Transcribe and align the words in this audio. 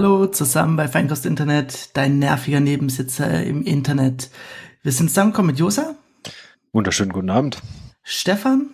Hallo 0.00 0.26
zusammen 0.28 0.76
bei 0.76 0.88
Feinkost 0.88 1.26
Internet, 1.26 1.90
dein 1.94 2.18
nerviger 2.18 2.60
Nebensitzer 2.60 3.44
im 3.44 3.62
Internet. 3.62 4.30
Wir 4.82 4.92
sind 4.92 5.10
zusammengekommen 5.10 5.48
mit 5.48 5.58
Josa. 5.58 5.94
Wunderschönen 6.72 7.12
guten 7.12 7.28
Abend. 7.28 7.60
Stefan. 8.02 8.70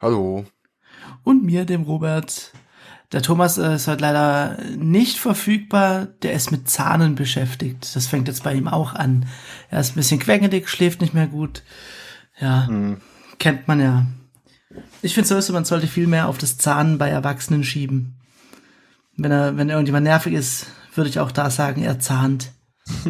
Hallo. 0.00 0.44
Und 1.24 1.42
mir, 1.42 1.64
dem 1.64 1.82
Robert. 1.82 2.52
Der 3.10 3.22
Thomas 3.22 3.58
äh, 3.58 3.74
ist 3.74 3.88
heute 3.88 4.02
leider 4.02 4.56
nicht 4.76 5.18
verfügbar. 5.18 6.06
Der 6.22 6.34
ist 6.34 6.52
mit 6.52 6.70
Zahnen 6.70 7.16
beschäftigt. 7.16 7.96
Das 7.96 8.06
fängt 8.06 8.28
jetzt 8.28 8.44
bei 8.44 8.54
ihm 8.54 8.68
auch 8.68 8.94
an. 8.94 9.26
Er 9.68 9.80
ist 9.80 9.94
ein 9.94 9.96
bisschen 9.96 10.20
quengelig, 10.20 10.68
schläft 10.68 11.00
nicht 11.00 11.12
mehr 11.12 11.26
gut. 11.26 11.64
Ja, 12.38 12.68
mhm. 12.68 12.98
kennt 13.40 13.66
man 13.66 13.80
ja. 13.80 14.06
Ich 15.02 15.14
finde 15.14 15.26
sowieso, 15.26 15.52
man 15.52 15.64
sollte 15.64 15.88
viel 15.88 16.06
mehr 16.06 16.28
auf 16.28 16.38
das 16.38 16.56
Zahnen 16.56 16.98
bei 16.98 17.08
Erwachsenen 17.08 17.64
schieben. 17.64 18.15
Wenn 19.16 19.30
er, 19.30 19.56
wenn 19.56 19.70
irgendjemand 19.70 20.04
nervig 20.04 20.34
ist, 20.34 20.66
würde 20.94 21.10
ich 21.10 21.18
auch 21.20 21.32
da 21.32 21.50
sagen, 21.50 21.82
er 21.82 21.98
zahnt. 22.00 22.52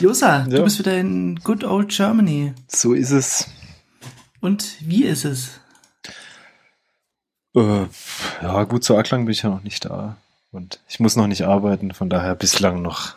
Josa, 0.00 0.40
ja. 0.40 0.44
du 0.44 0.64
bist 0.64 0.78
wieder 0.78 0.96
in 0.98 1.36
Good 1.36 1.64
Old 1.64 1.88
Germany. 1.88 2.52
So 2.68 2.94
ist 2.94 3.10
es. 3.10 3.48
Und 4.40 4.76
wie 4.80 5.04
ist 5.04 5.24
es? 5.24 5.60
Äh, 7.54 7.86
ja, 8.42 8.64
gut, 8.64 8.84
zu 8.84 8.96
Anklang 8.96 9.24
bin 9.24 9.32
ich 9.32 9.42
ja 9.42 9.50
noch 9.50 9.62
nicht 9.62 9.84
da. 9.84 10.16
Und 10.50 10.80
ich 10.88 11.00
muss 11.00 11.16
noch 11.16 11.26
nicht 11.26 11.42
arbeiten, 11.42 11.92
von 11.92 12.10
daher 12.10 12.34
bislang 12.34 12.82
noch 12.82 13.16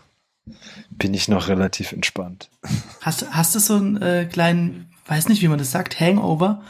bin 0.89 1.13
ich 1.13 1.27
noch 1.27 1.47
relativ 1.49 1.91
entspannt. 1.91 2.49
Hast, 3.01 3.29
hast 3.31 3.55
du 3.55 3.59
so 3.59 3.75
einen 3.75 4.01
äh, 4.01 4.25
kleinen, 4.25 4.89
weiß 5.07 5.29
nicht, 5.29 5.41
wie 5.41 5.47
man 5.47 5.59
das 5.59 5.71
sagt, 5.71 5.99
Hangover, 5.99 6.63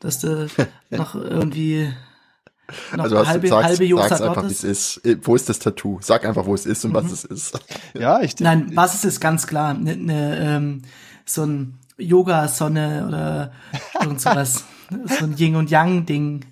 dass 0.00 0.20
du 0.20 0.48
noch 0.90 1.14
irgendwie 1.14 1.92
noch 2.96 3.04
also 3.04 3.26
halbe, 3.26 3.48
sagst, 3.48 3.68
halbe 3.68 3.84
Josa 3.84 4.08
sag's 4.08 4.22
einfach, 4.22 4.44
wie 4.44 4.52
es 4.52 4.64
ist. 4.64 5.00
Wo 5.22 5.34
ist 5.34 5.48
das 5.48 5.58
Tattoo? 5.58 5.98
Sag 6.00 6.24
einfach, 6.24 6.46
wo 6.46 6.54
es 6.54 6.66
ist 6.66 6.84
und 6.84 6.92
mhm. 6.92 6.96
was 6.96 7.12
es 7.12 7.24
ist. 7.24 7.58
Ja, 7.94 8.20
ich 8.20 8.34
denke. 8.34 8.44
Nein, 8.44 8.76
was 8.76 8.94
es 8.94 9.04
ist, 9.04 9.20
ganz 9.20 9.46
klar. 9.46 9.74
Ne, 9.74 9.96
ne, 9.96 10.38
ähm, 10.40 10.82
so 11.24 11.44
ein 11.44 11.78
Yoga-Sonne 11.98 13.06
oder 13.06 13.52
irgend 14.00 14.20
sowas. 14.20 14.64
so 15.18 15.24
ein 15.24 15.36
Yin 15.36 15.56
und 15.56 15.70
Yang-Ding. 15.70 16.44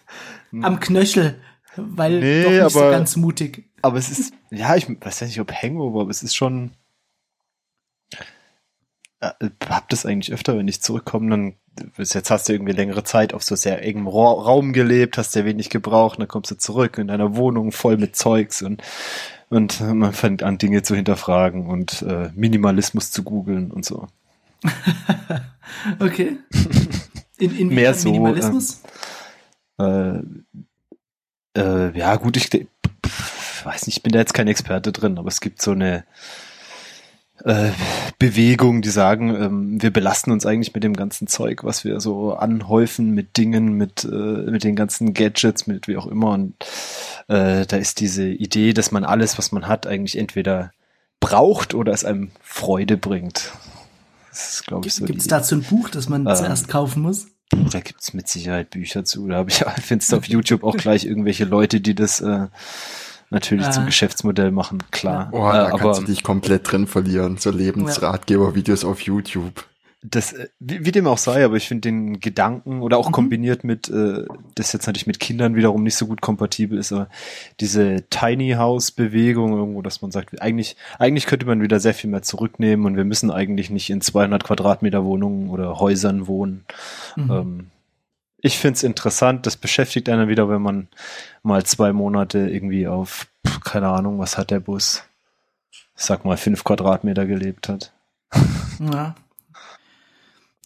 Am 0.62 0.80
Knöchel. 0.80 1.40
Weil 1.76 2.20
nee, 2.20 2.42
doch 2.42 2.50
nicht 2.50 2.60
aber, 2.60 2.70
so 2.70 2.80
ganz 2.80 3.16
mutig. 3.16 3.70
Aber 3.82 3.98
es 3.98 4.10
ist, 4.10 4.34
ja, 4.50 4.74
ich 4.74 4.88
weiß 4.88 5.20
ja 5.20 5.26
nicht, 5.26 5.40
ob 5.40 5.52
Hangover, 5.52 6.02
aber 6.02 6.10
es 6.10 6.22
ist 6.22 6.34
schon. 6.34 6.72
Äh, 9.20 9.50
hab 9.68 9.88
das 9.88 10.04
eigentlich 10.06 10.32
öfter, 10.32 10.56
wenn 10.56 10.68
ich 10.68 10.82
zurückkomme, 10.82 11.30
dann 11.30 11.54
bis 11.96 12.12
jetzt 12.14 12.30
hast 12.30 12.48
du 12.48 12.52
irgendwie 12.52 12.72
längere 12.72 13.04
Zeit 13.04 13.32
auf 13.32 13.42
so 13.42 13.54
sehr 13.56 13.82
engem 13.82 14.06
Raum 14.08 14.72
gelebt, 14.72 15.18
hast 15.18 15.32
sehr 15.32 15.44
wenig 15.44 15.70
gebraucht, 15.70 16.18
dann 16.18 16.28
kommst 16.28 16.50
du 16.50 16.56
zurück 16.56 16.98
in 16.98 17.08
deiner 17.08 17.36
Wohnung 17.36 17.72
voll 17.72 17.96
mit 17.96 18.16
Zeugs 18.16 18.62
und 18.62 18.82
und 19.50 19.80
man 19.80 20.12
fängt 20.12 20.44
an 20.44 20.58
Dinge 20.58 20.82
zu 20.82 20.94
hinterfragen 20.94 21.66
und 21.66 22.02
äh, 22.02 22.30
Minimalismus 22.36 23.10
zu 23.10 23.24
googeln 23.24 23.72
und 23.72 23.84
so. 23.84 24.06
okay. 25.98 26.38
In, 27.36 27.58
in 27.58 27.68
Mehr 27.68 27.94
so, 27.94 28.10
Minimalismus? 28.10 28.80
Äh, 29.80 30.20
äh, 31.56 31.98
ja, 31.98 32.14
gut, 32.14 32.36
ich 32.36 32.68
weiß 33.64 33.86
nicht, 33.86 33.96
ich 33.96 34.02
bin 34.04 34.12
da 34.12 34.20
jetzt 34.20 34.34
kein 34.34 34.46
Experte 34.46 34.92
drin, 34.92 35.18
aber 35.18 35.28
es 35.28 35.40
gibt 35.40 35.60
so 35.60 35.72
eine 35.72 36.04
äh, 37.44 37.70
Bewegung, 38.18 38.82
die 38.82 38.90
sagen, 38.90 39.34
ähm, 39.34 39.82
wir 39.82 39.90
belasten 39.90 40.30
uns 40.30 40.46
eigentlich 40.46 40.74
mit 40.74 40.84
dem 40.84 40.94
ganzen 40.94 41.26
Zeug, 41.26 41.64
was 41.64 41.84
wir 41.84 42.00
so 42.00 42.34
anhäufen 42.34 43.12
mit 43.12 43.36
Dingen, 43.36 43.74
mit, 43.74 44.04
äh, 44.04 44.08
mit 44.50 44.64
den 44.64 44.76
ganzen 44.76 45.14
Gadgets, 45.14 45.66
mit 45.66 45.88
wie 45.88 45.96
auch 45.96 46.06
immer. 46.06 46.30
Und 46.30 46.54
äh, 47.28 47.66
da 47.66 47.76
ist 47.76 48.00
diese 48.00 48.28
Idee, 48.28 48.72
dass 48.72 48.92
man 48.92 49.04
alles, 49.04 49.38
was 49.38 49.52
man 49.52 49.68
hat, 49.68 49.86
eigentlich 49.86 50.18
entweder 50.18 50.72
braucht 51.20 51.74
oder 51.74 51.92
es 51.92 52.04
einem 52.04 52.30
Freude 52.42 52.96
bringt. 52.96 53.52
Das 54.30 54.54
ist, 54.54 54.66
glaube 54.66 54.86
ich, 54.86 54.94
so. 54.94 55.04
Gibt 55.04 55.20
es 55.20 55.26
dazu 55.26 55.56
ein 55.56 55.62
Buch, 55.62 55.88
das 55.88 56.08
man 56.08 56.26
ähm, 56.26 56.34
zuerst 56.34 56.68
kaufen 56.68 57.02
muss? 57.02 57.26
Da 57.72 57.80
gibt's 57.80 58.14
mit 58.14 58.28
Sicherheit 58.28 58.70
Bücher 58.70 59.04
zu. 59.04 59.26
Da 59.28 59.36
habe 59.36 59.50
ich, 59.50 59.64
findest 59.82 60.12
du 60.12 60.16
auf 60.16 60.24
YouTube 60.26 60.62
auch 60.62 60.76
gleich 60.76 61.04
irgendwelche 61.04 61.44
Leute, 61.44 61.80
die 61.80 61.94
das 61.94 62.20
äh, 62.20 62.46
natürlich 63.30 63.66
ah. 63.66 63.70
zum 63.70 63.86
Geschäftsmodell 63.86 64.50
machen, 64.50 64.82
klar. 64.90 65.28
Oh, 65.32 65.50
da 65.50 65.68
äh, 65.68 65.78
kannst 65.78 66.02
du 66.02 66.04
dich 66.06 66.22
komplett 66.22 66.70
drin 66.70 66.86
verlieren, 66.86 67.38
so 67.38 67.50
Lebensratgeber-Videos 67.50 68.84
auf 68.84 69.00
YouTube. 69.00 69.64
Das, 70.02 70.32
äh, 70.32 70.48
wie, 70.58 70.84
wie 70.84 70.92
dem 70.92 71.06
auch 71.06 71.18
sei, 71.18 71.44
aber 71.44 71.56
ich 71.56 71.68
finde 71.68 71.82
den 71.82 72.20
Gedanken 72.20 72.80
oder 72.80 72.96
auch 72.96 73.08
mhm. 73.08 73.12
kombiniert 73.12 73.64
mit, 73.64 73.88
äh, 73.90 74.24
das 74.54 74.72
jetzt 74.72 74.86
natürlich 74.86 75.06
mit 75.06 75.20
Kindern 75.20 75.54
wiederum 75.56 75.82
nicht 75.82 75.96
so 75.96 76.06
gut 76.06 76.22
kompatibel 76.22 76.78
ist, 76.78 76.92
aber 76.92 77.08
diese 77.60 78.04
Tiny 78.08 78.52
House 78.52 78.90
Bewegung 78.92 79.52
irgendwo, 79.52 79.82
dass 79.82 80.00
man 80.00 80.10
sagt, 80.10 80.40
eigentlich, 80.40 80.76
eigentlich 80.98 81.26
könnte 81.26 81.46
man 81.46 81.60
wieder 81.62 81.80
sehr 81.80 81.94
viel 81.94 82.10
mehr 82.10 82.22
zurücknehmen 82.22 82.86
und 82.86 82.96
wir 82.96 83.04
müssen 83.04 83.30
eigentlich 83.30 83.68
nicht 83.70 83.90
in 83.90 84.00
200 84.00 84.42
Quadratmeter 84.42 85.04
Wohnungen 85.04 85.50
oder 85.50 85.78
Häusern 85.78 86.26
wohnen. 86.26 86.64
Mhm. 87.16 87.30
Ähm, 87.30 87.66
ich 88.42 88.58
find's 88.58 88.82
interessant, 88.82 89.46
das 89.46 89.56
beschäftigt 89.56 90.08
einen 90.08 90.28
wieder, 90.28 90.48
wenn 90.48 90.62
man 90.62 90.88
mal 91.42 91.64
zwei 91.64 91.92
Monate 91.92 92.38
irgendwie 92.50 92.86
auf, 92.86 93.26
keine 93.64 93.88
Ahnung, 93.88 94.18
was 94.18 94.38
hat 94.38 94.50
der 94.50 94.60
Bus? 94.60 95.04
Ich 95.70 96.04
sag 96.04 96.24
mal, 96.24 96.36
fünf 96.36 96.64
Quadratmeter 96.64 97.26
gelebt 97.26 97.68
hat. 97.68 97.92
Ja. 98.92 99.14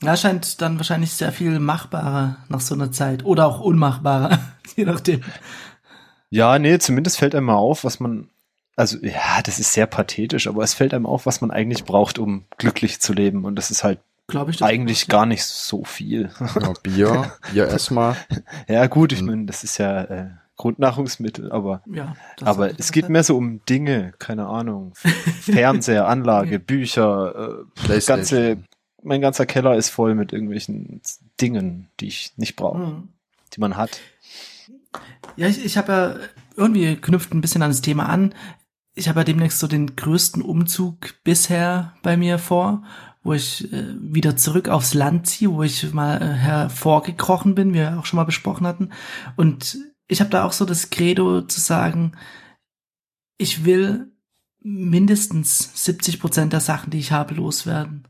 Ja, 0.03 0.17
scheint 0.17 0.61
dann 0.61 0.77
wahrscheinlich 0.77 1.12
sehr 1.12 1.33
viel 1.33 1.59
machbarer 1.59 2.37
nach 2.49 2.61
so 2.61 2.75
einer 2.75 2.93
Zeit. 2.93 3.25
Oder 3.25 3.47
auch 3.47 3.61
unmachbarer, 3.61 4.39
je 4.77 4.85
nachdem. 4.85 5.23
Ja, 6.31 6.59
nee, 6.59 6.79
zumindest 6.79 7.19
fällt 7.19 7.35
einem 7.35 7.47
mal 7.47 7.55
auf, 7.55 7.85
was 7.85 8.01
man, 8.01 8.29
also 8.77 8.99
ja, 8.99 9.41
das 9.43 9.59
ist 9.59 9.73
sehr 9.73 9.87
pathetisch, 9.87 10.47
aber 10.47 10.62
es 10.62 10.75
fällt 10.75 10.95
einem 10.95 11.06
auf, 11.06 11.27
was 11.27 11.41
man 11.41 11.51
eigentlich 11.51 11.85
braucht, 11.85 12.19
um 12.19 12.45
glücklich 12.59 13.01
zu 13.01 13.12
leben. 13.12 13.45
Und 13.45 13.56
das 13.56 13.71
ist 13.71 13.83
halt 13.83 13.99
glaube 14.27 14.51
ich. 14.51 14.62
Eigentlich 14.62 15.09
gar 15.09 15.27
nicht 15.27 15.45
so 15.45 15.85
viel. 15.85 16.31
Ja, 16.61 16.73
Bier, 16.83 17.33
Bier 17.53 17.69
erstmal. 17.69 18.17
ja, 18.69 18.87
gut, 18.87 19.12
ich 19.12 19.23
meine, 19.23 19.47
das 19.47 19.65
ist 19.65 19.79
ja 19.79 20.03
äh, 20.03 20.31
Grundnahrungsmittel, 20.57 21.51
aber, 21.51 21.83
ja, 21.87 22.17
aber 22.43 22.79
es 22.79 22.93
geht 22.93 23.09
mehr 23.09 23.25
so 23.25 23.37
um 23.37 23.65
Dinge, 23.67 24.12
keine 24.19 24.47
Ahnung. 24.47 24.93
Fernseher, 25.41 26.07
Anlage, 26.07 26.61
Bücher, 26.61 27.65
äh, 27.89 28.01
ganze, 28.01 28.59
mein 29.03 29.21
ganzer 29.21 29.47
Keller 29.47 29.77
ist 29.77 29.91
voll 29.91 30.15
mit 30.15 30.33
irgendwelchen 30.33 31.01
Dingen, 31.41 31.89
die 32.01 32.06
ich 32.06 32.33
nicht 32.37 32.56
brauche, 32.56 32.79
mhm. 32.79 33.09
die 33.55 33.61
man 33.61 33.77
hat. 33.77 34.01
Ja, 35.37 35.49
ich, 35.49 35.65
ich 35.65 35.77
habe 35.77 35.93
ja 35.93 36.17
irgendwie 36.56 36.97
knüpft 36.97 37.35
ein 37.35 37.41
bisschen 37.41 37.62
an 37.62 37.71
das 37.71 37.81
Thema 37.81 38.09
an. 38.09 38.33
Ich 38.94 39.09
habe 39.09 39.21
ja 39.21 39.25
demnächst 39.25 39.59
so 39.59 39.66
den 39.66 39.97
größten 39.97 40.41
Umzug 40.43 41.22
bisher 41.25 41.94
bei 42.03 42.16
mir 42.16 42.38
vor 42.38 42.84
wo 43.25 43.32
ich 43.32 43.72
äh, 43.72 43.94
wieder 43.99 44.37
zurück 44.37 44.69
aufs 44.69 44.94
Land 44.94 45.27
ziehe, 45.27 45.50
wo 45.50 45.62
ich 45.62 45.93
mal 45.93 46.21
äh, 46.21 46.34
hervorgekrochen 46.34 47.55
bin, 47.55 47.71
wie 47.71 47.78
wir 47.78 47.99
auch 47.99 48.05
schon 48.05 48.19
mal 48.19 48.25
besprochen 48.25 48.66
hatten. 48.66 48.91
Und 49.34 49.78
ich 50.06 50.21
habe 50.21 50.31
da 50.31 50.44
auch 50.44 50.53
so 50.53 50.66
das 50.66 50.91
Credo 50.91 51.41
zu 51.41 51.60
sagen, 51.60 52.12
ich 53.38 53.65
will 53.65 54.12
mindestens 54.60 55.84
70 55.84 56.21
Prozent 56.21 56.53
der 56.53 56.61
Sachen, 56.61 56.91
die 56.91 56.99
ich 56.99 57.12
habe, 57.12 57.34
loswerden. 57.34 58.06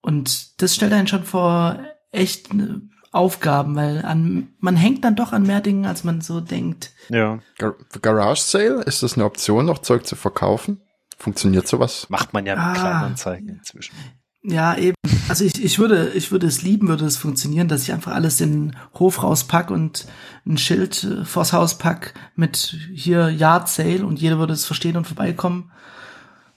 Und 0.00 0.62
das 0.62 0.76
stellt 0.76 0.92
einen 0.92 1.08
schon 1.08 1.24
vor 1.24 1.84
echt 2.12 2.54
äh, 2.54 2.80
Aufgaben, 3.16 3.74
weil 3.76 4.04
an, 4.04 4.48
man 4.60 4.76
hängt 4.76 5.04
dann 5.04 5.16
doch 5.16 5.32
an 5.32 5.44
mehr 5.44 5.60
Dingen, 5.60 5.86
als 5.86 6.04
man 6.04 6.20
so 6.20 6.40
denkt. 6.40 6.92
Ja. 7.08 7.38
Gar 7.56 7.74
Garage 8.02 8.42
Sale, 8.42 8.82
ist 8.82 9.02
das 9.02 9.14
eine 9.14 9.24
Option, 9.24 9.64
noch 9.64 9.78
Zeug 9.78 10.06
zu 10.06 10.16
verkaufen? 10.16 10.82
Funktioniert 11.18 11.66
sowas? 11.66 12.08
Macht 12.10 12.34
man 12.34 12.44
ja 12.44 12.54
mit 12.54 12.64
ah, 12.64 12.74
Kleinanzeigen 12.74 13.48
inzwischen. 13.48 13.96
Ja, 14.42 14.76
eben. 14.76 14.94
Also 15.28 15.44
ich, 15.44 15.64
ich 15.64 15.78
würde, 15.78 16.12
ich 16.14 16.30
würde 16.30 16.46
es 16.46 16.62
lieben, 16.62 16.88
würde 16.88 17.06
es 17.06 17.16
funktionieren, 17.16 17.66
dass 17.66 17.82
ich 17.82 17.92
einfach 17.92 18.12
alles 18.12 18.40
in 18.40 18.52
den 18.52 18.76
Hof 18.94 19.22
rauspack 19.22 19.70
und 19.70 20.06
ein 20.46 20.58
Schild 20.58 21.02
äh, 21.02 21.24
vors 21.24 21.52
Haus 21.52 21.78
pack 21.78 22.14
mit 22.36 22.76
hier 22.94 23.30
Yard 23.30 23.68
Sale 23.68 24.06
und 24.06 24.20
jeder 24.20 24.38
würde 24.38 24.52
es 24.52 24.66
verstehen 24.66 24.96
und 24.96 25.06
vorbeikommen. 25.06 25.72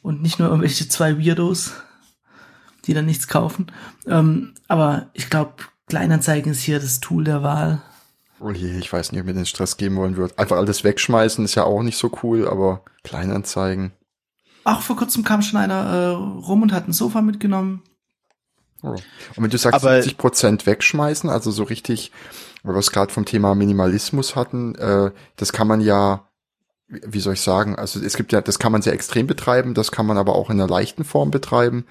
Und 0.01 0.21
nicht 0.21 0.39
nur 0.39 0.49
irgendwelche 0.49 0.87
zwei 0.87 1.17
Weirdos, 1.17 1.71
die 2.85 2.93
dann 2.93 3.05
nichts 3.05 3.27
kaufen. 3.27 3.71
Ähm, 4.05 4.53
aber 4.67 5.07
ich 5.13 5.29
glaube, 5.29 5.53
Kleinanzeigen 5.89 6.51
ist 6.51 6.61
hier 6.61 6.79
das 6.79 6.99
Tool 6.99 7.23
der 7.23 7.43
Wahl. 7.43 7.81
Oh 8.39 8.51
je, 8.51 8.77
ich 8.77 8.91
weiß 8.91 9.11
nicht, 9.11 9.19
ob 9.19 9.27
mir 9.27 9.33
den 9.33 9.45
Stress 9.45 9.75
geben 9.75 9.97
wollen 9.97 10.15
würde. 10.15 10.37
Einfach 10.37 10.55
alles 10.55 10.83
wegschmeißen 10.83 11.43
ist 11.43 11.55
ja 11.55 11.63
auch 11.63 11.83
nicht 11.83 11.97
so 11.97 12.09
cool, 12.23 12.47
aber 12.47 12.83
Kleinanzeigen. 13.03 13.91
Ach, 14.63 14.81
vor 14.81 14.95
kurzem 14.95 15.23
kam 15.23 15.41
schon 15.41 15.59
einer 15.59 15.83
äh, 15.83 16.07
rum 16.09 16.61
und 16.61 16.71
hat 16.71 16.87
ein 16.87 16.93
Sofa 16.93 17.21
mitgenommen. 17.21 17.81
Oh. 18.81 18.89
Und 18.89 19.03
wenn 19.35 19.49
du 19.49 19.57
sagst, 19.57 19.83
Aber 19.83 19.95
70 19.95 20.17
Prozent 20.17 20.65
wegschmeißen, 20.65 21.29
also 21.29 21.51
so 21.51 21.63
richtig, 21.63 22.11
weil 22.63 22.75
wir 22.75 22.79
es 22.79 22.91
gerade 22.91 23.11
vom 23.11 23.25
Thema 23.25 23.55
Minimalismus 23.55 24.35
hatten, 24.35 24.75
äh, 24.75 25.11
das 25.35 25.51
kann 25.51 25.67
man 25.67 25.81
ja, 25.81 26.29
wie 26.87 27.19
soll 27.19 27.33
ich 27.33 27.41
sagen, 27.41 27.75
also 27.75 27.99
es 27.99 28.15
gibt 28.15 28.31
ja, 28.31 28.41
das 28.41 28.59
kann 28.59 28.71
man 28.71 28.81
sehr 28.81 28.93
extrem 28.93 29.27
betreiben, 29.27 29.73
das 29.73 29.91
kann 29.91 30.05
man 30.05 30.17
aber 30.17 30.35
auch 30.35 30.49
in 30.49 30.61
einer 30.61 30.69
leichten 30.69 31.03
Form 31.03 31.29
betreiben. 31.29 31.85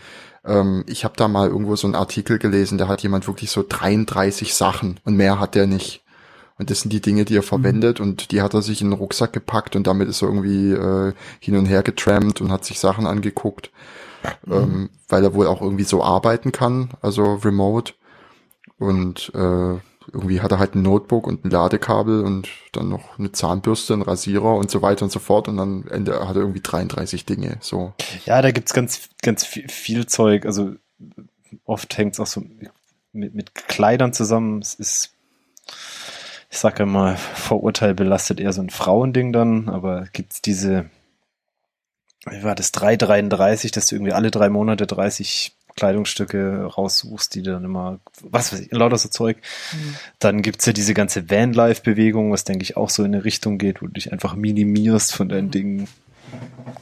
Ähm, 0.49 0.85
ich 0.87 1.05
habe 1.05 1.15
da 1.17 1.29
mal 1.29 1.49
irgendwo 1.49 1.77
so 1.77 1.87
einen 1.87 1.95
Artikel 1.95 2.39
gelesen, 2.39 2.79
da 2.79 2.89
hat 2.89 3.03
jemand 3.03 3.27
wirklich 3.29 3.51
so 3.51 3.65
33 3.69 4.55
Sachen 4.55 4.99
und 5.05 5.17
mehr 5.17 5.39
hat 5.39 5.55
der 5.55 5.67
nicht. 5.67 6.03
Und 6.59 6.71
das 6.71 6.81
sind 6.81 6.93
die 6.93 7.01
Dinge, 7.01 7.25
die 7.25 7.37
er 7.37 7.43
verwendet 7.45 8.01
mhm. 8.01 8.07
und 8.07 8.33
die 8.33 8.43
hat 8.43 8.55
er 8.55 8.63
sich 8.63 8.81
in 8.81 8.91
den 8.91 8.99
Rucksack 8.99 9.33
gepackt 9.33 9.77
und 9.77 9.87
damit 9.87 10.09
ist 10.09 10.23
er 10.23 10.29
irgendwie 10.29 10.73
äh, 10.73 11.13
hin 11.39 11.57
und 11.57 11.67
her 11.67 11.83
getrampt 11.83 12.41
und 12.41 12.51
hat 12.51 12.65
sich 12.65 12.81
Sachen 12.81 13.07
angeguckt, 13.07 13.71
mhm. 14.47 14.53
ähm, 14.53 14.91
weil 15.09 15.23
er 15.23 15.35
wohl 15.35 15.47
auch 15.47 15.61
irgendwie 15.61 15.85
so 15.85 16.03
arbeiten 16.03 16.51
kann, 16.51 16.91
also 17.01 17.35
remote. 17.35 17.93
Und 18.79 19.33
äh, 19.35 19.79
irgendwie 20.13 20.41
hat 20.41 20.53
er 20.53 20.59
halt 20.59 20.75
ein 20.75 20.83
Notebook 20.83 21.27
und 21.27 21.45
ein 21.45 21.51
Ladekabel 21.51 22.23
und 22.23 22.49
dann 22.73 22.89
noch 22.89 23.19
eine 23.19 23.33
Zahnbürste, 23.33 23.95
ein 23.95 24.03
Rasierer 24.03 24.57
und 24.57 24.71
so 24.71 24.83
weiter 24.83 25.05
und 25.05 25.11
so 25.11 25.19
fort. 25.19 25.49
Und 25.49 25.57
dann 25.57 25.87
Ende 25.89 26.29
hat 26.29 26.37
er 26.37 26.43
irgendwie 26.43 26.61
33 26.61 27.25
Dinge. 27.27 27.59
So. 27.61 27.93
Ja, 28.25 28.41
da 28.43 28.51
gibt's 28.51 28.73
ganz, 28.73 29.09
ganz 29.23 29.45
viel, 29.45 29.69
viel 29.69 30.07
Zeug. 30.07 30.47
Also 30.47 30.75
oft 31.65 31.97
hängt's 31.97 32.21
auch 32.21 32.27
so 32.27 32.43
mit, 33.13 33.35
mit 33.35 33.55
Kleidern 33.55 34.13
zusammen. 34.13 34.61
Es 34.61 34.75
ist, 34.75 35.13
ich 36.51 36.59
sage 36.59 36.85
immer, 36.85 37.17
Vorurteil 37.17 37.95
belastet 37.95 38.41
eher 38.41 38.53
so 38.53 38.63
ein 38.63 38.71
Frauending 38.71 39.33
dann, 39.33 39.69
aber 39.69 40.07
gibt's 40.13 40.41
diese, 40.41 40.89
wie 42.29 42.43
war 42.43 42.55
das, 42.55 42.73
333, 42.73 43.71
dass 43.71 43.87
du 43.89 43.97
irgendwie 43.97 44.13
alle 44.13 44.31
drei 44.31 44.49
Monate 44.49 44.87
30 44.87 45.58
Kleidungsstücke 45.79 46.65
raussuchst, 46.65 47.35
die 47.35 47.43
dann 47.43 47.65
immer, 47.65 48.01
was 48.23 48.53
weiß 48.53 48.61
ich, 48.61 48.73
lauter 48.73 48.99
so 48.99 49.09
Zeug. 49.09 49.39
Mhm. 49.73 49.95
Dann 50.19 50.43
gibt's 50.43 50.67
ja 50.67 50.73
diese 50.73 50.95
ganze 50.95 51.31
Vanlife-Bewegung, 51.31 52.33
was 52.33 52.45
denke 52.45 52.65
ich 52.65 52.77
auch 52.77 52.91
so 52.91 53.05
in 53.05 53.15
eine 53.15 53.25
Richtung 53.25 53.59
geht, 53.59 53.81
wo 53.81 53.87
du 53.87 53.93
dich 53.93 54.13
einfach 54.13 54.35
minimierst 54.35 55.15
von 55.15 55.29
deinen 55.29 55.47
mhm. 55.47 55.53
Dingen. 55.53 55.89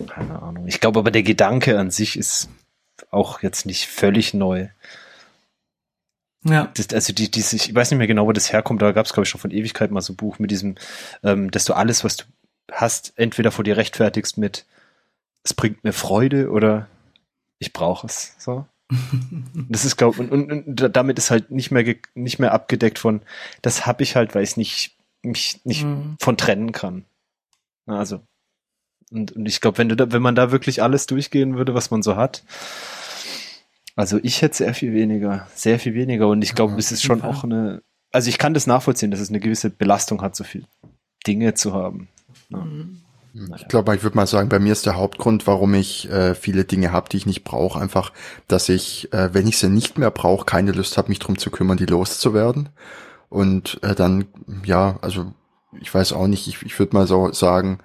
Keine 0.08 0.42
Ahnung. 0.42 0.66
Ich 0.66 0.80
glaube 0.80 0.98
aber 0.98 1.10
der 1.10 1.22
Gedanke 1.22 1.78
an 1.78 1.90
sich 1.90 2.18
ist 2.18 2.48
auch 3.10 3.42
jetzt 3.42 3.66
nicht 3.66 3.86
völlig 3.86 4.32
neu. 4.32 4.68
Ja. 6.44 6.70
Das, 6.74 6.88
also 6.94 7.12
die, 7.12 7.30
die, 7.30 7.40
ich 7.40 7.74
weiß 7.74 7.90
nicht 7.90 7.98
mehr 7.98 8.06
genau, 8.06 8.26
wo 8.26 8.32
das 8.32 8.52
herkommt, 8.52 8.80
da 8.80 8.92
gab 8.92 9.04
es, 9.04 9.12
glaube 9.12 9.24
ich, 9.24 9.28
schon 9.28 9.40
von 9.40 9.50
Ewigkeit 9.50 9.90
mal 9.90 10.00
so 10.00 10.12
ein 10.12 10.16
Buch 10.16 10.38
mit 10.38 10.50
diesem, 10.50 10.76
ähm, 11.22 11.50
dass 11.50 11.64
du 11.64 11.74
alles, 11.74 12.02
was 12.02 12.16
du 12.16 12.24
hast, 12.72 13.12
entweder 13.16 13.50
vor 13.52 13.64
dir 13.64 13.76
rechtfertigst 13.76 14.38
mit 14.38 14.64
es 15.46 15.54
bringt 15.54 15.84
mir 15.84 15.92
Freude 15.92 16.50
oder 16.50 16.88
ich 17.58 17.72
brauche 17.72 18.08
es. 18.08 18.34
So. 18.38 18.66
Das 19.68 19.84
ist 19.84 19.96
glaube 19.96 20.20
und, 20.20 20.30
und, 20.30 20.52
und 20.52 20.96
damit 20.96 21.18
ist 21.18 21.30
halt 21.30 21.50
nicht 21.50 21.70
mehr 21.70 21.96
nicht 22.14 22.38
mehr 22.38 22.52
abgedeckt 22.52 22.98
von 22.98 23.20
das 23.62 23.86
habe 23.86 24.02
ich 24.02 24.14
halt, 24.14 24.34
weil 24.34 24.44
ich 24.44 24.56
nicht 24.56 24.96
mich 25.22 25.60
nicht 25.64 25.84
mhm. 25.84 26.16
von 26.20 26.36
trennen 26.36 26.72
kann. 26.72 27.04
Also 27.86 28.20
und, 29.10 29.32
und 29.32 29.46
ich 29.46 29.60
glaube, 29.60 29.78
wenn 29.78 29.88
du 29.88 29.96
da, 29.96 30.12
wenn 30.12 30.22
man 30.22 30.34
da 30.34 30.50
wirklich 30.50 30.82
alles 30.82 31.06
durchgehen 31.06 31.56
würde, 31.56 31.74
was 31.74 31.90
man 31.90 32.02
so 32.02 32.16
hat, 32.16 32.44
also 33.94 34.18
ich 34.22 34.42
hätte 34.42 34.56
sehr 34.56 34.74
viel 34.74 34.92
weniger, 34.92 35.48
sehr 35.54 35.78
viel 35.78 35.94
weniger 35.94 36.28
und 36.28 36.42
ich 36.42 36.54
glaube, 36.54 36.72
ja, 36.72 36.78
es 36.78 36.92
ist 36.92 37.02
schon 37.02 37.22
auch 37.22 37.44
eine, 37.44 37.82
also 38.12 38.28
ich 38.28 38.38
kann 38.38 38.54
das 38.54 38.66
nachvollziehen, 38.66 39.10
dass 39.10 39.20
es 39.20 39.30
eine 39.30 39.40
gewisse 39.40 39.70
Belastung 39.70 40.22
hat, 40.22 40.36
so 40.36 40.44
viel 40.44 40.64
Dinge 41.26 41.54
zu 41.54 41.72
haben. 41.72 42.08
Ja. 42.50 42.58
Mhm. 42.58 43.02
Ich 43.56 43.68
glaube, 43.68 43.94
ich 43.94 44.02
würde 44.02 44.16
mal 44.16 44.26
sagen, 44.26 44.48
bei 44.48 44.58
mir 44.58 44.72
ist 44.72 44.86
der 44.86 44.96
Hauptgrund, 44.96 45.46
warum 45.46 45.74
ich 45.74 46.10
äh, 46.10 46.34
viele 46.34 46.64
Dinge 46.64 46.92
habe, 46.92 47.08
die 47.10 47.18
ich 47.18 47.26
nicht 47.26 47.44
brauche, 47.44 47.78
einfach, 47.78 48.12
dass 48.48 48.68
ich, 48.68 49.12
äh, 49.12 49.34
wenn 49.34 49.46
ich 49.46 49.58
sie 49.58 49.68
nicht 49.68 49.98
mehr 49.98 50.10
brauche, 50.10 50.46
keine 50.46 50.72
Lust 50.72 50.96
habe, 50.96 51.08
mich 51.08 51.18
drum 51.18 51.36
zu 51.38 51.50
kümmern, 51.50 51.76
die 51.76 51.86
loszuwerden. 51.86 52.70
Und 53.28 53.78
äh, 53.82 53.94
dann, 53.94 54.26
ja, 54.64 54.98
also 55.02 55.32
ich 55.80 55.92
weiß 55.92 56.12
auch 56.14 56.28
nicht, 56.28 56.48
ich, 56.48 56.62
ich 56.62 56.78
würde 56.78 56.96
mal 56.96 57.06
so 57.06 57.32
sagen, 57.32 57.78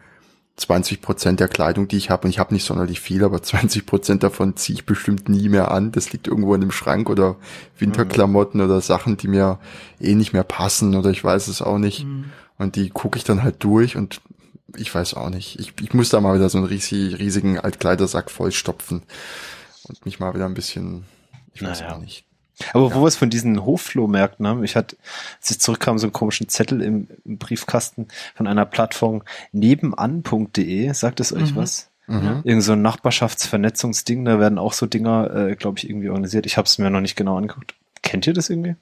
20 0.55 1.01
Prozent 1.01 1.39
der 1.39 1.47
Kleidung, 1.47 1.87
die 1.87 1.97
ich 1.97 2.09
habe, 2.09 2.25
und 2.25 2.29
ich 2.29 2.39
habe 2.39 2.53
nicht 2.53 2.65
sonderlich 2.65 3.01
viel, 3.01 3.23
aber 3.23 3.41
20 3.41 3.85
Prozent 3.85 4.23
davon 4.23 4.55
ziehe 4.55 4.77
ich 4.77 4.85
bestimmt 4.85 5.27
nie 5.27 5.49
mehr 5.49 5.71
an. 5.71 5.91
Das 5.91 6.13
liegt 6.13 6.27
irgendwo 6.27 6.53
in 6.53 6.61
dem 6.61 6.71
Schrank 6.71 7.09
oder 7.09 7.35
Winterklamotten 7.77 8.59
mhm. 8.61 8.67
oder 8.67 8.81
Sachen, 8.81 9.17
die 9.17 9.27
mir 9.27 9.59
eh 9.99 10.15
nicht 10.15 10.33
mehr 10.33 10.43
passen 10.43 10.95
oder 10.95 11.09
ich 11.09 11.23
weiß 11.23 11.47
es 11.47 11.61
auch 11.61 11.77
nicht. 11.77 12.05
Mhm. 12.05 12.25
Und 12.57 12.75
die 12.75 12.89
gucke 12.89 13.17
ich 13.17 13.23
dann 13.23 13.43
halt 13.43 13.63
durch 13.63 13.97
und 13.97 14.21
ich 14.77 14.93
weiß 14.93 15.13
auch 15.15 15.29
nicht. 15.29 15.59
Ich, 15.59 15.73
ich 15.81 15.93
muss 15.93 16.09
da 16.09 16.21
mal 16.21 16.35
wieder 16.35 16.49
so 16.49 16.57
einen 16.57 16.67
riesig, 16.67 17.19
riesigen 17.19 17.59
Altkleidersack 17.59 18.31
vollstopfen 18.31 19.03
und 19.83 20.05
mich 20.05 20.19
mal 20.19 20.33
wieder 20.33 20.45
ein 20.45 20.53
bisschen, 20.53 21.05
ich 21.53 21.63
weiß 21.63 21.81
naja. 21.81 21.95
auch 21.95 21.99
nicht. 21.99 22.25
Aber 22.73 22.89
ja. 22.89 22.95
wo 22.95 23.01
wir 23.01 23.07
es 23.07 23.15
von 23.15 23.29
diesen 23.29 23.65
Hofflohmärkten 23.65 24.47
haben, 24.47 24.63
ich 24.63 24.75
hatte, 24.75 24.97
als 25.39 25.51
ich 25.51 25.59
zurückkam, 25.59 25.97
so 25.97 26.05
einen 26.07 26.13
komischen 26.13 26.47
Zettel 26.47 26.81
im, 26.81 27.07
im 27.25 27.37
Briefkasten 27.37 28.07
von 28.35 28.47
einer 28.47 28.65
Plattform 28.65 29.23
nebenan.de. 29.51 30.93
Sagt 30.93 31.19
es 31.19 31.33
euch 31.33 31.51
mhm. 31.51 31.55
was? 31.55 31.89
Mhm. 32.07 32.41
Irgend 32.43 32.63
so 32.63 32.73
ein 32.73 32.81
Nachbarschaftsvernetzungsding, 32.81 34.25
da 34.25 34.39
werden 34.39 34.57
auch 34.57 34.73
so 34.73 34.85
Dinger, 34.85 35.33
äh, 35.33 35.55
glaube 35.55 35.77
ich, 35.77 35.89
irgendwie 35.89 36.09
organisiert. 36.09 36.45
Ich 36.45 36.57
habe 36.57 36.65
es 36.65 36.77
mir 36.77 36.89
noch 36.89 37.01
nicht 37.01 37.15
genau 37.15 37.37
angeguckt. 37.37 37.75
Kennt 38.01 38.27
ihr 38.27 38.33
das 38.33 38.49
irgendwie? 38.49 38.75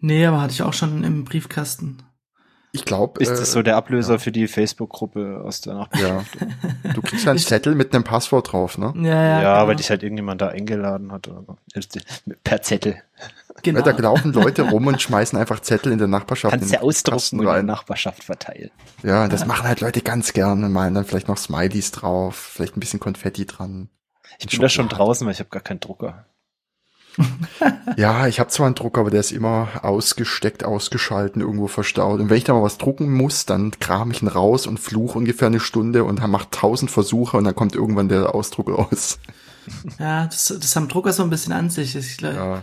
Nee, 0.00 0.26
aber 0.26 0.40
hatte 0.40 0.52
ich 0.52 0.62
auch 0.62 0.72
schon 0.72 1.04
im 1.04 1.24
Briefkasten. 1.24 2.02
Ich 2.72 2.84
glaube. 2.84 3.20
Ist 3.20 3.30
das 3.30 3.40
äh, 3.40 3.52
so 3.52 3.62
der 3.62 3.76
Ablöser 3.76 4.14
ja. 4.14 4.18
für 4.18 4.32
die 4.32 4.46
Facebook-Gruppe 4.46 5.42
aus 5.44 5.60
der 5.60 5.74
Nachbarschaft? 5.74 6.36
Ja. 6.40 6.92
Du 6.94 7.02
kriegst 7.02 7.26
einen 7.26 7.38
Zettel 7.38 7.74
mit 7.74 7.94
einem 7.94 8.04
Passwort 8.04 8.52
drauf, 8.52 8.78
ne? 8.78 8.92
Ja, 8.96 9.02
ja, 9.02 9.42
ja 9.42 9.54
genau. 9.54 9.68
weil 9.68 9.76
dich 9.76 9.90
halt 9.90 10.02
irgendjemand 10.02 10.40
da 10.40 10.48
eingeladen 10.48 11.12
hat 11.12 11.28
oder 11.28 11.42
so. 11.46 11.56
Per 12.44 12.62
Zettel. 12.62 13.02
Genau. 13.62 13.84
Weil 13.84 13.92
da 13.92 14.00
laufen 14.00 14.32
Leute 14.32 14.62
rum 14.62 14.86
und 14.86 15.02
schmeißen 15.02 15.38
einfach 15.38 15.60
Zettel 15.60 15.92
in 15.92 15.98
der 15.98 16.08
Nachbarschaft. 16.08 16.52
Kannst 16.52 16.72
du 16.72 16.82
ausdrucken 16.82 17.40
und 17.40 17.46
in 17.46 17.52
der 17.52 17.62
Nachbarschaft 17.62 18.24
verteilen. 18.24 18.70
Ja, 19.02 19.28
das 19.28 19.46
machen 19.46 19.66
halt 19.66 19.80
Leute 19.80 20.00
ganz 20.00 20.32
gerne. 20.32 20.68
Malen 20.68 20.94
dann 20.94 21.04
vielleicht 21.04 21.28
noch 21.28 21.36
Smileys 21.36 21.90
drauf, 21.90 22.36
vielleicht 22.54 22.76
ein 22.76 22.80
bisschen 22.80 23.00
Konfetti 23.00 23.46
dran. 23.46 23.88
Ich 24.38 24.46
bin 24.46 24.60
da 24.60 24.68
schon 24.68 24.88
draußen, 24.88 25.26
weil 25.26 25.34
ich 25.34 25.40
habe 25.40 25.50
gar 25.50 25.62
keinen 25.62 25.80
Drucker 25.80 26.24
ja, 27.96 28.26
ich 28.26 28.40
habe 28.40 28.50
zwar 28.50 28.66
einen 28.66 28.74
Drucker, 28.74 29.00
aber 29.00 29.10
der 29.10 29.20
ist 29.20 29.32
immer 29.32 29.68
ausgesteckt, 29.82 30.64
ausgeschalten, 30.64 31.40
irgendwo 31.42 31.66
verstaut. 31.66 32.20
Und 32.20 32.30
wenn 32.30 32.36
ich 32.36 32.44
da 32.44 32.54
mal 32.54 32.62
was 32.62 32.78
drucken 32.78 33.12
muss, 33.12 33.46
dann 33.46 33.72
kram 33.80 34.10
ich 34.10 34.22
ihn 34.22 34.28
raus 34.28 34.66
und 34.66 34.80
fluch 34.80 35.14
ungefähr 35.14 35.48
eine 35.48 35.60
Stunde 35.60 36.04
und 36.04 36.26
macht 36.28 36.52
tausend 36.52 36.90
Versuche 36.90 37.36
und 37.36 37.44
dann 37.44 37.54
kommt 37.54 37.74
irgendwann 37.74 38.08
der 38.08 38.34
Ausdruck 38.34 38.68
raus. 38.70 39.18
Ja, 39.98 40.26
das, 40.26 40.54
das 40.60 40.74
haben 40.76 40.88
Drucker 40.88 41.12
so 41.12 41.22
ein 41.22 41.30
bisschen 41.30 41.52
an 41.52 41.70
sich. 41.70 41.94
Ich 41.94 42.16
glaube, 42.16 42.36
ja. 42.36 42.62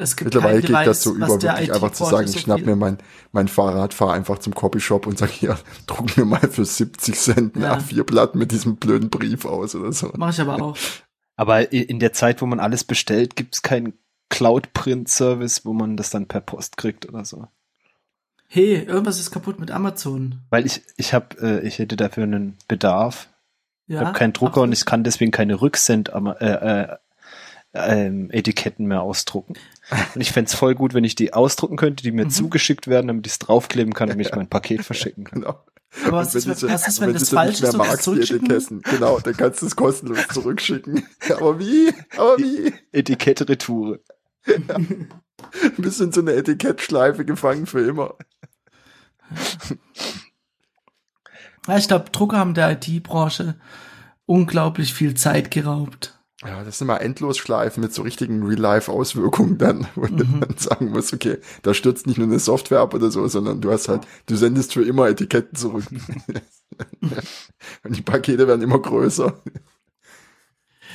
Es 0.00 0.14
gibt 0.14 0.32
Mittlerweile 0.32 0.60
geht 0.60 0.70
das 0.70 1.02
so 1.02 1.14
über, 1.14 1.28
wirklich 1.28 1.72
einfach 1.72 1.90
zu 1.90 2.04
sagen, 2.04 2.28
ich 2.28 2.40
schnapp 2.40 2.64
mir 2.64 2.76
mein, 2.76 2.98
mein 3.32 3.48
Fahrrad, 3.48 3.94
fahre 3.94 4.12
einfach 4.12 4.38
zum 4.38 4.54
Copyshop 4.54 5.08
und 5.08 5.18
sag 5.18 5.30
hier, 5.30 5.58
druck 5.86 6.16
mir 6.16 6.24
mal 6.24 6.48
für 6.48 6.64
70 6.64 7.18
Cent 7.18 7.56
ja. 7.56 7.76
A4-Blatt 7.76 8.36
mit 8.36 8.52
diesem 8.52 8.76
blöden 8.76 9.10
Brief 9.10 9.44
aus 9.44 9.74
oder 9.74 9.92
so. 9.92 10.12
Mach 10.16 10.30
ich 10.30 10.40
aber 10.40 10.62
auch. 10.62 10.76
Aber 11.38 11.72
in 11.72 12.00
der 12.00 12.12
Zeit, 12.12 12.42
wo 12.42 12.46
man 12.46 12.58
alles 12.58 12.82
bestellt, 12.82 13.36
gibt 13.36 13.54
es 13.54 13.62
keinen 13.62 13.92
Cloud-Print-Service, 14.28 15.64
wo 15.64 15.72
man 15.72 15.96
das 15.96 16.10
dann 16.10 16.26
per 16.26 16.40
Post 16.40 16.76
kriegt 16.76 17.08
oder 17.08 17.24
so. 17.24 17.46
Hey, 18.48 18.82
irgendwas 18.82 19.20
ist 19.20 19.30
kaputt 19.30 19.60
mit 19.60 19.70
Amazon. 19.70 20.40
Weil 20.50 20.66
ich, 20.66 20.82
ich 20.96 21.14
habe, 21.14 21.36
äh, 21.40 21.66
ich 21.66 21.78
hätte 21.78 21.96
dafür 21.96 22.24
einen 22.24 22.56
Bedarf. 22.66 23.28
Ja, 23.86 24.00
ich 24.00 24.06
habe 24.06 24.18
keinen 24.18 24.32
Drucker 24.32 24.62
und 24.62 24.72
ich 24.72 24.84
kann 24.84 25.04
deswegen 25.04 25.30
keine 25.30 25.60
Rücksend 25.60 26.08
äh, 26.08 26.44
äh, 26.44 26.96
ähm, 27.72 28.30
Etiketten 28.32 28.86
mehr 28.86 29.02
ausdrucken. 29.02 29.54
Und 30.16 30.20
ich 30.20 30.32
fände 30.32 30.50
voll 30.50 30.74
gut, 30.74 30.92
wenn 30.92 31.04
ich 31.04 31.14
die 31.14 31.34
ausdrucken 31.34 31.76
könnte, 31.76 32.02
die 32.02 32.10
mir 32.10 32.24
mhm. 32.24 32.30
zugeschickt 32.30 32.88
werden, 32.88 33.06
damit 33.06 33.28
ich 33.28 33.34
es 33.34 33.38
draufkleben 33.38 33.94
kann, 33.94 34.08
damit 34.08 34.26
ich 34.26 34.34
mein 34.34 34.48
Paket 34.48 34.82
verschicken 34.82 35.22
kann. 35.22 35.42
Genau. 35.42 35.60
Aber 36.04 36.18
was, 36.18 36.34
ist, 36.34 36.46
diese, 36.46 36.68
was 36.68 36.86
ist, 36.86 37.00
wenn, 37.00 37.08
wenn 37.08 37.14
das 37.14 37.30
falsch 37.30 37.62
ist, 37.62 37.76
magst, 37.76 38.06
Etiketten. 38.06 38.82
Genau, 38.82 39.20
dann 39.20 39.36
kannst 39.36 39.62
du 39.62 39.66
es 39.66 39.74
kostenlos 39.74 40.18
zurückschicken. 40.32 41.06
Aber 41.36 41.58
wie? 41.58 41.92
Aber 42.16 42.36
wie? 42.38 42.72
Etikette 42.92 43.48
Retour. 43.48 43.98
Ja. 44.46 44.76
Bist 45.76 46.00
in 46.00 46.12
so 46.12 46.20
eine 46.20 46.32
Etikettschleife 46.34 47.24
gefangen 47.24 47.66
für 47.66 47.80
immer. 47.80 48.16
Ja, 51.66 51.76
ich 51.76 51.88
glaube, 51.88 52.10
Drucker 52.10 52.38
haben 52.38 52.54
der 52.54 52.72
IT-Branche 52.72 53.58
unglaublich 54.26 54.92
viel 54.94 55.14
Zeit 55.14 55.50
geraubt. 55.50 56.17
Ja, 56.44 56.62
das 56.62 56.78
sind 56.78 56.86
mal 56.86 56.98
Endlosschleifen 56.98 57.82
mit 57.82 57.92
so 57.92 58.02
richtigen 58.02 58.46
Real-Life-Auswirkungen 58.46 59.58
dann, 59.58 59.88
wo 59.96 60.06
mhm. 60.06 60.16
du 60.16 60.24
dann 60.24 60.56
sagen 60.56 60.90
musst, 60.90 61.12
okay, 61.12 61.38
da 61.62 61.74
stürzt 61.74 62.06
nicht 62.06 62.18
nur 62.18 62.28
eine 62.28 62.38
Software 62.38 62.80
ab 62.80 62.94
oder 62.94 63.10
so, 63.10 63.26
sondern 63.26 63.60
du 63.60 63.72
hast 63.72 63.88
halt, 63.88 64.06
du 64.26 64.36
sendest 64.36 64.74
für 64.74 64.84
immer 64.84 65.08
Etiketten 65.08 65.56
zurück. 65.56 65.84
Und 67.84 67.96
die 67.96 68.02
Pakete 68.02 68.46
werden 68.46 68.62
immer 68.62 68.78
größer. 68.78 69.40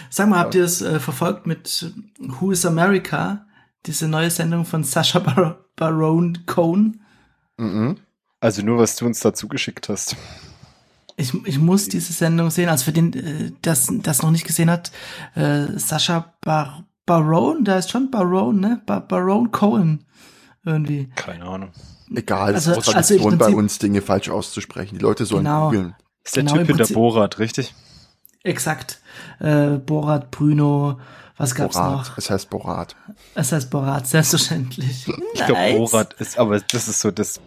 Sag 0.10 0.30
mal, 0.30 0.38
ja. 0.38 0.44
habt 0.44 0.56
ihr 0.56 0.64
es 0.64 0.82
äh, 0.82 1.00
verfolgt 1.00 1.48
mit 1.48 1.92
Who 2.20 2.52
is 2.52 2.66
America? 2.66 3.46
Diese 3.86 4.08
neue 4.08 4.30
Sendung 4.30 4.66
von 4.66 4.84
Sasha 4.84 5.20
Bar 5.20 5.66
Baron 5.76 6.46
Cohn? 6.46 7.02
Mhm. 7.58 7.98
Also 8.40 8.62
nur, 8.62 8.78
was 8.78 8.96
du 8.96 9.06
uns 9.06 9.20
dazu 9.20 9.48
geschickt 9.48 9.90
hast. 9.90 10.16
Ich, 11.16 11.34
ich 11.46 11.60
muss 11.60 11.90
diese 11.90 12.14
Sendung 12.14 12.50
sehen. 12.50 12.70
Also 12.70 12.86
für 12.86 12.92
den, 12.92 13.14
äh, 13.14 13.52
das, 13.62 13.88
das 13.92 14.22
noch 14.22 14.32
nicht 14.32 14.46
gesehen 14.46 14.70
hat, 14.70 14.92
äh, 15.36 15.68
Sascha 15.78 16.34
Bar 16.42 16.86
Baron, 17.06 17.66
da 17.66 17.78
ist 17.78 17.92
schon 17.92 18.10
Baron, 18.12 18.60
ne? 18.60 18.82
Bar 18.86 19.02
Baron 19.02 19.52
Cohen 19.52 20.06
irgendwie. 20.66 21.10
Keine 21.16 21.46
Ahnung. 21.46 21.72
Egal, 22.16 22.54
also, 22.54 22.72
es 22.72 22.88
ist 22.88 22.96
also 22.96 23.38
bei 23.38 23.50
uns 23.50 23.80
Dinge 23.80 24.02
falsch 24.02 24.30
auszusprechen. 24.30 24.98
Die 24.98 25.02
Leute 25.02 25.26
sollen 25.26 25.46
genau, 25.46 25.66
googeln. 25.66 25.96
Ist 26.24 26.36
der 26.36 26.44
genau 26.44 26.58
Typ 26.58 26.68
hinter 26.68 26.94
Borat, 26.94 27.40
richtig? 27.40 27.74
Exakt. 28.44 29.02
Äh, 29.40 29.78
Borat, 29.78 30.32
Bruno, 30.32 31.00
was 31.38 31.56
gab's 31.56 31.76
Borat. 31.76 31.92
noch? 31.92 32.18
Es 32.18 32.30
heißt 32.30 32.50
Borat. 32.50 32.96
Es 33.36 33.52
heißt 33.52 33.70
Borat, 33.70 34.08
selbstverständlich. 34.08 35.08
Ich 35.08 35.08
nice. 35.08 35.48
glaube, 35.48 35.78
Borat 35.78 36.14
ist, 36.14 36.38
aber 36.38 36.60
das 36.60 36.88
ist 36.88 37.00
so 37.00 37.12
das 37.12 37.40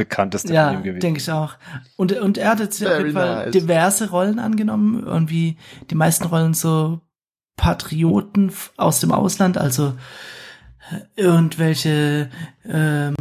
bekannteste 0.00 0.54
ja, 0.54 0.68
von 0.68 0.78
ihm 0.78 0.82
gewesen. 0.82 1.00
denke 1.00 1.20
ich 1.20 1.30
auch. 1.30 1.56
Und, 1.96 2.12
und 2.12 2.38
er 2.38 2.50
hat 2.50 2.60
jetzt 2.60 2.82
auf 2.84 2.98
jeden 2.98 3.12
Fall 3.12 3.44
nice. 3.44 3.52
diverse 3.52 4.08
Rollen 4.10 4.38
angenommen. 4.38 5.04
Irgendwie 5.04 5.58
die 5.90 5.94
meisten 5.94 6.24
Rollen 6.24 6.54
so 6.54 7.00
Patrioten 7.56 8.50
aus 8.78 9.00
dem 9.00 9.12
Ausland, 9.12 9.58
also 9.58 9.92
äh, 10.90 11.20
irgendwelche 11.20 12.30
ähm, 12.64 13.14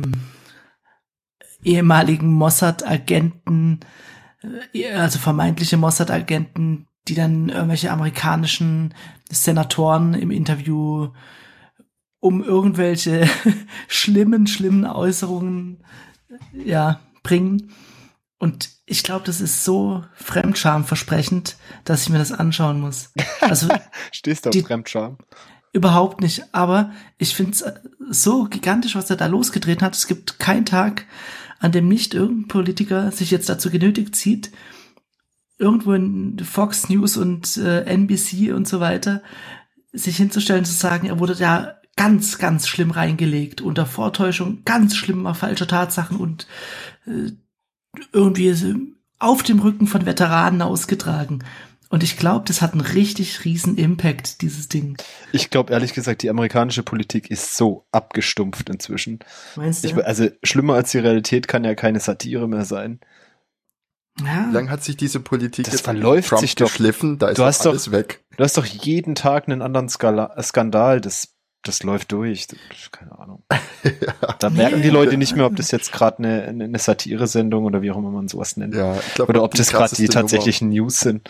ehemaligen 1.61 2.31
Mossad-Agenten, 2.31 3.81
äh, 4.73 4.93
also 4.93 5.19
vermeintliche 5.19 5.75
Mossad-Agenten, 5.75 6.87
die 7.09 7.15
dann 7.15 7.49
irgendwelche 7.49 7.91
amerikanischen 7.91 8.93
Senatoren 9.29 10.13
im 10.13 10.31
Interview 10.31 11.09
um 12.21 12.41
irgendwelche 12.41 13.27
schlimmen, 13.89 14.47
schlimmen 14.47 14.85
Äußerungen 14.85 15.83
ja, 16.53 16.99
bringen. 17.23 17.71
Und 18.37 18.69
ich 18.85 19.03
glaube, 19.03 19.25
das 19.25 19.41
ist 19.41 19.65
so 19.65 20.03
fremdschamversprechend, 20.15 21.57
dass 21.83 22.03
ich 22.03 22.09
mir 22.09 22.19
das 22.19 22.31
anschauen 22.31 22.79
muss. 22.79 23.11
Also 23.41 23.67
stehst 24.11 24.45
du 24.45 24.49
auf 24.49 24.53
die, 24.53 24.63
Fremdscham? 24.63 25.17
Überhaupt 25.73 26.21
nicht. 26.21 26.43
Aber 26.53 26.91
ich 27.17 27.35
finde 27.35 27.51
es 27.51 27.65
so 28.09 28.45
gigantisch, 28.45 28.95
was 28.95 29.09
er 29.09 29.17
da 29.17 29.27
losgedreht 29.27 29.81
hat. 29.81 29.95
Es 29.95 30.07
gibt 30.07 30.39
keinen 30.39 30.65
Tag, 30.65 31.05
an 31.59 31.71
dem 31.71 31.87
nicht 31.87 32.13
irgendein 32.13 32.47
Politiker 32.47 33.11
sich 33.11 33.29
jetzt 33.29 33.49
dazu 33.49 33.69
genötigt 33.69 34.15
sieht, 34.15 34.51
irgendwo 35.57 35.93
in 35.93 36.39
Fox 36.39 36.89
News 36.89 37.17
und 37.17 37.57
äh, 37.57 37.81
NBC 37.83 38.53
und 38.53 38.67
so 38.67 38.79
weiter 38.79 39.21
sich 39.91 40.17
hinzustellen, 40.17 40.65
zu 40.65 40.73
sagen, 40.73 41.07
er 41.07 41.19
wurde 41.19 41.35
da 41.35 41.78
ganz, 41.99 42.37
ganz 42.37 42.65
schlimm 42.69 42.91
reingelegt, 42.91 43.59
unter 43.59 43.85
Vortäuschung 43.85 44.59
ganz 44.63 44.95
schlimmer 44.95 45.35
falscher 45.35 45.67
Tatsachen 45.67 46.15
und 46.15 46.47
äh, 47.05 47.33
irgendwie 48.13 48.55
auf 49.19 49.43
dem 49.43 49.59
Rücken 49.59 49.85
von 49.85 50.05
Veteranen 50.05 50.61
ausgetragen. 50.61 51.43
Und 51.89 52.01
ich 52.01 52.15
glaube, 52.15 52.45
das 52.47 52.61
hat 52.61 52.71
einen 52.71 52.79
richtig 52.79 53.43
riesen 53.43 53.75
Impact, 53.77 54.41
dieses 54.41 54.69
Ding. 54.69 54.95
Ich 55.33 55.49
glaube 55.49 55.73
ehrlich 55.73 55.93
gesagt, 55.93 56.21
die 56.21 56.29
amerikanische 56.29 56.83
Politik 56.83 57.29
ist 57.29 57.57
so 57.57 57.85
abgestumpft 57.91 58.69
inzwischen. 58.69 59.19
Meinst 59.57 59.83
du? 59.83 59.89
Ich, 59.89 60.05
also 60.05 60.29
schlimmer 60.41 60.75
als 60.75 60.91
die 60.91 60.99
Realität 60.99 61.49
kann 61.49 61.65
ja 61.65 61.75
keine 61.75 61.99
Satire 61.99 62.47
mehr 62.47 62.63
sein. 62.63 63.01
Ja. 64.23 64.47
Wie 64.47 64.53
lange 64.53 64.69
hat 64.69 64.85
sich 64.85 64.95
diese 64.95 65.19
Politik 65.19 65.65
das 65.65 65.73
jetzt 65.73 65.83
verläuft 65.83 66.29
Trump 66.29 66.39
sich 66.39 66.55
doch. 66.55 66.67
geschliffen? 66.67 67.17
Da 67.17 67.27
ist 67.27 67.39
du 67.39 67.43
hast 67.43 67.67
alles 67.67 67.85
doch, 67.85 67.91
weg. 67.91 68.23
Du 68.37 68.43
hast 68.45 68.55
doch 68.55 68.65
jeden 68.65 69.15
Tag 69.15 69.49
einen 69.49 69.61
anderen 69.61 69.89
Skandal. 69.89 71.01
Das 71.01 71.38
das 71.63 71.83
läuft 71.83 72.13
durch. 72.13 72.47
Keine 72.91 73.19
Ahnung. 73.19 73.43
ja. 73.83 74.33
Da 74.39 74.49
merken 74.49 74.81
die 74.81 74.89
Leute 74.89 75.17
nicht 75.17 75.35
mehr, 75.35 75.45
ob 75.45 75.57
das 75.57 75.71
jetzt 75.71 75.91
gerade 75.91 76.19
eine, 76.19 76.43
eine 76.43 76.79
Satire-Sendung 76.79 77.65
oder 77.65 77.81
wie 77.81 77.91
auch 77.91 77.97
immer 77.97 78.11
man 78.11 78.29
sowas 78.29 78.55
nennt. 78.55 78.75
Ja, 78.75 78.95
ich 78.95 79.15
glaub, 79.15 79.27
oder 79.27 79.43
ob 79.43 79.53
das 79.55 79.69
gerade 79.69 79.93
die 79.93 80.07
tatsächlichen 80.07 80.69
Nummer, 80.69 80.83
News 80.83 81.01
sind. 81.01 81.29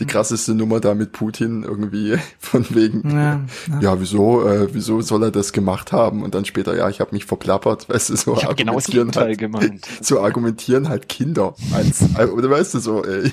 Die 0.00 0.06
krasseste 0.06 0.54
Nummer 0.54 0.80
da 0.80 0.94
mit 0.94 1.12
Putin 1.12 1.62
irgendwie 1.62 2.18
von 2.38 2.66
wegen, 2.74 3.08
ja, 3.10 3.40
ja. 3.68 3.80
ja 3.80 4.00
wieso, 4.00 4.48
äh, 4.48 4.74
wieso 4.74 5.02
soll 5.02 5.22
er 5.22 5.30
das 5.30 5.52
gemacht 5.52 5.92
haben? 5.92 6.24
Und 6.24 6.34
dann 6.34 6.44
später, 6.44 6.76
ja, 6.76 6.88
ich 6.88 7.00
habe 7.00 7.12
mich 7.12 7.24
verplappert, 7.24 7.88
weißt 7.88 8.10
du, 8.10 8.16
so 8.16 8.36
ich 8.36 8.56
genau 8.56 8.74
das 8.74 8.86
Gegenteil 8.86 9.26
halt, 9.26 9.38
gemeint. 9.38 9.86
So 10.00 10.20
argumentieren 10.20 10.88
halt 10.88 11.08
Kinder. 11.08 11.54
Eins, 11.72 12.02
oder 12.18 12.50
weißt 12.50 12.74
du, 12.74 12.78
so, 12.80 13.04
ey, 13.04 13.30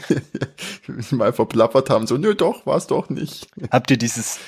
mal 1.11 1.33
verplappert 1.33 1.89
haben, 1.89 2.05
so, 2.05 2.17
nö, 2.17 2.35
doch, 2.35 2.67
war's 2.67 2.85
doch 2.85 3.09
nicht. 3.09 3.47
Habt 3.71 3.89
ihr 3.89 3.97
dieses 3.97 4.39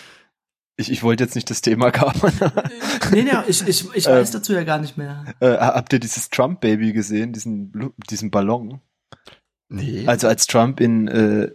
ich, 0.77 0.91
ich 0.91 1.03
wollte 1.03 1.23
jetzt 1.23 1.35
nicht 1.35 1.49
das 1.49 1.61
Thema 1.61 1.91
kamen. 1.91 2.21
nee, 3.11 3.23
nee, 3.23 3.31
ich, 3.47 3.67
ich, 3.67 3.85
ich 3.93 4.05
weiß 4.05 4.31
dazu 4.31 4.53
ja 4.53 4.63
gar 4.63 4.79
nicht 4.79 4.95
mehr. 4.95 5.25
Äh, 5.39 5.57
habt 5.57 5.91
ihr 5.91 5.99
dieses 5.99 6.29
Trump-Baby 6.29 6.93
gesehen, 6.93 7.33
diesen, 7.33 7.93
diesen 8.09 8.29
Ballon? 8.29 8.79
Nee. 9.69 10.05
Also 10.07 10.27
als 10.27 10.47
Trump 10.47 10.79
in 10.79 11.07
äh, 11.07 11.51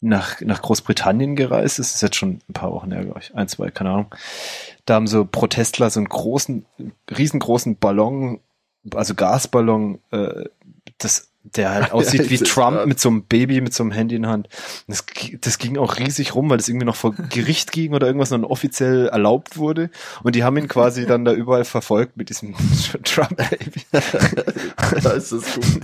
nach, 0.00 0.40
nach 0.40 0.62
Großbritannien 0.62 1.36
gereist 1.36 1.78
ist, 1.78 1.94
ist 1.94 2.02
jetzt 2.02 2.16
schon 2.16 2.40
ein 2.48 2.52
paar 2.52 2.72
Wochen 2.72 2.92
her, 2.92 3.04
glaube 3.04 3.20
ich, 3.20 3.34
ein, 3.34 3.48
zwei, 3.48 3.70
keine 3.70 3.90
Ahnung. 3.90 4.14
Da 4.84 4.94
haben 4.94 5.06
so 5.06 5.24
Protestler 5.24 5.88
so 5.90 6.00
einen 6.00 6.08
großen, 6.08 6.66
riesengroßen 7.16 7.76
Ballon, 7.76 8.40
also 8.94 9.14
Gasballon, 9.14 10.00
äh, 10.10 10.44
das 10.98 11.30
der 11.54 11.70
halt 11.70 11.92
aussieht 11.92 12.30
wie 12.30 12.38
Trump 12.38 12.86
mit 12.86 13.00
so 13.00 13.08
einem 13.08 13.24
Baby, 13.24 13.60
mit 13.60 13.74
so 13.74 13.82
einem 13.82 13.92
Handy 13.92 14.16
in 14.16 14.26
Hand. 14.26 14.48
Das, 14.86 15.04
das 15.40 15.58
ging 15.58 15.76
auch 15.78 15.98
riesig 15.98 16.34
rum, 16.34 16.50
weil 16.50 16.56
das 16.56 16.68
irgendwie 16.68 16.86
noch 16.86 16.96
vor 16.96 17.14
Gericht 17.14 17.72
ging 17.72 17.94
oder 17.94 18.06
irgendwas 18.06 18.30
noch 18.30 18.42
offiziell 18.48 19.08
erlaubt 19.08 19.56
wurde. 19.56 19.90
Und 20.22 20.34
die 20.34 20.44
haben 20.44 20.56
ihn 20.56 20.68
quasi 20.68 21.06
dann 21.06 21.24
da 21.24 21.32
überall 21.32 21.64
verfolgt 21.64 22.16
mit 22.16 22.28
diesem 22.28 22.54
Trump-Baby. 23.04 23.82
da 25.02 25.10
ist 25.10 25.32
das 25.32 25.54
gut. 25.54 25.80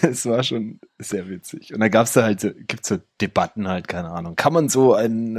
Das 0.00 0.26
war 0.26 0.42
schon 0.42 0.80
sehr 0.98 1.28
witzig. 1.28 1.72
Und 1.74 1.80
da 1.80 1.88
gab's 1.88 2.12
da 2.12 2.22
halt, 2.22 2.40
so, 2.40 2.50
gibt's 2.66 2.88
so 2.88 2.98
Debatten 3.20 3.68
halt, 3.68 3.88
keine 3.88 4.10
Ahnung. 4.10 4.36
Kann 4.36 4.52
man 4.52 4.68
so 4.68 4.94
einen, 4.94 5.36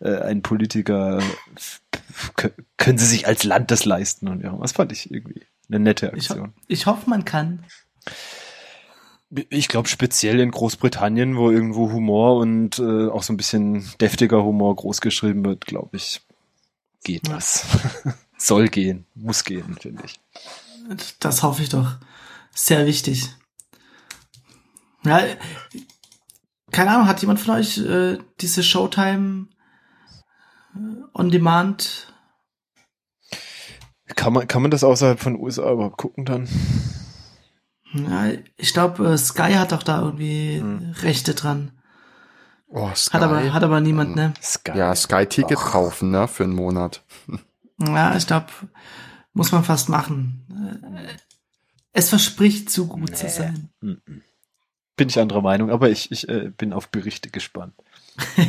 äh, 0.00 0.06
äh 0.06 0.20
einen 0.22 0.42
Politiker, 0.42 1.20
können 2.76 2.98
sie 2.98 3.06
sich 3.06 3.26
als 3.26 3.44
Land 3.44 3.70
das 3.70 3.84
leisten 3.84 4.28
und 4.28 4.42
ja, 4.42 4.54
was 4.58 4.72
fand 4.72 4.92
ich 4.92 5.10
irgendwie 5.10 5.42
eine 5.68 5.80
nette 5.80 6.12
Aktion. 6.12 6.52
Ich, 6.66 6.80
ich 6.80 6.86
hoffe, 6.86 7.08
man 7.10 7.24
kann. 7.24 7.64
Ich 9.50 9.68
glaube 9.68 9.88
speziell 9.88 10.40
in 10.40 10.52
Großbritannien, 10.52 11.36
wo 11.36 11.50
irgendwo 11.50 11.90
Humor 11.90 12.36
und 12.36 12.78
äh, 12.78 13.08
auch 13.08 13.22
so 13.22 13.32
ein 13.32 13.36
bisschen 13.36 13.88
deftiger 14.00 14.42
Humor 14.44 14.76
großgeschrieben 14.76 15.44
wird, 15.44 15.66
glaube 15.66 15.96
ich, 15.96 16.22
geht 17.02 17.28
das. 17.28 17.66
Soll 18.38 18.68
gehen, 18.68 19.06
muss 19.14 19.44
gehen, 19.44 19.76
finde 19.80 20.04
ich. 20.04 20.20
Das 21.18 21.42
hoffe 21.42 21.62
ich 21.62 21.70
doch. 21.70 21.96
Sehr 22.54 22.86
wichtig. 22.86 23.28
Ja, 25.04 25.22
keine 26.70 26.90
Ahnung, 26.90 27.06
hat 27.06 27.20
jemand 27.20 27.40
von 27.40 27.54
euch 27.54 27.78
äh, 27.78 28.18
diese 28.40 28.62
Showtime 28.62 29.48
äh, 30.74 30.78
on 31.14 31.30
Demand? 31.30 32.12
Kann 34.14 34.32
man, 34.32 34.46
kann 34.46 34.62
man 34.62 34.70
das 34.70 34.84
außerhalb 34.84 35.18
von 35.18 35.36
USA 35.36 35.72
überhaupt 35.72 35.96
gucken 35.96 36.24
dann? 36.24 36.48
Ja, 38.04 38.30
ich 38.56 38.72
glaube, 38.72 39.06
äh, 39.12 39.18
Sky 39.18 39.52
hat 39.54 39.72
auch 39.72 39.82
da 39.82 40.02
irgendwie 40.02 40.58
hm. 40.58 40.94
Rechte 41.02 41.34
dran. 41.34 41.72
Oh, 42.68 42.90
Sky. 42.94 43.14
Hat 43.14 43.22
aber, 43.22 43.52
hat 43.52 43.62
aber 43.62 43.80
niemand, 43.80 44.16
ne? 44.16 44.34
Sky. 44.42 44.76
Ja, 44.76 44.94
Sky-Ticket 44.94 45.58
kaufen, 45.58 46.10
ne, 46.10 46.28
für 46.28 46.44
einen 46.44 46.54
Monat. 46.54 47.02
Ja, 47.78 48.16
ich 48.16 48.26
glaube, 48.26 48.46
muss 49.32 49.52
man 49.52 49.64
fast 49.64 49.88
machen. 49.88 50.46
Äh, 50.96 51.16
es 51.92 52.08
verspricht 52.08 52.70
zu 52.70 52.86
gut 52.86 53.10
nee. 53.10 53.16
zu 53.16 53.28
sein. 53.28 53.70
Bin 54.96 55.08
ich 55.08 55.18
anderer 55.18 55.42
Meinung, 55.42 55.70
aber 55.70 55.90
ich, 55.90 56.10
ich 56.10 56.28
äh, 56.28 56.50
bin 56.56 56.72
auf 56.72 56.88
Berichte 56.88 57.30
gespannt. 57.30 57.74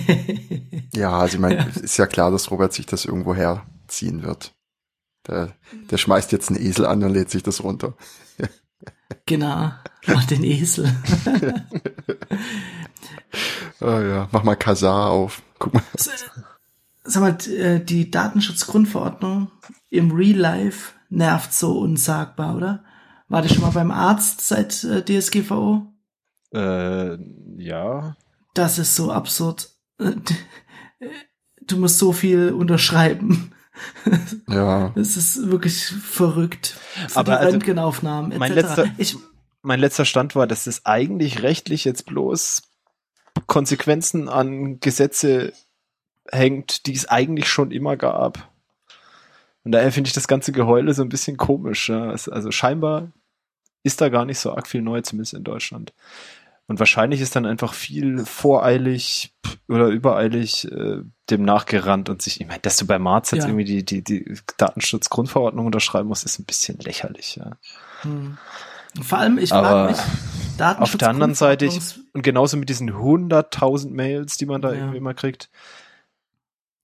ja, 0.94 1.18
also 1.18 1.36
ich 1.36 1.42
meine, 1.42 1.58
ja. 1.58 1.66
ist 1.82 1.98
ja 1.98 2.08
klar, 2.08 2.32
dass 2.32 2.52
Robert 2.52 2.74
sich 2.74 2.86
das 2.86 3.06
irgendwo 3.06 3.36
herziehen 3.36 4.24
wird. 4.24 4.54
Der, 5.28 5.54
der 5.92 5.98
schmeißt 5.98 6.32
jetzt 6.32 6.50
einen 6.50 6.62
Esel 6.62 6.86
an 6.86 7.04
und 7.04 7.14
lädt 7.14 7.30
sich 7.30 7.44
das 7.44 7.64
runter. 7.64 7.96
Genau. 9.26 9.72
Mach 10.08 10.26
den 10.26 10.44
Esel. 10.44 10.90
oh 13.82 13.86
ja, 14.00 14.30
mach 14.32 14.44
mal 14.44 14.56
Kasar 14.56 15.10
auf. 15.10 15.42
Guck 15.60 15.74
mal. 15.74 15.84
Sag 17.04 17.22
mal, 17.22 17.38
äh, 17.52 17.84
die 17.84 18.10
Datenschutzgrundverordnung 18.10 19.52
im 19.90 20.12
Real 20.12 20.38
Life 20.38 20.94
nervt 21.10 21.54
so 21.54 21.80
unsagbar, 21.80 22.56
oder? 22.56 22.84
War 23.30 23.42
das 23.42 23.54
schon 23.54 23.64
mal 23.64 23.72
beim 23.72 23.92
Arzt 23.92 24.42
seit 24.42 24.84
äh, 24.84 25.04
DSGVO? 25.04 25.94
Äh, 26.54 27.18
ja. 27.58 28.16
Das 28.54 28.80
ist 28.80 28.96
so 28.96 29.12
absurd. 29.12 29.70
Du 31.62 31.78
musst 31.78 32.00
so 32.00 32.14
viel 32.14 32.52
unterschreiben. 32.54 33.52
Ja. 34.48 34.94
Es 34.96 35.18
ist 35.18 35.50
wirklich 35.50 35.86
verrückt. 35.86 36.78
Für 37.08 37.18
Aber 37.20 37.40
also, 37.40 37.52
Röntgenaufnahmen 37.52 38.38
Mein 38.38 38.54
letzter, 38.54 38.90
ich, 38.98 39.16
mein 39.62 39.80
letzter 39.80 40.06
Stand 40.06 40.36
war, 40.36 40.48
dass 40.48 40.68
es 40.68 40.86
eigentlich 40.86 41.44
rechtlich 41.44 41.86
jetzt 41.86 42.06
bloß 42.06 42.64
Konsequenzen 43.46 44.30
an 44.30 44.80
Gesetze 44.80 45.54
hängt, 46.32 46.86
die 46.88 46.94
es 46.94 47.08
eigentlich 47.08 47.48
schon 47.48 47.72
immer 47.72 47.98
gab. 47.98 48.52
Und 49.64 49.74
daher 49.74 49.92
finde 49.92 50.08
ich 50.08 50.14
das 50.14 50.28
ganze 50.28 50.52
Geheule 50.52 50.94
so 50.94 51.02
ein 51.02 51.10
bisschen 51.10 51.38
komisch. 51.38 51.90
Ja. 51.90 52.10
Also 52.10 52.52
scheinbar 52.52 53.12
ist 53.84 54.02
da 54.02 54.10
gar 54.10 54.26
nicht 54.26 54.40
so 54.40 54.54
arg 54.54 54.68
viel 54.68 54.82
neu, 54.82 55.02
zumindest 55.02 55.34
in 55.34 55.44
Deutschland. 55.44 55.94
Und 56.68 56.80
wahrscheinlich 56.80 57.22
ist 57.22 57.36
dann 57.36 57.46
einfach 57.46 57.74
viel 57.74 58.26
voreilig 58.26 59.34
oder 59.70 59.88
übereilig 59.88 60.70
äh, 60.70 61.02
dem 61.30 61.44
nachgerannt 61.44 62.10
und 62.10 62.22
sich, 62.22 62.42
ich 62.42 62.48
meine, 62.48 62.60
dass 62.60 62.76
du 62.76 62.86
bei 62.86 63.00
Marz 63.00 63.32
jetzt 63.32 63.44
ja. 63.44 63.50
irgendwie 63.50 63.64
die, 63.64 63.86
die, 63.86 64.04
die 64.04 64.38
Datenschutzgrundverordnung 64.58 65.66
unterschreiben 65.66 66.10
musst, 66.10 66.26
ist 66.26 66.40
ein 66.40 66.46
bisschen 66.46 66.78
lächerlich, 66.80 67.38
ja. 67.38 67.52
Hm. 68.02 68.38
Vor 69.02 69.18
allem, 69.18 69.38
ich 69.38 69.50
frage 69.50 69.92
mich, 69.92 70.02
Datenschutz 70.58 70.94
auf 70.94 70.98
der 70.98 71.10
anderen 71.10 71.36
Seite, 71.36 71.66
ich, 71.66 72.00
und 72.14 72.24
genauso 72.24 72.58
mit 72.58 72.68
diesen 72.68 72.92
100.000 72.92 73.92
Mails, 73.92 74.38
die 74.38 74.46
man 74.46 74.62
da 74.62 74.72
ja. 74.72 74.80
irgendwie 74.80 74.98
immer 74.98 75.14
kriegt, 75.14 75.50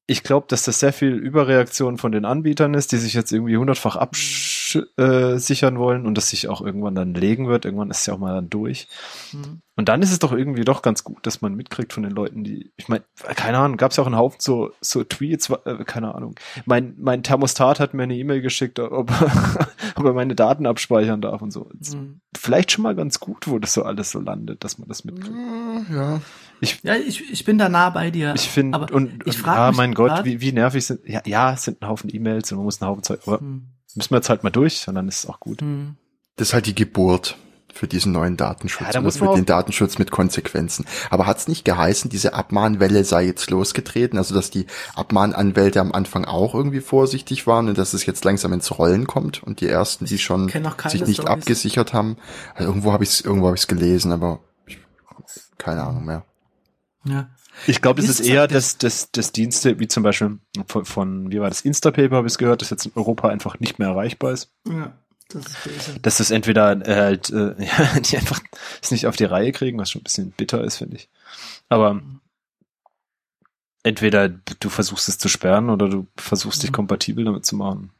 ich 0.05 0.23
glaube, 0.23 0.47
dass 0.49 0.63
das 0.63 0.79
sehr 0.79 0.93
viel 0.93 1.13
Überreaktion 1.13 1.97
von 1.97 2.11
den 2.11 2.25
Anbietern 2.25 2.73
ist, 2.73 2.91
die 2.91 2.97
sich 2.97 3.13
jetzt 3.13 3.31
irgendwie 3.31 3.57
hundertfach 3.57 3.95
absch 3.95 4.52
äh, 4.75 5.37
sichern 5.37 5.77
wollen 5.77 6.05
und 6.05 6.15
das 6.15 6.29
sich 6.29 6.47
auch 6.47 6.61
irgendwann 6.61 6.95
dann 6.95 7.13
legen 7.13 7.47
wird. 7.47 7.65
Irgendwann 7.65 7.89
ist 7.89 8.01
es 8.01 8.05
ja 8.05 8.13
auch 8.13 8.19
mal 8.19 8.33
dann 8.33 8.49
durch. 8.49 8.87
Mhm. 9.31 9.61
Und 9.75 9.89
dann 9.89 10.03
ist 10.03 10.11
es 10.11 10.19
doch 10.19 10.31
irgendwie 10.31 10.65
doch 10.65 10.83
ganz 10.83 11.03
gut, 11.03 11.25
dass 11.25 11.41
man 11.41 11.55
mitkriegt 11.55 11.93
von 11.93 12.03
den 12.03 12.11
Leuten, 12.11 12.43
die, 12.43 12.71
ich 12.77 12.89
meine, 12.89 13.03
keine 13.35 13.57
Ahnung, 13.57 13.77
gab 13.77 13.89
es 13.89 13.97
ja 13.97 14.03
auch 14.03 14.07
einen 14.07 14.17
Haufen 14.17 14.37
so, 14.39 14.71
so 14.81 15.03
Tweets, 15.03 15.49
äh, 15.49 15.83
keine 15.83 16.13
Ahnung. 16.13 16.35
Mein, 16.65 16.93
mein 16.99 17.23
Thermostat 17.23 17.79
hat 17.79 17.95
mir 17.95 18.03
eine 18.03 18.15
E-Mail 18.15 18.41
geschickt, 18.41 18.79
ob, 18.79 19.11
ob 19.95 20.05
er 20.05 20.13
meine 20.13 20.35
Daten 20.35 20.67
abspeichern 20.67 21.21
darf 21.21 21.41
und 21.41 21.51
so. 21.51 21.71
Mhm. 21.73 22.21
Vielleicht 22.37 22.71
schon 22.71 22.83
mal 22.83 22.95
ganz 22.95 23.19
gut, 23.19 23.47
wo 23.47 23.57
das 23.57 23.73
so 23.73 23.81
alles 23.83 24.11
so 24.11 24.19
landet, 24.19 24.63
dass 24.63 24.77
man 24.77 24.87
das 24.87 25.05
mitkriegt. 25.05 25.35
Ja. 25.91 26.21
Ich, 26.61 26.81
ja, 26.83 26.95
ich, 26.95 27.31
ich 27.31 27.43
bin 27.43 27.57
da 27.57 27.67
nah 27.67 27.89
bei 27.89 28.11
dir. 28.11 28.33
Ich 28.35 28.47
finde, 28.49 28.85
und, 28.93 29.25
ich 29.25 29.37
frage 29.37 29.59
ah, 29.59 29.71
mein 29.71 29.95
Gott, 29.95 30.23
wie, 30.23 30.39
wie 30.39 30.51
nervig 30.51 30.85
sind, 30.85 31.01
ja, 31.05 31.21
ja, 31.25 31.53
es 31.53 31.63
sind 31.63 31.81
ein 31.81 31.87
Haufen 31.89 32.13
E-Mails 32.13 32.51
und 32.51 32.59
man 32.59 32.65
muss 32.65 32.81
einen 32.81 32.89
Haufen 32.91 33.03
Zeug, 33.03 33.21
aber 33.25 33.39
hm. 33.39 33.72
Müssen 33.95 34.11
wir 34.11 34.17
jetzt 34.17 34.29
halt 34.29 34.43
mal 34.43 34.49
durch 34.49 34.87
und 34.87 34.95
dann 34.95 35.07
ist 35.07 35.23
es 35.23 35.29
auch 35.29 35.39
gut. 35.39 35.61
Hm. 35.61 35.95
Das 36.35 36.49
ist 36.49 36.53
halt 36.53 36.65
die 36.65 36.75
Geburt 36.75 37.37
für 37.73 37.87
diesen 37.87 38.11
neuen 38.11 38.37
Datenschutz. 38.37 38.87
Ja, 38.87 38.93
da 38.93 39.01
muss 39.01 39.19
man 39.19 39.35
den 39.35 39.45
Datenschutz 39.45 39.97
mit 39.97 40.11
Konsequenzen. 40.11 40.85
Aber 41.09 41.25
hat 41.25 41.39
es 41.39 41.47
nicht 41.47 41.65
geheißen, 41.65 42.09
diese 42.09 42.33
Abmahnwelle 42.33 43.03
sei 43.03 43.25
jetzt 43.25 43.49
losgetreten? 43.49 44.17
Also 44.17 44.35
dass 44.35 44.51
die 44.51 44.67
Abmahnanwälte 44.95 45.81
am 45.81 45.91
Anfang 45.91 46.25
auch 46.25 46.53
irgendwie 46.53 46.81
vorsichtig 46.81 47.47
waren 47.47 47.69
und 47.69 47.77
dass 47.77 47.93
es 47.93 48.05
jetzt 48.05 48.23
langsam 48.25 48.53
ins 48.53 48.77
Rollen 48.77 49.07
kommt 49.07 49.43
und 49.43 49.59
die 49.59 49.67
ersten, 49.67 50.05
die 50.05 50.19
schon 50.19 50.49
sich 50.49 51.01
nicht 51.01 51.21
Storys. 51.21 51.29
abgesichert 51.31 51.93
haben. 51.93 52.17
Also 52.53 52.69
irgendwo 52.69 52.93
habe 52.93 53.03
ich 53.03 53.09
es 53.09 53.21
irgendwo 53.21 53.47
habe 53.47 53.55
ich 53.55 53.63
es 53.63 53.67
gelesen, 53.67 54.11
aber 54.11 54.39
ich, 54.67 54.77
keine 55.57 55.83
Ahnung 55.83 56.05
mehr. 56.05 56.25
Ja. 57.05 57.29
Ich 57.67 57.81
glaube, 57.81 58.01
das 58.01 58.09
ist, 58.09 58.19
ist 58.21 58.27
eher 58.27 58.47
das, 58.47 58.77
das, 58.77 59.11
das 59.11 59.31
Dienste, 59.31 59.79
wie 59.79 59.87
zum 59.87 60.03
Beispiel 60.03 60.39
von, 60.67 60.85
von 60.85 61.31
wie 61.31 61.39
war 61.39 61.49
das, 61.49 61.61
Instapaper, 61.61 62.15
habe 62.15 62.27
ich 62.27 62.37
gehört, 62.37 62.61
das 62.61 62.69
jetzt 62.69 62.85
in 62.85 62.91
Europa 62.95 63.29
einfach 63.29 63.59
nicht 63.59 63.79
mehr 63.79 63.89
erreichbar 63.89 64.31
ist. 64.31 64.51
Ja. 64.67 64.93
Das 65.29 65.45
ist 65.47 65.63
böse. 65.63 65.99
Dass 66.01 66.17
das 66.17 66.31
entweder 66.31 66.87
äh, 66.87 66.95
halt, 66.95 67.29
äh, 67.29 67.55
ja, 67.57 67.99
die 67.99 68.17
einfach 68.17 68.41
es 68.81 68.91
nicht 68.91 69.07
auf 69.07 69.15
die 69.15 69.25
Reihe 69.25 69.51
kriegen, 69.51 69.79
was 69.79 69.91
schon 69.91 70.01
ein 70.01 70.03
bisschen 70.03 70.31
bitter 70.31 70.63
ist, 70.63 70.77
finde 70.77 70.97
ich. 70.97 71.09
Aber 71.69 72.01
entweder 73.83 74.29
du 74.29 74.69
versuchst 74.69 75.09
es 75.09 75.17
zu 75.17 75.29
sperren 75.29 75.69
oder 75.69 75.89
du 75.89 76.07
versuchst 76.17 76.63
dich 76.63 76.71
mhm. 76.71 76.75
kompatibel 76.75 77.25
damit 77.25 77.45
zu 77.45 77.55
machen. 77.55 77.91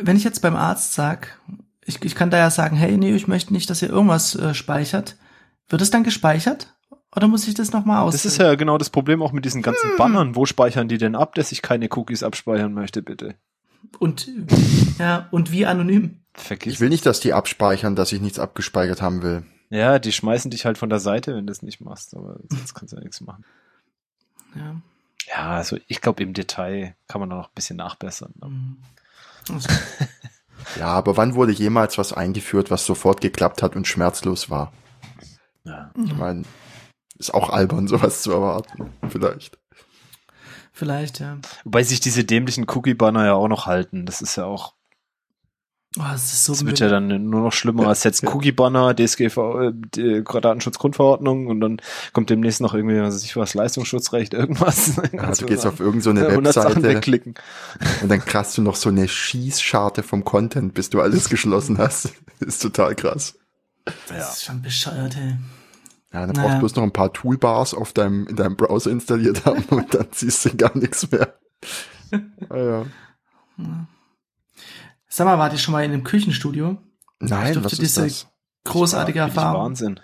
Wenn 0.00 0.16
ich 0.16 0.24
jetzt 0.24 0.40
beim 0.40 0.56
Arzt 0.56 0.94
sag, 0.94 1.40
ich, 1.84 2.02
ich 2.04 2.14
kann 2.14 2.30
da 2.30 2.38
ja 2.38 2.50
sagen, 2.50 2.76
hey, 2.76 2.96
nee, 2.96 3.14
ich 3.14 3.26
möchte 3.26 3.52
nicht, 3.52 3.68
dass 3.68 3.82
ihr 3.82 3.90
irgendwas 3.90 4.34
äh, 4.34 4.54
speichert. 4.54 5.16
Wird 5.68 5.82
es 5.82 5.90
dann 5.90 6.04
gespeichert? 6.04 6.74
Oder 7.14 7.28
muss 7.28 7.46
ich 7.46 7.54
das 7.54 7.72
nochmal 7.72 8.02
aus? 8.02 8.12
Das 8.12 8.24
ist 8.24 8.38
ja 8.38 8.54
genau 8.54 8.78
das 8.78 8.90
Problem 8.90 9.22
auch 9.22 9.32
mit 9.32 9.44
diesen 9.44 9.62
ganzen 9.62 9.90
hm. 9.90 9.96
Bannern. 9.96 10.36
Wo 10.36 10.46
speichern 10.46 10.88
die 10.88 10.98
denn 10.98 11.14
ab, 11.14 11.34
dass 11.34 11.52
ich 11.52 11.60
keine 11.62 11.88
Cookies 11.90 12.22
abspeichern 12.22 12.72
möchte, 12.72 13.02
bitte? 13.02 13.34
Und, 13.98 14.30
ja, 14.98 15.28
und 15.30 15.52
wie 15.52 15.66
anonym? 15.66 16.20
Vergiss. 16.34 16.74
Ich 16.74 16.80
will 16.80 16.88
nicht, 16.88 17.04
dass 17.04 17.20
die 17.20 17.34
abspeichern, 17.34 17.94
dass 17.94 18.12
ich 18.12 18.20
nichts 18.20 18.38
abgespeichert 18.38 19.02
haben 19.02 19.22
will. 19.22 19.44
Ja, 19.68 19.98
die 19.98 20.12
schmeißen 20.12 20.50
dich 20.50 20.64
halt 20.64 20.78
von 20.78 20.88
der 20.88 21.00
Seite, 21.00 21.34
wenn 21.34 21.46
du 21.46 21.52
es 21.52 21.62
nicht 21.62 21.80
machst, 21.80 22.14
aber 22.16 22.36
sonst 22.48 22.74
kannst 22.74 22.92
du 22.92 22.96
ja 22.96 23.02
nichts 23.02 23.20
machen. 23.20 23.44
Ja. 24.54 24.76
Ja, 25.28 25.50
also 25.52 25.78
ich 25.86 26.00
glaube, 26.00 26.22
im 26.22 26.34
Detail 26.34 26.94
kann 27.08 27.20
man 27.20 27.30
da 27.30 27.36
noch 27.36 27.48
ein 27.48 27.54
bisschen 27.54 27.76
nachbessern. 27.76 28.32
Mhm. 28.42 28.76
ja, 30.78 30.86
aber 30.86 31.16
wann 31.16 31.34
wurde 31.34 31.52
jemals 31.52 31.98
was 31.98 32.12
eingeführt, 32.12 32.70
was 32.70 32.86
sofort 32.86 33.20
geklappt 33.20 33.62
hat 33.62 33.76
und 33.76 33.86
schmerzlos 33.86 34.50
war? 34.50 34.72
Ja. 35.64 35.90
Ich 36.04 36.16
meine, 36.16 36.44
ist 37.22 37.34
auch 37.34 37.50
albern, 37.50 37.88
sowas 37.88 38.22
zu 38.22 38.32
erwarten. 38.32 38.90
Vielleicht. 39.08 39.58
Vielleicht, 40.72 41.20
ja. 41.20 41.38
Wobei 41.64 41.82
sich 41.82 42.00
diese 42.00 42.24
dämlichen 42.24 42.66
Cookie-Banner 42.68 43.26
ja 43.26 43.34
auch 43.34 43.48
noch 43.48 43.66
halten. 43.66 44.06
Das 44.06 44.22
ist 44.22 44.36
ja 44.36 44.44
auch. 44.44 44.74
Oh, 45.98 46.04
das 46.10 46.32
ist 46.32 46.46
so 46.46 46.54
das 46.54 46.64
wird 46.64 46.80
ja 46.80 46.88
dann 46.88 47.28
nur 47.28 47.42
noch 47.42 47.52
schlimmer 47.52 47.88
als 47.88 48.02
jetzt 48.02 48.26
Cookie-Banner, 48.26 48.94
DSGV, 48.96 49.36
äh, 49.98 50.22
Datenschutzgrundverordnung 50.22 51.48
und 51.48 51.60
dann 51.60 51.82
kommt 52.14 52.30
demnächst 52.30 52.62
noch 52.62 52.72
irgendwie, 52.72 52.98
was 52.98 53.14
weiß 53.14 53.24
ich 53.24 53.36
was, 53.36 53.52
Leistungsschutzrecht, 53.52 54.32
irgendwas. 54.34 54.96
Ja, 55.12 55.30
du 55.30 55.44
gehst 55.44 55.66
auf 55.66 55.80
irgendeine 55.80 56.30
so 56.30 56.42
Webseite 56.42 56.82
wegklicken. 56.82 57.34
und 58.00 58.08
dann 58.08 58.24
krast 58.24 58.56
du 58.56 58.62
noch 58.62 58.76
so 58.76 58.88
eine 58.88 59.06
Schießscharte 59.06 60.02
vom 60.02 60.24
Content, 60.24 60.72
bis 60.72 60.88
du 60.88 61.02
alles 61.02 61.28
geschlossen 61.28 61.76
hast. 61.76 62.14
Das 62.40 62.48
ist 62.48 62.62
total 62.62 62.94
krass. 62.94 63.38
Das 63.84 64.16
ja. 64.16 64.28
ist 64.30 64.44
schon 64.44 64.62
bescheuert, 64.62 65.14
ey. 65.18 65.36
Ja, 66.12 66.26
dann 66.26 66.30
naja. 66.30 66.42
brauchst 66.42 66.54
du 66.54 66.60
bloß 66.60 66.76
noch 66.76 66.82
ein 66.82 66.92
paar 66.92 67.12
Toolbars 67.12 67.74
auf 67.74 67.92
deinem, 67.92 68.26
in 68.26 68.36
deinem 68.36 68.56
Browser 68.56 68.90
installiert 68.90 69.44
haben 69.44 69.64
und 69.70 69.94
dann 69.94 70.08
siehst 70.12 70.44
du 70.44 70.56
gar 70.56 70.76
nichts 70.76 71.10
mehr. 71.10 71.34
ah, 72.50 72.56
ja. 72.56 72.84
Sag 75.08 75.26
mal, 75.26 75.38
wart 75.38 75.52
ihr 75.52 75.58
schon 75.58 75.72
mal 75.72 75.84
in 75.84 75.92
einem 75.92 76.04
Küchenstudio? 76.04 76.78
Nein, 77.20 77.56
ich 77.56 77.64
was 77.64 77.78
ist 77.78 77.96
das? 77.96 78.26
Großartige 78.64 79.18
das 79.18 79.28
Erfahrung. 79.28 79.64
Wahnsinn. 79.64 80.00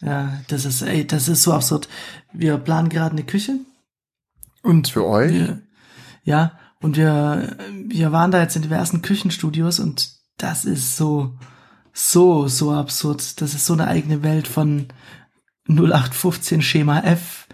Ja, 0.00 0.40
das 0.48 0.64
ist, 0.64 0.82
ey, 0.82 1.06
das 1.06 1.28
ist 1.28 1.42
so 1.42 1.52
absurd. 1.52 1.88
Wir 2.32 2.56
planen 2.58 2.88
gerade 2.88 3.12
eine 3.12 3.24
Küche. 3.24 3.58
Und 4.62 4.88
für 4.88 5.06
euch? 5.06 5.32
Wir, 5.32 5.62
ja, 6.24 6.58
und 6.80 6.96
wir, 6.96 7.56
wir 7.86 8.12
waren 8.12 8.30
da 8.30 8.40
jetzt 8.40 8.56
in 8.56 8.62
diversen 8.62 9.02
Küchenstudios 9.02 9.80
und 9.80 10.10
das 10.38 10.64
ist 10.64 10.96
so, 10.96 11.34
so, 11.92 12.48
so 12.48 12.72
absurd. 12.72 13.40
Das 13.40 13.54
ist 13.54 13.66
so 13.66 13.74
eine 13.74 13.88
eigene 13.88 14.22
Welt 14.22 14.48
von 14.48 14.88
0815 15.70 16.62
Schema 16.62 17.00
F 17.00 17.46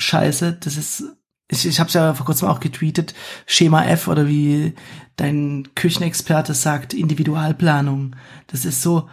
Scheiße. 0.00 0.58
Das 0.60 0.76
ist, 0.76 1.04
ich, 1.48 1.66
ich 1.66 1.78
habe 1.78 1.88
es 1.88 1.94
ja 1.94 2.14
vor 2.14 2.26
kurzem 2.26 2.48
auch 2.48 2.60
getweetet, 2.60 3.14
Schema 3.46 3.84
F 3.84 4.08
oder 4.08 4.26
wie 4.26 4.74
dein 5.16 5.68
Küchenexperte 5.74 6.54
sagt, 6.54 6.94
Individualplanung. 6.94 8.16
Das 8.46 8.64
ist 8.64 8.82
so, 8.82 9.08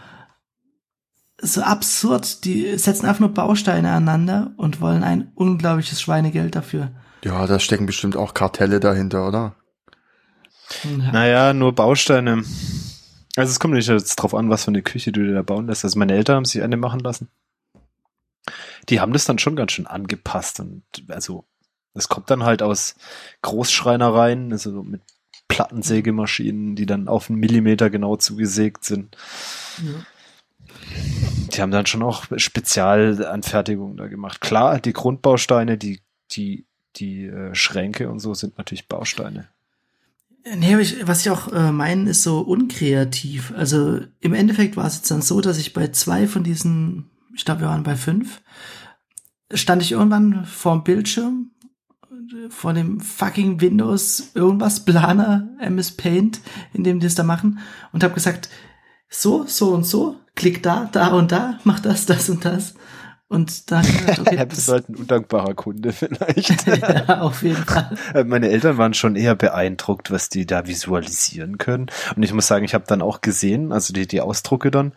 so 1.41 1.61
absurd. 1.61 2.45
Die 2.45 2.77
setzen 2.77 3.05
einfach 3.05 3.19
nur 3.19 3.33
Bausteine 3.33 3.91
aneinander 3.91 4.53
und 4.57 4.81
wollen 4.81 5.03
ein 5.03 5.31
unglaubliches 5.35 6.01
Schweinegeld 6.01 6.55
dafür. 6.55 6.91
Ja, 7.23 7.45
da 7.45 7.59
stecken 7.59 7.85
bestimmt 7.85 8.15
auch 8.15 8.33
Kartelle 8.33 8.79
dahinter, 8.79 9.27
oder? 9.27 9.55
Ja. 10.83 11.11
Naja, 11.11 11.53
nur 11.53 11.73
Bausteine. 11.73 12.43
Also 13.35 13.51
es 13.51 13.59
kommt 13.59 13.73
nicht 13.73 13.87
jetzt 13.87 14.15
drauf 14.15 14.33
an, 14.33 14.49
was 14.49 14.65
für 14.65 14.71
eine 14.71 14.81
Küche 14.81 15.11
du 15.11 15.23
dir 15.23 15.33
da 15.33 15.41
bauen 15.41 15.67
lässt. 15.67 15.83
Also 15.83 15.99
meine 15.99 16.13
Eltern 16.13 16.37
haben 16.37 16.45
sich 16.45 16.61
eine 16.61 16.77
machen 16.77 16.99
lassen 16.99 17.29
die 18.89 18.99
haben 18.99 19.13
das 19.13 19.25
dann 19.25 19.39
schon 19.39 19.55
ganz 19.55 19.73
schön 19.73 19.87
angepasst 19.87 20.59
und 20.59 20.83
also 21.07 21.45
es 21.93 22.07
kommt 22.07 22.29
dann 22.29 22.43
halt 22.43 22.61
aus 22.61 22.95
Großschreinereien, 23.41 24.51
also 24.51 24.83
mit 24.83 25.01
Plattensägemaschinen, 25.47 26.75
die 26.75 26.85
dann 26.85 27.07
auf 27.07 27.29
einen 27.29 27.39
Millimeter 27.39 27.89
genau 27.89 28.17
zugesägt 28.17 28.83
sind. 28.85 29.17
Ja. 29.77 30.05
Die 31.53 31.61
haben 31.61 31.71
dann 31.71 31.85
schon 31.85 32.03
auch 32.03 32.25
Spezialanfertigungen 32.35 33.97
da 33.97 34.07
gemacht. 34.07 34.41
Klar, 34.41 34.79
die 34.79 34.93
Grundbausteine, 34.93 35.77
die, 35.77 36.01
die, 36.31 36.67
die 36.97 37.25
äh, 37.25 37.55
Schränke 37.55 38.09
und 38.09 38.19
so 38.19 38.33
sind 38.33 38.57
natürlich 38.57 38.87
Bausteine. 38.87 39.47
Nee, 40.55 40.77
was 41.03 41.21
ich 41.21 41.29
auch 41.29 41.51
äh, 41.51 41.71
meine, 41.71 42.11
ist 42.11 42.23
so 42.23 42.39
unkreativ. 42.39 43.53
Also 43.55 43.99
im 44.19 44.33
Endeffekt 44.33 44.77
war 44.77 44.85
es 44.85 44.97
jetzt 44.97 45.11
dann 45.11 45.21
so, 45.21 45.41
dass 45.41 45.57
ich 45.57 45.73
bei 45.73 45.87
zwei 45.89 46.27
von 46.27 46.43
diesen 46.43 47.09
ich 47.37 47.45
glaube, 47.45 47.61
wir 47.61 47.67
waren 47.67 47.83
bei 47.83 47.95
fünf, 47.95 48.41
stand 49.53 49.81
ich 49.81 49.93
irgendwann 49.93 50.43
vorm 50.45 50.83
Bildschirm, 50.83 51.51
vor 52.49 52.73
dem 52.73 52.99
fucking 52.99 53.61
Windows 53.61 54.31
irgendwas 54.33 54.83
Planer, 54.83 55.47
MS 55.59 55.91
Paint, 55.91 56.41
in 56.73 56.83
dem 56.83 56.99
die 56.99 57.07
es 57.07 57.15
da 57.15 57.23
machen 57.23 57.59
und 57.93 58.03
habe 58.03 58.15
gesagt, 58.15 58.49
so, 59.09 59.45
so 59.45 59.73
und 59.73 59.85
so, 59.85 60.19
klick 60.35 60.61
da, 60.63 60.89
da 60.91 61.09
und 61.09 61.31
da, 61.31 61.59
mach 61.63 61.79
das, 61.79 62.05
das 62.05 62.29
und 62.29 62.43
das. 62.43 62.73
Und 63.29 63.71
dann 63.71 63.85
okay, 64.19 64.35
ja, 64.37 64.45
bist 64.45 64.67
du 64.67 64.71
halt 64.71 64.89
ein 64.89 64.95
undankbarer 64.95 65.53
Kunde 65.53 65.91
vielleicht. 65.91 66.65
ja, 66.67 67.21
auf 67.21 67.43
jeden 67.43 67.63
Fall. 67.65 67.97
Äh, 68.13 68.23
meine 68.23 68.49
Eltern 68.49 68.77
waren 68.77 68.93
schon 68.93 69.15
eher 69.17 69.35
beeindruckt, 69.35 70.11
was 70.11 70.29
die 70.29 70.45
da 70.45 70.65
visualisieren 70.65 71.57
können. 71.57 71.87
Und 72.15 72.23
ich 72.23 72.33
muss 72.33 72.47
sagen, 72.47 72.63
ich 72.63 72.73
habe 72.73 72.85
dann 72.87 73.01
auch 73.01 73.19
gesehen, 73.19 73.73
also 73.73 73.93
die, 73.93 74.07
die 74.07 74.21
Ausdrucke 74.21 74.71
dann, 74.71 74.93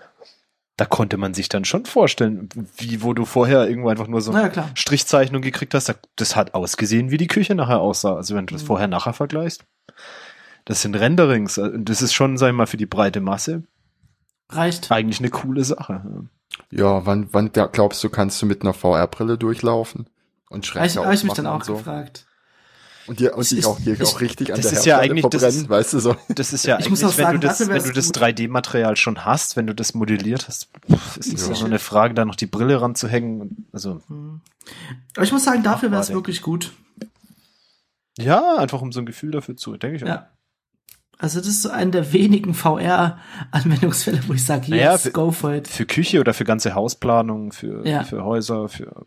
da 0.81 0.87
konnte 0.87 1.19
man 1.19 1.35
sich 1.35 1.51
dann 1.51 1.67
schon 1.67 1.85
vorstellen, 1.85 2.49
wie 2.79 3.03
wo 3.03 3.13
du 3.13 3.27
vorher 3.27 3.69
irgendwo 3.69 3.91
einfach 3.91 4.07
nur 4.07 4.23
so 4.23 4.33
eine 4.33 4.51
Strichzeichnung 4.75 5.43
gekriegt 5.43 5.75
hast, 5.75 5.95
das 6.17 6.37
hat 6.37 6.55
ausgesehen, 6.55 7.11
wie 7.11 7.19
die 7.19 7.27
Küche 7.27 7.55
nachher 7.55 7.81
aussah. 7.81 8.17
Also 8.17 8.35
wenn 8.35 8.47
du 8.47 8.55
das 8.55 8.63
mhm. 8.63 8.69
vorher 8.69 8.89
nachher 8.89 9.13
vergleichst. 9.13 9.67
Das 10.65 10.81
sind 10.81 10.95
Renderings. 10.95 11.59
Äh, 11.59 11.73
das 11.75 12.01
ist 12.01 12.15
schon, 12.15 12.39
sag 12.39 12.49
ich 12.49 12.55
mal, 12.55 12.67
für 12.67 12.79
die 12.79 12.87
breite 12.87 13.21
Masse. 13.21 13.65
Reicht. 14.49 14.91
Eigentlich 14.91 15.21
eine 15.21 15.29
coole 15.29 15.65
Sache. 15.65 16.29
Ja, 16.71 17.05
wann, 17.05 17.29
wann 17.33 17.53
glaubst 17.53 18.03
du, 18.03 18.09
kannst 18.09 18.41
du 18.41 18.47
mit 18.47 18.63
einer 18.63 18.73
VR-Brille 18.73 19.37
durchlaufen? 19.37 20.09
Und 20.49 20.65
Schränke 20.65 21.05
Habe 21.05 21.15
ich 21.15 21.25
mich 21.25 21.35
dann 21.35 21.47
auch 21.47 21.63
so? 21.63 21.77
gefragt. 21.77 22.27
Und 23.07 23.19
dir 23.19 23.35
und 23.37 23.51
dich 23.51 23.65
auch, 23.67 23.79
hier 23.79 23.97
auch 24.03 24.21
richtig 24.21 24.53
an 24.53 24.61
das 24.61 24.71
der 24.71 24.79
ist 24.79 24.85
ja 24.87 24.99
eigentlich 24.99 25.23
verbrennen, 25.23 25.61
das, 25.63 25.69
weißt 25.69 25.93
du 25.95 26.01
so. 26.01 26.17
Das 26.29 26.53
ist 26.53 26.65
ja 26.67 26.79
ich 26.79 26.87
eigentlich, 26.87 27.01
wenn 27.03 27.09
sagen, 27.11 27.41
du 27.41 27.47
das, 27.47 27.69
wenn 27.69 27.83
du 27.83 27.93
das 27.93 28.13
3D-Material 28.13 28.97
schon 28.97 29.25
hast, 29.25 29.57
wenn 29.57 29.67
du 29.67 29.75
das 29.75 29.95
modelliert 29.95 30.47
hast, 30.49 30.69
ist 31.19 31.33
es 31.33 31.49
ja 31.49 31.55
nur 31.55 31.65
eine 31.67 31.79
Frage, 31.79 32.15
da 32.15 32.25
noch 32.25 32.37
die 32.37 32.47
Brille 32.47 32.81
ranzuhängen. 32.81 33.67
Also. 33.73 34.01
Aber 35.17 35.25
ich 35.25 35.33
muss 35.33 35.45
sagen, 35.45 35.63
dafür 35.63 35.91
wäre 35.91 36.03
es 36.03 36.11
wirklich 36.11 36.43
gut. 36.43 36.73
Ja, 38.19 38.57
einfach 38.57 38.83
um 38.83 38.93
so 38.93 39.01
ein 39.01 39.07
Gefühl 39.07 39.31
dafür 39.31 39.57
zu, 39.57 39.77
denke 39.77 39.97
ich 39.97 40.03
ja. 40.03 40.29
Also 41.19 41.39
das 41.39 41.49
ist 41.49 41.63
so 41.63 41.71
einer 41.71 41.91
der 41.91 42.13
wenigen 42.15 42.55
VR-Anwendungsfälle, 42.55 44.21
wo 44.27 44.33
ich 44.33 44.45
sage, 44.45 44.71
Naja, 44.71 44.93
yes, 44.93 45.03
für- 45.03 45.11
go 45.13 45.31
for 45.31 45.53
it. 45.53 45.69
Für 45.69 45.85
Küche 45.85 46.19
oder 46.21 46.33
für 46.33 46.45
ganze 46.45 46.75
Hausplanung, 46.75 47.53
für, 47.53 47.87
Ja. 47.87 48.05
für 48.05 48.25
Häuser, 48.25 48.69
für 48.69 49.07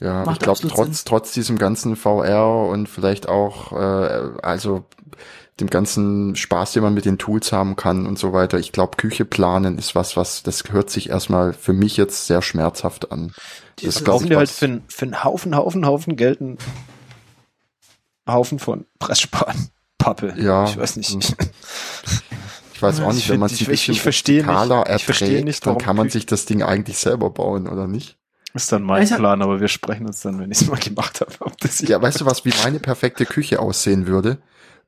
Ja, 0.00 0.24
Macht 0.24 0.36
ich 0.36 0.42
glaube, 0.44 0.60
trotz, 0.68 1.04
trotz 1.04 1.32
diesem 1.32 1.58
ganzen 1.58 1.96
VR 1.96 2.66
und 2.68 2.88
vielleicht 2.88 3.28
auch, 3.28 3.72
äh, 3.72 4.30
also 4.42 4.84
dem 5.58 5.68
ganzen 5.68 6.36
Spaß, 6.36 6.72
den 6.74 6.84
man 6.84 6.94
mit 6.94 7.04
den 7.04 7.18
Tools 7.18 7.50
haben 7.50 7.74
kann 7.74 8.06
und 8.06 8.16
so 8.16 8.32
weiter, 8.32 8.58
ich 8.60 8.70
glaube, 8.70 8.96
Küche 8.96 9.24
planen 9.24 9.76
ist 9.76 9.96
was, 9.96 10.16
was, 10.16 10.44
das 10.44 10.62
hört 10.70 10.88
sich 10.88 11.10
erstmal 11.10 11.52
für 11.52 11.72
mich 11.72 11.96
jetzt 11.96 12.28
sehr 12.28 12.42
schmerzhaft 12.42 13.10
an. 13.10 13.32
Das 13.82 13.96
Das 13.96 14.04
kaufen 14.04 14.28
die 14.30 14.36
halt 14.36 14.50
für, 14.50 14.66
einen- 14.66 14.84
für 14.88 15.06
einen 15.06 15.24
Haufen, 15.24 15.56
Haufen, 15.56 15.84
Haufen 15.84 16.14
Geld 16.14 16.40
einen 16.40 16.58
Haufen 18.28 18.58
von 18.60 18.84
Pressspanpappe. 19.00 20.34
Ja. 20.36 20.64
Ich 20.68 20.76
weiß 20.76 20.96
nicht. 20.96 21.10
Hm. 21.12 21.20
Ich 22.74 22.82
weiß 22.82 23.00
auch 23.00 23.08
Ich 23.08 23.16
nicht, 23.16 23.28
wenn 23.30 23.40
man 23.40 23.46
es 23.50 23.54
ich- 23.60 23.66
ein 23.66 23.70
bisschen 23.72 23.94
verstehe 23.96 24.44
nicht- 24.46 24.46
ich 24.94 25.04
verstehe 25.04 25.28
erträgt, 25.30 25.44
nicht, 25.46 25.66
dann 25.66 25.78
kann 25.78 25.96
man 25.96 26.06
Küche- 26.06 26.12
sich 26.18 26.26
das 26.26 26.44
Ding 26.44 26.62
eigentlich 26.62 26.96
selber 26.98 27.28
bauen, 27.30 27.66
oder 27.66 27.88
nicht? 27.88 28.17
Ist 28.54 28.72
dann 28.72 28.82
mein 28.82 29.02
Ich 29.02 29.12
hab- 29.12 29.18
Plan, 29.18 29.42
aber 29.42 29.60
wir 29.60 29.68
sprechen 29.68 30.06
uns 30.06 30.20
dann, 30.22 30.38
wenn 30.40 30.50
ich 30.50 30.62
es 30.62 30.68
mal 30.68 30.78
gemacht 30.78 31.20
habe. 31.20 31.32
Ob 31.40 31.56
das 31.58 31.80
Ja, 31.80 32.00
weißt 32.00 32.20
du 32.20 32.26
was, 32.26 32.44
wie 32.44 32.52
meine 32.64 32.78
perfekte 32.80 33.26
Küche 33.26 33.60
aussehen 33.60 34.06
würde? 34.06 34.38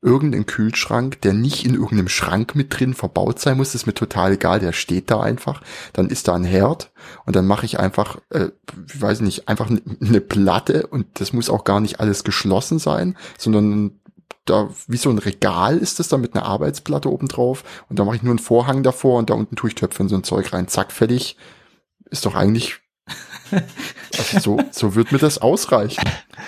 Irgendein 0.02 0.46
Kühlschrank, 0.46 1.20
der 1.20 1.34
nicht 1.34 1.66
in 1.66 1.74
irgendeinem 1.74 2.08
Schrank 2.08 2.54
mit 2.54 2.78
drin 2.80 2.94
verbaut 2.94 3.38
sein 3.38 3.58
muss, 3.58 3.74
ist 3.74 3.86
mir 3.86 3.92
total 3.92 4.32
egal, 4.32 4.58
der 4.58 4.72
steht 4.72 5.10
da 5.10 5.20
einfach. 5.20 5.60
Dann 5.92 6.08
ist 6.08 6.26
da 6.26 6.34
ein 6.34 6.44
Herd 6.44 6.90
und 7.26 7.36
dann 7.36 7.46
mache 7.46 7.66
ich 7.66 7.78
einfach, 7.78 8.16
äh, 8.30 8.48
ich 8.86 9.00
weiß 9.00 9.20
nicht, 9.20 9.46
einfach 9.48 9.68
eine 9.68 10.20
Platte 10.22 10.86
und 10.86 11.20
das 11.20 11.34
muss 11.34 11.50
auch 11.50 11.64
gar 11.64 11.80
nicht 11.80 12.00
alles 12.00 12.24
geschlossen 12.24 12.78
sein, 12.78 13.14
sondern 13.36 14.00
da 14.46 14.70
wie 14.88 14.96
so 14.96 15.10
ein 15.10 15.18
Regal 15.18 15.76
ist 15.76 15.98
das 15.98 16.08
da 16.08 16.16
mit 16.16 16.34
einer 16.34 16.46
Arbeitsplatte 16.46 17.10
oben 17.12 17.28
drauf 17.28 17.62
und 17.90 17.98
da 17.98 18.06
mache 18.06 18.16
ich 18.16 18.22
nur 18.22 18.32
einen 18.32 18.38
Vorhang 18.38 18.82
davor 18.82 19.18
und 19.18 19.28
da 19.28 19.34
unten 19.34 19.54
tue 19.54 19.68
ich 19.68 19.74
Töpfe 19.74 20.02
und 20.02 20.08
so 20.08 20.16
ein 20.16 20.24
Zeug 20.24 20.50
rein. 20.54 20.66
Zack, 20.66 20.92
fertig. 20.92 21.36
Ist 22.08 22.24
doch 22.24 22.34
eigentlich 22.34 22.79
also 24.18 24.38
so, 24.38 24.60
so 24.70 24.94
wird 24.94 25.12
mir 25.12 25.18
das 25.18 25.38
ausreichen. 25.38 26.02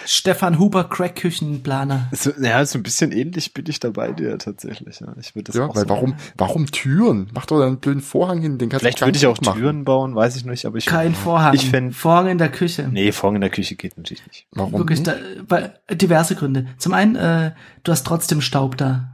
Stefan 0.07 0.59
Huber, 0.59 0.85
Crack-Küchenplaner. 0.85 2.09
So, 2.13 2.31
ja, 2.41 2.65
so 2.65 2.79
ein 2.79 2.83
bisschen 2.83 3.13
ähnlich 3.13 3.53
bin 3.55 3.67
ich 3.69 3.79
dabei 3.81 4.13
dir 4.13 4.39
tatsächlich. 4.39 5.01
Ja. 5.01 5.15
Ich 5.21 5.35
würde 5.35 5.45
das 5.53 5.57
Ja, 5.57 5.67
auch 5.67 5.75
weil 5.77 5.83
so 5.83 5.89
warum, 5.91 6.11
machen. 6.11 6.23
warum 6.37 6.67
Türen? 6.67 7.29
Mach 7.35 7.47
doch 7.47 7.59
da 7.61 7.67
einen 7.67 7.79
blöden 7.79 8.01
Vorhang 8.03 8.41
hin, 8.41 8.59
den 8.59 8.69
kannst 8.69 8.83
Vielleicht 8.83 9.01
du 9.01 9.07
würde 9.07 9.19
ich 9.19 9.27
auch 9.27 9.41
machen. 9.43 9.61
Türen 9.61 9.85
bauen, 9.85 10.15
weiß 10.15 10.37
ich 10.37 10.45
nicht, 10.45 10.65
aber 10.67 10.79
ich. 10.79 10.87
Kein 10.87 11.15
Vorhang. 11.15 11.55
Ich 11.55 11.67
fänd- 11.67 11.93
Vorhang 11.95 12.29
in 12.29 12.39
der 12.39 12.51
Küche. 12.51 12.89
Nee, 12.91 13.13
Vorhang 13.13 13.37
in 13.37 13.41
der 13.43 13.51
Küche 13.51 13.77
geht 13.77 13.97
natürlich 13.97 14.27
nicht. 14.27 14.47
Warum? 14.53 14.73
Wirklich, 14.75 15.03
da, 15.03 15.15
weil, 15.49 15.79
diverse 15.91 16.35
Gründe. 16.37 16.67
Zum 16.79 16.95
einen, 16.95 17.17
äh, 17.17 17.53
du 17.85 17.93
hast 17.93 18.07
trotzdem 18.07 18.41
Staub 18.41 18.77
da. 18.77 19.09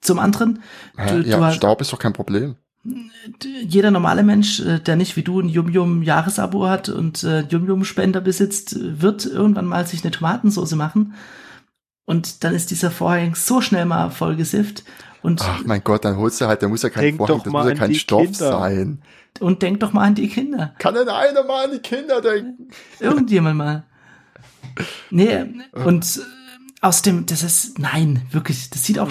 Zum 0.00 0.18
anderen, 0.18 0.62
du, 0.96 1.20
ja, 1.20 1.36
du 1.36 1.44
hast, 1.44 1.56
Staub 1.56 1.80
ist 1.82 1.92
doch 1.92 1.98
kein 1.98 2.14
Problem. 2.14 2.56
Jeder 3.42 3.90
normale 3.90 4.22
Mensch, 4.22 4.60
äh, 4.60 4.78
der 4.80 4.96
nicht 4.96 5.16
wie 5.16 5.22
du 5.22 5.40
ein 5.40 5.48
Yum-Yum-Jahresabo 5.48 6.66
hat 6.66 6.88
und 6.88 7.22
äh, 7.24 7.42
Yum-Yum-Spender 7.42 8.20
besitzt, 8.20 8.76
wird 9.00 9.26
irgendwann 9.26 9.66
mal 9.66 9.86
sich 9.86 10.02
eine 10.02 10.10
Tomatensauce 10.10 10.74
machen. 10.76 11.14
Und 12.06 12.42
dann 12.42 12.54
ist 12.54 12.70
dieser 12.70 12.90
Vorhang 12.90 13.34
so 13.34 13.60
schnell 13.60 13.84
mal 13.84 14.10
vollgesifft. 14.10 14.84
Und, 15.22 15.42
Ach 15.42 15.62
mein 15.64 15.84
Gott, 15.84 16.04
dann 16.04 16.16
holst 16.16 16.40
du 16.40 16.46
halt, 16.46 16.62
da 16.62 16.68
muss 16.68 16.82
ja 16.82 16.88
kein 16.88 17.02
Denk 17.04 17.18
Vorhang, 17.18 17.42
das 17.44 17.52
muss 17.52 17.68
ja 17.68 17.74
kein 17.74 17.94
Stoff 17.94 18.22
Kinder. 18.22 18.58
sein. 18.58 19.02
und 19.40 19.60
denk 19.62 19.80
doch 19.80 19.92
mal 19.92 20.04
an 20.06 20.14
die 20.14 20.28
Kinder. 20.28 20.74
Kann 20.78 20.94
denn 20.94 21.08
einer 21.08 21.44
mal 21.44 21.66
an 21.66 21.72
die 21.72 21.78
Kinder 21.78 22.22
denken? 22.22 22.68
Irgendjemand 22.98 23.56
mal. 23.58 23.84
Nee, 25.10 25.44
und 25.72 26.04
äh, 26.16 26.20
außerdem, 26.80 27.26
das 27.26 27.42
ist, 27.42 27.78
nein, 27.78 28.22
wirklich, 28.30 28.70
das 28.70 28.84
sieht 28.84 28.98
auch, 28.98 29.10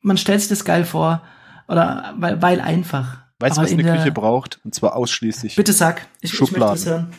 man 0.00 0.16
stellt 0.16 0.40
sich 0.40 0.48
das 0.48 0.64
geil 0.64 0.84
vor, 0.84 1.22
oder, 1.68 2.14
weil, 2.18 2.40
weil 2.42 2.60
einfach. 2.60 3.18
Weißt 3.40 3.56
du, 3.58 3.62
was 3.62 3.72
in 3.72 3.80
eine 3.80 3.98
Küche 3.98 4.12
braucht? 4.12 4.60
Und 4.64 4.74
zwar 4.74 4.94
ausschließlich 4.96 5.56
Bitte 5.56 5.72
sag, 5.72 6.06
ich, 6.20 6.32
ich 6.32 6.40
möchte 6.40 6.46
Schubladen. 6.54 6.74
das 6.76 6.86
hören. 6.86 7.12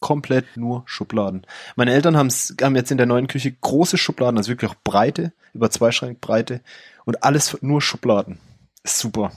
komplett 0.00 0.56
nur 0.56 0.82
Schubladen. 0.86 1.46
Meine 1.76 1.92
Eltern 1.92 2.16
haben 2.16 2.28
jetzt 2.76 2.90
in 2.90 2.96
der 2.96 3.06
neuen 3.06 3.26
Küche 3.26 3.52
große 3.52 3.98
Schubladen, 3.98 4.38
also 4.38 4.50
wirklich 4.50 4.70
auch 4.70 4.76
breite, 4.84 5.32
über 5.52 5.70
zwei 5.70 5.90
Schrank 5.92 6.20
Breite 6.20 6.60
und 7.04 7.22
alles 7.24 7.60
nur 7.62 7.82
Schubladen. 7.82 8.38
Ist 8.84 8.98
super. 8.98 9.30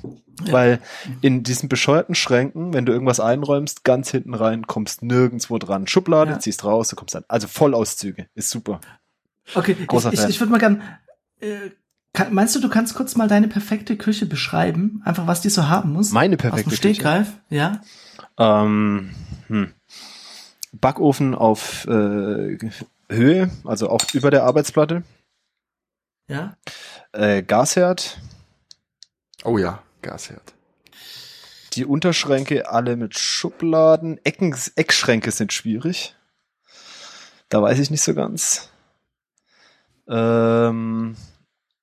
Ja. 0.44 0.54
Weil 0.54 0.80
in 1.22 1.44
diesen 1.44 1.70
bescheuerten 1.70 2.16
Schränken, 2.16 2.74
wenn 2.74 2.86
du 2.86 2.92
irgendwas 2.94 3.20
einräumst, 3.20 3.84
ganz 3.84 4.10
hinten 4.10 4.34
rein, 4.34 4.66
kommst 4.66 5.04
nirgendwo 5.04 5.58
dran. 5.60 5.86
Schublade, 5.88 6.32
Ja. 6.32 6.40
ziehst 6.40 6.64
raus, 6.64 6.90
du 6.90 6.96
kommst 6.96 7.14
dann. 7.14 7.26
Also 7.28 7.48
Vollauszüge. 7.48 8.28
Ist 8.34 8.50
super. 8.50 8.82
Okay, 9.54 9.76
Großer 9.86 10.12
ich, 10.14 10.20
ich, 10.20 10.30
ich 10.30 10.40
würde 10.40 10.52
mal 10.52 10.58
gern, 10.58 10.82
äh, 11.42 11.70
kann, 12.16 12.34
meinst 12.34 12.56
du, 12.56 12.60
du 12.60 12.70
kannst 12.70 12.96
kurz 12.96 13.16
mal 13.16 13.28
deine 13.28 13.48
perfekte 13.48 13.96
Küche 13.98 14.26
beschreiben? 14.26 15.02
Einfach, 15.06 15.28
was 15.28 15.42
die 15.42 15.50
so 15.50 15.70
haben 15.70 15.94
muss? 15.94 16.12
Meine 16.12 16.36
Aus 16.36 16.42
dem 16.42 16.50
perfekte 16.50 16.70
Küche. 16.72 16.96
Stegreif, 16.96 17.28
ja? 17.50 17.82
Ähm, 18.38 19.12
hm. 19.48 19.74
Backofen 20.74 21.36
auf 21.36 21.86
äh, 21.86 22.58
Höhe, 23.10 23.50
also 23.64 23.90
auch 23.90 24.04
über 24.14 24.32
der 24.32 24.44
Arbeitsplatte. 24.44 25.04
Ja? 26.28 26.58
Äh, 27.12 27.44
Gasherd. 27.44 28.20
Oh 29.44 29.58
ja, 29.58 29.84
Gasherd. 30.02 30.54
Die 31.74 31.86
Unterschränke 31.86 32.70
alle 32.70 32.96
mit 32.96 33.18
Schubladen. 33.18 34.20
Ecken, 34.24 34.56
Eckschränke 34.76 35.32
sind 35.32 35.54
schwierig. 35.54 36.16
Da 37.50 37.62
weiß 37.62 37.80
ich 37.80 37.92
nicht 37.92 38.02
so 38.02 38.16
ganz. 38.16 38.70
Ähm, 40.08 41.16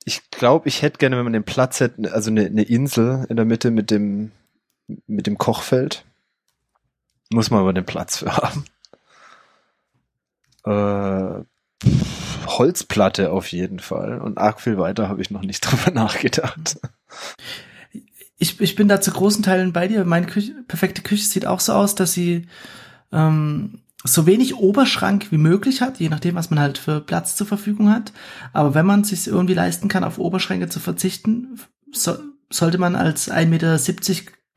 ich 0.04 0.30
glaube, 0.30 0.68
ich 0.68 0.82
hätte 0.82 0.98
gerne, 0.98 1.16
wenn 1.16 1.24
man 1.24 1.32
den 1.32 1.44
Platz 1.44 1.80
hätte, 1.80 2.12
also 2.12 2.30
eine, 2.30 2.46
eine 2.46 2.62
Insel 2.62 3.26
in 3.28 3.36
der 3.36 3.44
Mitte 3.44 3.70
mit 3.70 3.90
dem, 3.90 4.32
mit 5.06 5.26
dem 5.26 5.38
Kochfeld. 5.38 6.04
Muss 7.30 7.50
man 7.50 7.60
aber 7.60 7.72
den 7.72 7.86
Platz 7.86 8.18
für 8.18 8.36
haben. 8.36 8.64
Äh, 10.64 11.44
Holzplatte 12.46 13.32
auf 13.32 13.50
jeden 13.52 13.78
Fall. 13.78 14.20
Und 14.20 14.38
arg 14.38 14.60
viel 14.60 14.78
weiter 14.78 15.08
habe 15.08 15.22
ich 15.22 15.30
noch 15.30 15.42
nicht 15.42 15.60
drüber 15.62 15.90
nachgedacht. 15.90 16.78
Ich, 18.38 18.60
ich 18.60 18.74
bin 18.74 18.88
da 18.88 19.00
zu 19.00 19.12
großen 19.12 19.42
Teilen 19.42 19.72
bei 19.72 19.88
dir. 19.88 20.04
Meine 20.04 20.26
Küche, 20.26 20.54
perfekte 20.66 21.02
Küche 21.02 21.24
sieht 21.24 21.46
auch 21.46 21.60
so 21.60 21.72
aus, 21.72 21.94
dass 21.94 22.12
sie 22.12 22.48
ähm, 23.12 23.81
so 24.04 24.26
wenig 24.26 24.56
Oberschrank 24.56 25.28
wie 25.30 25.38
möglich 25.38 25.80
hat, 25.80 25.98
je 26.00 26.08
nachdem, 26.08 26.34
was 26.34 26.50
man 26.50 26.58
halt 26.58 26.78
für 26.78 27.00
Platz 27.00 27.36
zur 27.36 27.46
Verfügung 27.46 27.90
hat. 27.90 28.12
Aber 28.52 28.74
wenn 28.74 28.86
man 28.86 29.02
es 29.02 29.08
sich 29.08 29.26
irgendwie 29.28 29.54
leisten 29.54 29.88
kann, 29.88 30.04
auf 30.04 30.18
Oberschränke 30.18 30.68
zu 30.68 30.80
verzichten, 30.80 31.58
so, 31.92 32.16
sollte 32.50 32.78
man 32.78 32.96
als 32.96 33.30
1,70 33.30 33.46
Meter 33.46 33.78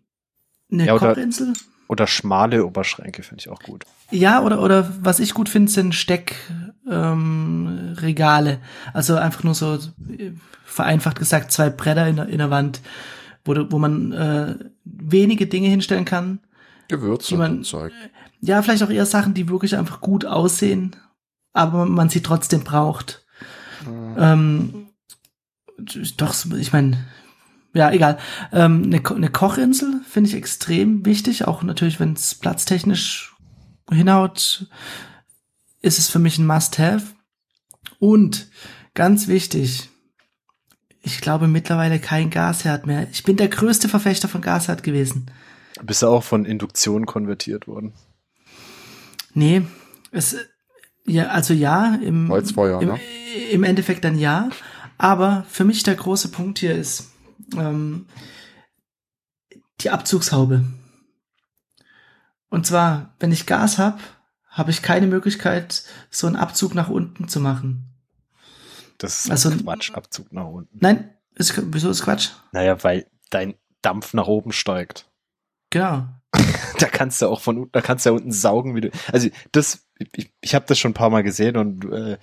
eine 0.70 0.87
Ja, 0.87 0.94
oder- 0.94 1.14
Kochinsel? 1.14 1.53
Oder 1.88 2.07
schmale 2.07 2.64
Oberschränke 2.64 3.25
finde 3.25 3.40
ich 3.40 3.49
auch 3.49 3.61
gut. 3.61 3.85
Ja, 4.12 4.42
oder, 4.42 4.62
oder 4.62 4.92
was 5.01 5.18
ich 5.18 5.35
gut 5.35 5.49
finde, 5.49 5.73
sind 5.73 5.92
Steckregale. 5.94 6.61
Ähm, 6.88 7.94
Regale. 7.99 8.59
also 8.92 9.16
einfach 9.16 9.42
nur 9.44 9.55
so 9.55 9.75
äh, 9.75 10.31
vereinfacht 10.64 11.18
gesagt 11.18 11.51
zwei 11.53 11.68
Bretter 11.70 12.07
in 12.09 12.16
der, 12.16 12.29
in 12.29 12.38
der 12.38 12.51
Wand, 12.51 12.81
wo, 13.44 13.55
wo 13.70 13.79
man 13.79 14.12
äh, 14.12 14.55
wenige 14.85 15.46
Dinge 15.46 15.68
hinstellen 15.68 16.05
kann. 16.05 16.40
Gewürze 16.88 17.29
Die 17.29 17.37
man- 17.37 17.64
Zeug. 17.64 17.92
Ja, 18.40 18.62
vielleicht 18.62 18.83
auch 18.83 18.90
eher 18.90 19.07
Sachen, 19.07 19.35
die 19.35 19.48
wirklich 19.48 19.76
einfach 19.76 20.00
gut 20.00 20.24
aussehen, 20.24 20.96
aber 21.53 21.85
man 21.87 22.09
sie 22.09 22.22
trotzdem 22.22 22.64
braucht. 22.64 23.24
Ähm, 24.16 24.88
doch, 26.16 26.35
ich 26.59 26.72
meine, 26.72 27.07
ja, 27.74 27.90
egal. 27.92 28.18
Ähm, 28.53 28.83
eine, 28.85 29.00
Ko- 29.03 29.14
eine 29.14 29.31
Kochinsel 29.31 30.00
finde 30.09 30.31
ich 30.31 30.37
extrem 30.37 31.05
wichtig, 31.05 31.46
auch 31.46 31.62
natürlich, 31.62 32.00
wenn 32.00 32.14
es 32.14 32.35
platztechnisch 32.35 33.37
hinhaut, 33.90 34.66
ist 35.83 35.98
es 35.98 36.09
für 36.09 36.18
mich 36.18 36.38
ein 36.38 36.46
Must-Have. 36.46 37.03
Und 37.98 38.48
ganz 38.94 39.29
wichtig, 39.29 39.89
ich 41.02 41.20
glaube 41.20 41.48
mittlerweile 41.48 41.98
kein 41.98 42.30
Gasherd 42.30 42.86
mehr. 42.86 43.06
Ich 43.12 43.22
bin 43.22 43.36
der 43.36 43.48
größte 43.48 43.88
Verfechter 43.88 44.28
von 44.28 44.40
Gasherd 44.40 44.82
gewesen. 44.82 45.30
Bist 45.82 46.02
du 46.02 46.08
auch 46.08 46.24
von 46.24 46.44
Induktion 46.44 47.06
konvertiert 47.06 47.66
worden? 47.66 47.94
Nee, 49.32 49.62
es, 50.10 50.36
ja, 51.06 51.28
also 51.28 51.54
ja, 51.54 51.94
im, 52.02 52.28
Holzfeuer, 52.28 52.82
im, 52.82 52.88
ne? 52.88 53.00
im 53.50 53.64
Endeffekt 53.64 54.04
dann 54.04 54.18
ja. 54.18 54.50
Aber 54.98 55.46
für 55.48 55.64
mich 55.64 55.82
der 55.82 55.94
große 55.94 56.28
Punkt 56.28 56.58
hier 56.58 56.74
ist 56.74 57.10
ähm, 57.56 58.06
die 59.80 59.90
Abzugshaube. 59.90 60.64
Und 62.50 62.66
zwar, 62.66 63.14
wenn 63.20 63.32
ich 63.32 63.46
Gas 63.46 63.78
habe, 63.78 63.98
habe 64.48 64.70
ich 64.70 64.82
keine 64.82 65.06
Möglichkeit, 65.06 65.84
so 66.10 66.26
einen 66.26 66.36
Abzug 66.36 66.74
nach 66.74 66.90
unten 66.90 67.28
zu 67.28 67.40
machen. 67.40 67.89
Das 69.00 69.24
ist 69.24 69.30
Also- 69.30 69.50
ein 69.50 69.62
Quatschabzug 69.64 70.32
nach 70.32 70.46
unten. 70.46 70.78
Nein, 70.80 71.10
ist, 71.34 71.60
wieso 71.72 71.90
ist 71.90 72.02
Quatsch? 72.04 72.30
Naja, 72.52 72.82
weil 72.84 73.06
dein 73.30 73.54
Dampf 73.82 74.14
nach 74.14 74.26
oben 74.26 74.52
steigt. 74.52 75.06
Genau. 75.70 76.06
Da 76.78 76.86
kannst 76.86 77.20
du 77.20 77.26
auch 77.28 77.40
von 77.42 77.58
unten, 77.58 77.72
da 77.72 77.82
kannst 77.82 78.06
du 78.06 78.10
ja 78.10 78.16
unten 78.16 78.32
saugen, 78.32 78.74
wie 78.74 78.80
du. 78.80 78.90
Also 79.12 79.28
das 79.52 79.86
ich, 80.16 80.32
ich 80.40 80.54
habe 80.54 80.64
das 80.66 80.78
schon 80.78 80.92
ein 80.92 80.94
paar 80.94 81.10
Mal 81.10 81.22
gesehen 81.22 81.58
und 81.58 81.84
äh, 81.92 82.16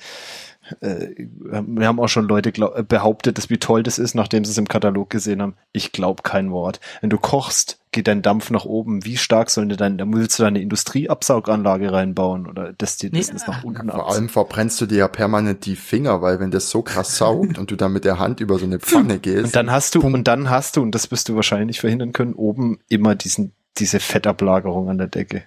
äh, 0.81 1.27
wir 1.45 1.85
haben 1.87 1.99
auch 1.99 2.07
schon 2.07 2.27
Leute 2.27 2.51
glaub, 2.51 2.87
behauptet, 2.87 3.37
dass 3.37 3.51
wie 3.51 3.59
toll 3.59 3.83
das 3.83 3.99
ist, 3.99 4.15
nachdem 4.15 4.45
sie 4.45 4.51
es 4.51 4.57
im 4.57 4.67
Katalog 4.67 5.11
gesehen 5.11 5.41
haben. 5.43 5.55
Ich 5.73 5.91
glaube 5.91 6.23
kein 6.23 6.51
Wort. 6.51 6.79
Wenn 7.01 7.11
du 7.11 7.19
kochst, 7.19 7.79
geht 7.91 8.07
dein 8.07 8.21
Dampf 8.21 8.49
nach 8.49 8.65
oben. 8.65 9.05
Wie 9.05 9.17
stark 9.17 9.49
soll 9.49 9.67
denn 9.67 9.77
dein, 9.77 9.97
da 9.97 10.05
willst 10.07 10.37
du 10.37 10.43
deine 10.43 10.61
Industrieabsauganlage 10.61 11.91
reinbauen 11.91 12.47
oder 12.47 12.73
dass 12.73 12.97
dir 12.97 13.09
das 13.09 13.31
nach 13.47 13.63
unten 13.63 13.89
Vor 13.89 14.11
allem 14.11 14.29
verbrennst 14.29 14.79
du 14.81 14.85
dir 14.85 14.97
ja 14.99 15.07
permanent 15.07 15.65
die 15.65 15.75
Finger, 15.75 16.21
weil 16.21 16.39
wenn 16.39 16.51
das 16.51 16.69
so 16.69 16.81
krass 16.81 17.17
saugt 17.17 17.57
und 17.57 17.71
du 17.71 17.75
dann 17.75 17.93
mit 17.93 18.05
der 18.05 18.19
Hand 18.19 18.39
über 18.39 18.59
so 18.59 18.65
eine 18.65 18.79
Pfanne 18.79 19.19
gehst. 19.19 19.45
Und 19.45 19.55
dann 19.55 19.71
hast 19.71 19.95
du, 19.95 20.01
und 20.01 20.25
dann 20.25 20.49
hast 20.49 20.75
du, 20.75 20.81
und 20.81 20.93
das 20.93 21.11
wirst 21.11 21.29
du 21.29 21.35
wahrscheinlich 21.35 21.67
nicht 21.67 21.79
verhindern 21.79 22.13
können, 22.13 22.33
oben 22.33 22.79
immer 22.89 23.15
diesen, 23.15 23.53
diese 23.77 23.99
Fettablagerung 23.99 24.89
an 24.89 24.97
der 24.97 25.07
Decke. 25.07 25.43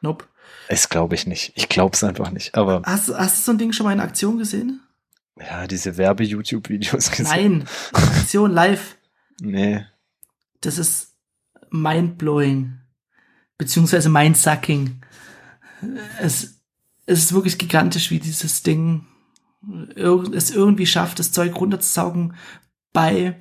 Nope. 0.00 0.26
Es 0.68 0.88
glaube 0.88 1.14
ich 1.14 1.26
nicht. 1.26 1.52
Ich 1.56 1.68
glaube 1.68 1.94
es 1.94 2.04
einfach 2.04 2.30
nicht. 2.30 2.54
Aber 2.54 2.82
hast, 2.84 3.08
hast 3.08 3.38
du 3.38 3.42
so 3.42 3.52
ein 3.52 3.58
Ding 3.58 3.72
schon 3.72 3.86
mal 3.86 3.92
in 3.92 4.00
Aktion 4.00 4.38
gesehen? 4.38 4.80
Ja, 5.36 5.66
diese 5.66 5.96
Werbe-YouTube-Videos 5.96 7.10
gesehen. 7.10 7.24
Nein, 7.24 7.64
Aktion 7.92 8.52
live. 8.52 8.96
Nee. 9.40 9.84
Das 10.60 10.78
ist 10.78 11.09
mindblowing. 11.70 12.78
Beziehungsweise 13.58 14.08
mindsucking. 14.08 15.00
Es, 16.20 16.62
es 17.06 17.18
ist 17.18 17.32
wirklich 17.32 17.58
gigantisch, 17.58 18.10
wie 18.10 18.18
dieses 18.18 18.62
Ding 18.62 19.06
es 20.32 20.50
irgendwie 20.50 20.86
schafft, 20.86 21.18
das 21.18 21.32
Zeug 21.32 21.54
runterzusaugen 21.56 22.34
bei 22.92 23.38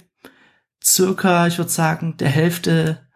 circa, 0.84 1.48
ich 1.48 1.58
würde 1.58 1.72
sagen, 1.72 2.18
der 2.18 2.30
Hälfte 2.30 3.08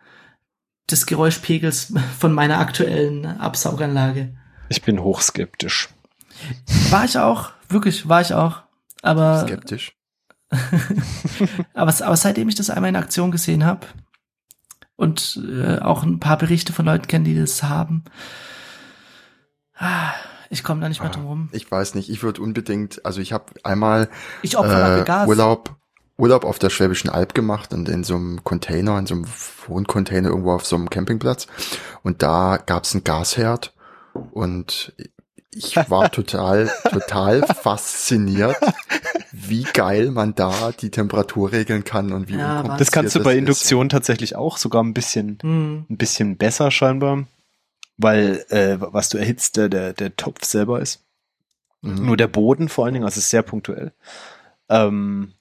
des 0.90 1.06
Geräuschpegels 1.06 1.94
von 2.20 2.34
meiner 2.34 2.60
aktuellen 2.60 3.26
Absauganlage. 3.26 4.36
Ich 4.70 4.82
bin 4.82 5.00
hochskeptisch. 5.00 5.90
War 6.90 7.06
ich 7.06 7.18
auch, 7.18 7.52
wirklich, 7.70 8.08
war 8.08 8.22
ich 8.22 8.34
auch. 8.34 8.64
Aber. 9.02 9.46
Skeptisch. 9.46 9.96
aber, 11.74 11.94
aber 12.04 12.18
seitdem 12.18 12.48
ich 12.48 12.56
das 12.56 12.70
einmal 12.70 12.90
in 12.90 12.96
Aktion 12.96 13.32
gesehen 13.32 13.66
habe 13.66 13.88
und 15.04 15.40
äh, 15.46 15.80
auch 15.80 16.04
ein 16.04 16.20
paar 16.20 16.38
Berichte 16.38 16.72
von 16.72 16.86
Leuten 16.86 17.08
kenne, 17.08 17.26
die 17.26 17.38
das 17.38 17.62
haben, 17.62 18.04
ah, 19.76 20.14
ich 20.50 20.64
komme 20.64 20.82
da 20.82 20.88
nicht 20.88 21.02
mehr 21.02 21.12
drum 21.12 21.26
rum. 21.26 21.50
Ich 21.52 21.70
weiß 21.70 21.96
nicht, 21.96 22.10
ich 22.10 22.24
würde 22.24 22.42
unbedingt, 22.42 23.06
also 23.06 23.20
ich 23.20 23.34
habe 23.34 23.46
einmal 23.64 24.10
ich 24.44 24.56
äh. 24.56 25.28
Urlaub 25.28 25.76
Urlaub 26.16 26.46
auf 26.46 26.60
der 26.60 26.70
Schwäbischen 26.70 27.10
Alb 27.10 27.34
gemacht 27.34 27.74
und 27.74 27.90
in 27.90 28.04
so 28.04 28.16
einem 28.16 28.44
Container, 28.44 29.00
in 29.00 29.08
so 29.08 29.16
einem 29.16 29.26
Wohncontainer 29.68 30.30
irgendwo 30.30 30.54
auf 30.54 30.66
so 30.66 30.76
einem 30.76 30.90
Campingplatz. 30.90 31.48
Und 32.04 32.22
da 32.22 32.58
gab's 32.64 32.94
einen 32.94 33.04
Gasherd 33.04 33.74
und 34.32 34.94
ich 35.56 35.76
war 35.90 36.12
total, 36.12 36.72
total 36.90 37.44
fasziniert, 37.48 38.56
wie 39.32 39.64
geil 39.64 40.12
man 40.12 40.36
da 40.36 40.72
die 40.72 40.90
Temperatur 40.90 41.52
regeln 41.52 41.84
kann 41.84 42.12
und 42.12 42.28
wie 42.28 42.38
ja, 42.38 42.78
Das 42.78 42.92
kannst 42.92 43.16
du 43.16 43.24
bei 43.24 43.38
Induktion 43.38 43.88
ist. 43.88 43.92
tatsächlich 43.92 44.36
auch, 44.36 44.58
sogar 44.58 44.84
ein 44.84 44.94
bisschen, 44.94 45.38
mhm. 45.42 45.86
ein 45.90 45.98
bisschen 45.98 46.38
besser 46.38 46.72
scheinbar, 46.72 47.26
weil 47.98 48.46
äh, 48.50 48.78
was 48.80 49.10
du 49.10 49.18
erhitzt, 49.18 49.58
der, 49.58 49.70
der, 49.70 49.94
der 49.94 50.16
Topf 50.16 50.44
selber 50.46 50.82
ist. 50.82 51.02
Mhm. 51.82 52.06
Nur 52.06 52.18
der 52.18 52.28
Boden 52.28 52.70
vor 52.70 52.86
allen 52.86 52.94
Dingen, 52.94 53.06
also 53.06 53.22
sehr 53.22 53.44
punktuell. 53.44 53.92
Ähm, 54.70 55.34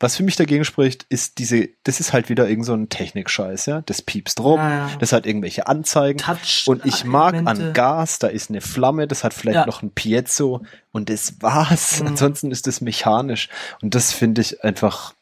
was 0.00 0.16
für 0.16 0.22
mich 0.22 0.36
dagegen 0.36 0.64
spricht, 0.64 1.04
ist 1.10 1.38
diese, 1.38 1.68
das 1.84 2.00
ist 2.00 2.14
halt 2.14 2.30
wieder 2.30 2.48
irgend 2.48 2.64
so 2.64 2.72
ein 2.72 2.88
Technikscheiß, 2.88 3.66
ja. 3.66 3.82
Das 3.82 4.00
piepst 4.00 4.40
rum, 4.40 4.58
ja, 4.58 4.88
ja. 4.88 4.96
das 4.98 5.12
hat 5.12 5.26
irgendwelche 5.26 5.66
Anzeigen. 5.66 6.18
Touch 6.18 6.64
und 6.66 6.86
ich 6.86 7.04
mag 7.04 7.34
Elemente. 7.34 7.66
an 7.66 7.72
Gas, 7.74 8.18
da 8.18 8.28
ist 8.28 8.48
eine 8.48 8.62
Flamme, 8.62 9.06
das 9.06 9.24
hat 9.24 9.34
vielleicht 9.34 9.56
ja. 9.56 9.66
noch 9.66 9.82
ein 9.82 9.90
Piezo 9.90 10.62
und 10.90 11.10
das 11.10 11.42
war's. 11.42 12.00
Mhm. 12.00 12.08
Ansonsten 12.08 12.50
ist 12.50 12.66
das 12.66 12.80
mechanisch. 12.80 13.50
Und 13.82 13.94
das 13.94 14.10
finde 14.12 14.40
ich 14.40 14.64
einfach, 14.64 15.14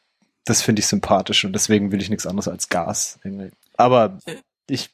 das 0.45 0.63
finde 0.63 0.79
ich 0.79 0.87
sympathisch 0.87 1.45
und 1.45 1.53
deswegen 1.53 1.91
will 1.91 2.01
ich 2.01 2.09
nichts 2.09 2.27
anderes 2.27 2.47
als 2.47 2.69
Gas. 2.69 3.19
Irgendwie. 3.25 3.51
Aber 3.77 4.19
äh. 4.27 4.37
ich 4.71 4.91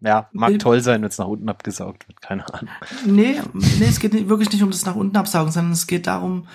ja, 0.00 0.28
mag 0.32 0.56
toll 0.60 0.80
sein, 0.80 1.02
wenn 1.02 1.08
es 1.08 1.18
nach 1.18 1.26
unten 1.26 1.48
abgesaugt 1.48 2.06
wird, 2.06 2.22
keine 2.22 2.46
Ahnung. 2.54 2.72
Nee, 3.04 3.40
nee, 3.52 3.86
es 3.86 3.98
geht 3.98 4.12
wirklich 4.28 4.52
nicht 4.52 4.62
um 4.62 4.70
das 4.70 4.86
nach 4.86 4.94
unten 4.94 5.16
absaugen, 5.16 5.50
sondern 5.50 5.72
es 5.72 5.88
geht 5.88 6.06
darum, 6.06 6.46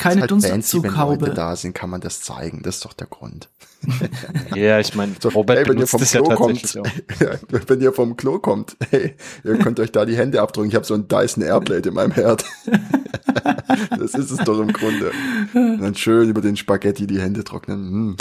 keine 0.00 0.22
halt 0.22 0.30
Dunstabzughaube. 0.30 1.20
Wenn 1.20 1.20
Leute 1.20 1.34
da 1.34 1.56
sind, 1.56 1.74
kann 1.74 1.90
man 1.90 2.00
das 2.00 2.22
zeigen. 2.22 2.62
Das 2.62 2.76
ist 2.76 2.84
doch 2.84 2.92
der 2.92 3.06
Grund. 3.06 3.48
ja, 4.54 4.78
ich 4.78 4.94
meine, 4.94 5.14
so, 5.20 5.28
Robert 5.30 5.58
hey, 5.58 5.68
wenn 5.68 5.78
ihr 5.78 5.86
vom 5.86 6.00
Klo 6.00 6.28
ja 6.28 6.34
kommt, 6.34 6.78
wenn 7.68 7.80
ihr 7.80 7.92
vom 7.92 8.16
Klo 8.16 8.38
kommt, 8.38 8.76
hey, 8.90 9.14
ihr 9.44 9.58
könnt 9.58 9.80
euch 9.80 9.92
da 9.92 10.04
die 10.04 10.16
Hände 10.16 10.40
abdrücken. 10.42 10.68
Ich 10.68 10.74
habe 10.74 10.84
so 10.84 10.94
ein 10.94 11.08
Dyson 11.08 11.42
Airblade 11.42 11.88
in 11.88 11.94
meinem 11.94 12.12
Herd. 12.12 12.44
das 13.98 14.14
ist 14.14 14.30
es 14.30 14.38
doch 14.38 14.58
im 14.60 14.72
Grunde. 14.72 15.12
Und 15.54 15.80
dann 15.80 15.94
schön 15.94 16.28
über 16.28 16.40
den 16.40 16.56
Spaghetti 16.56 17.06
die 17.06 17.20
Hände 17.20 17.44
trocknen. 17.44 17.90
Hm. 17.90 18.16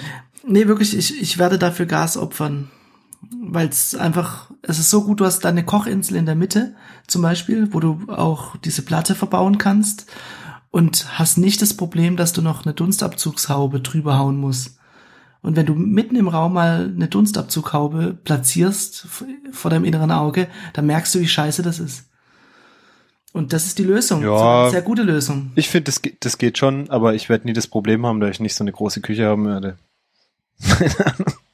Nee, 0.46 0.68
wirklich, 0.68 0.98
ich, 0.98 1.22
ich 1.22 1.38
werde 1.38 1.58
dafür 1.58 1.86
Gas 1.86 2.18
opfern. 2.18 2.70
Weil 3.42 3.68
es 3.68 3.96
einfach, 3.96 4.50
es 4.62 4.80
ist 4.80 4.90
so 4.90 5.04
gut, 5.04 5.20
du 5.20 5.26
hast 5.26 5.44
deine 5.44 5.66
Kochinsel 5.66 6.16
in 6.16 6.26
der 6.26 6.36
Mitte, 6.36 6.74
zum 7.06 7.22
Beispiel, 7.22 7.74
wo 7.74 7.82
du 7.82 8.00
auch 8.08 8.56
diese 8.58 8.82
Platte 8.82 9.14
verbauen 9.14 9.58
kannst 9.58 10.06
und 10.72 11.18
hast 11.18 11.38
nicht 11.38 11.62
das 11.62 11.76
Problem, 11.76 12.16
dass 12.16 12.34
du 12.34 12.42
noch 12.42 12.66
eine 12.66 12.74
Dunstabzugshaube 12.74 13.82
drüber 13.82 14.18
hauen 14.20 14.38
musst. 14.38 14.78
Und 15.42 15.56
wenn 15.56 15.66
du 15.66 15.74
mitten 15.74 16.16
im 16.16 16.28
Raum 16.28 16.54
mal 16.54 16.92
eine 16.94 17.08
Dunstabzughaube 17.08 18.18
platzierst 18.24 19.08
vor 19.52 19.72
deinem 19.72 19.86
inneren 19.86 20.12
Auge, 20.12 20.48
dann 20.74 20.86
merkst 20.86 21.16
du, 21.16 21.20
wie 21.20 21.28
scheiße 21.28 21.64
das 21.64 21.80
ist. 21.80 22.10
Und 23.32 23.54
das 23.54 23.66
ist 23.66 23.78
die 23.78 23.84
Lösung. 23.84 24.24
Ja, 24.24 24.70
sehr 24.70 24.82
gute 24.82 25.04
Lösung. 25.04 25.52
Ich 25.56 25.70
finde, 25.70 25.86
das, 25.86 26.02
das 26.20 26.38
geht 26.38 26.58
schon, 26.58 26.90
aber 26.90 27.14
ich 27.14 27.30
werde 27.30 27.46
nie 27.46 27.54
das 27.54 27.68
Problem 27.68 28.06
haben, 28.06 28.20
da 28.20 28.28
ich 28.28 28.40
nicht 28.40 28.56
so 28.56 28.64
eine 28.64 28.72
große 28.72 29.02
Küche 29.02 29.28
haben 29.28 29.46
werde. 29.46 29.78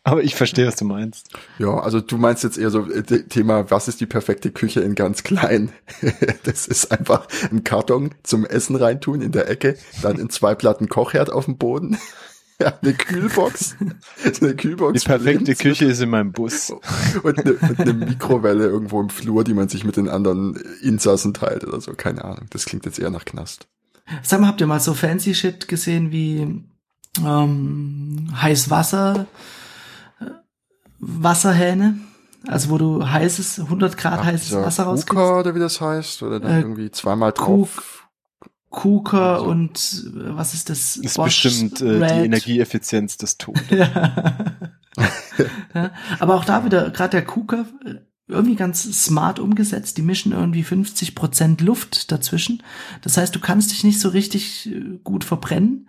Aber 0.08 0.24
ich 0.24 0.36
verstehe, 0.36 0.68
was 0.68 0.76
du 0.76 0.86
meinst. 0.86 1.30
Ja, 1.58 1.80
also 1.80 2.00
du 2.00 2.18
meinst 2.18 2.44
jetzt 2.44 2.60
eher 2.60 2.70
so 2.70 2.88
äh, 2.92 3.02
Thema, 3.02 3.72
was 3.72 3.88
ist 3.88 4.00
die 4.00 4.06
perfekte 4.06 4.52
Küche 4.52 4.82
in 4.82 4.94
ganz 4.94 5.24
klein? 5.24 5.72
das 6.44 6.68
ist 6.68 6.92
einfach 6.92 7.28
ein 7.52 7.64
Karton 7.64 8.14
zum 8.22 8.46
Essen 8.46 8.76
reintun 8.76 9.22
in 9.22 9.32
der 9.32 9.50
Ecke, 9.50 9.78
dann 10.04 10.20
in 10.20 10.30
zwei 10.30 10.54
Platten 10.54 10.90
Kochherd 10.90 11.32
auf 11.32 11.46
dem 11.46 11.58
Boden. 11.58 11.98
Ja, 12.58 12.72
eine 12.82 12.94
Kühlbox. 12.94 13.76
Eine 14.42 14.56
Kühlbox. 14.56 15.02
Die 15.02 15.06
perfekte 15.06 15.56
Küche 15.56 15.84
ist 15.88 16.00
in 16.00 16.10
meinem 16.10 16.32
Bus. 16.32 16.72
Und 17.22 17.38
eine, 17.38 17.56
und 17.56 17.78
eine 17.82 17.92
Mikrowelle 17.92 18.64
irgendwo 18.64 19.02
im 19.02 19.10
Flur, 19.10 19.44
die 19.44 19.54
man 19.54 19.68
sich 19.68 19.84
mit 19.84 19.98
den 19.98 20.08
anderen 20.08 20.56
Insassen 20.82 21.34
teilt 21.34 21.66
oder 21.66 21.82
so. 21.82 21.92
Keine 21.96 22.24
Ahnung. 22.24 22.46
Das 22.52 22.64
klingt 22.64 22.86
jetzt 22.86 22.98
eher 22.98 23.10
nach 23.10 23.26
Knast. 23.26 23.68
Sag 24.24 24.40
mal, 24.40 24.48
habt 24.48 24.62
ihr 24.62 24.68
mal 24.68 24.80
so 24.80 24.94
fancy 24.94 25.36
Shit 25.36 25.68
gesehen 25.68 26.14
wie 26.14 26.64
ähm, 27.26 28.30
heiß 28.42 28.70
Wasser? 28.70 29.28
Wasserhähne. 31.06 32.00
Also 32.48 32.70
wo 32.70 32.78
du 32.78 33.08
heißes, 33.08 33.60
100 33.60 33.98
Grad 33.98 34.20
Ach, 34.20 34.26
heißes 34.26 34.56
Wasser 34.56 34.84
rauskriegst. 34.84 35.10
Kuka 35.10 35.40
oder 35.40 35.56
wie 35.56 35.60
das 35.60 35.82
heißt, 35.82 36.22
oder 36.24 36.40
dann 36.40 36.52
äh, 36.52 36.62
irgendwie 36.62 36.92
zweimal 36.92 37.32
drauf. 37.32 38.08
Kuka 38.70 39.36
also. 39.36 39.46
und 39.46 40.06
äh, 40.16 40.36
was 40.36 40.54
ist 40.54 40.70
das? 40.70 40.98
Ist 40.98 41.16
Bosch 41.16 41.42
bestimmt 41.44 41.82
äh, 41.82 42.00
die 42.00 42.26
Energieeffizienz 42.26 43.18
des 43.18 43.38
Todes. 43.38 43.64
ja. 43.70 44.44
ja. 45.74 45.92
Aber 46.20 46.36
auch 46.36 46.46
da 46.46 46.66
wieder, 46.66 46.92
gerade 46.92 47.12
der 47.12 47.26
Kuka, 47.26 47.66
äh, 47.84 47.96
irgendwie 48.28 48.56
ganz 48.56 48.84
smart 49.06 49.40
umgesetzt. 49.40 49.98
Die 49.98 50.02
mischen 50.02 50.32
irgendwie 50.32 50.64
50 50.64 51.16
Prozent 51.16 51.62
Luft 51.62 52.12
dazwischen. 52.12 52.62
Das 53.02 53.18
heißt, 53.18 53.34
du 53.36 53.40
kannst 53.40 53.72
dich 53.72 53.84
nicht 53.84 54.00
so 54.00 54.10
richtig 54.10 54.70
äh, 54.70 55.00
gut 55.04 55.24
verbrennen 55.24 55.88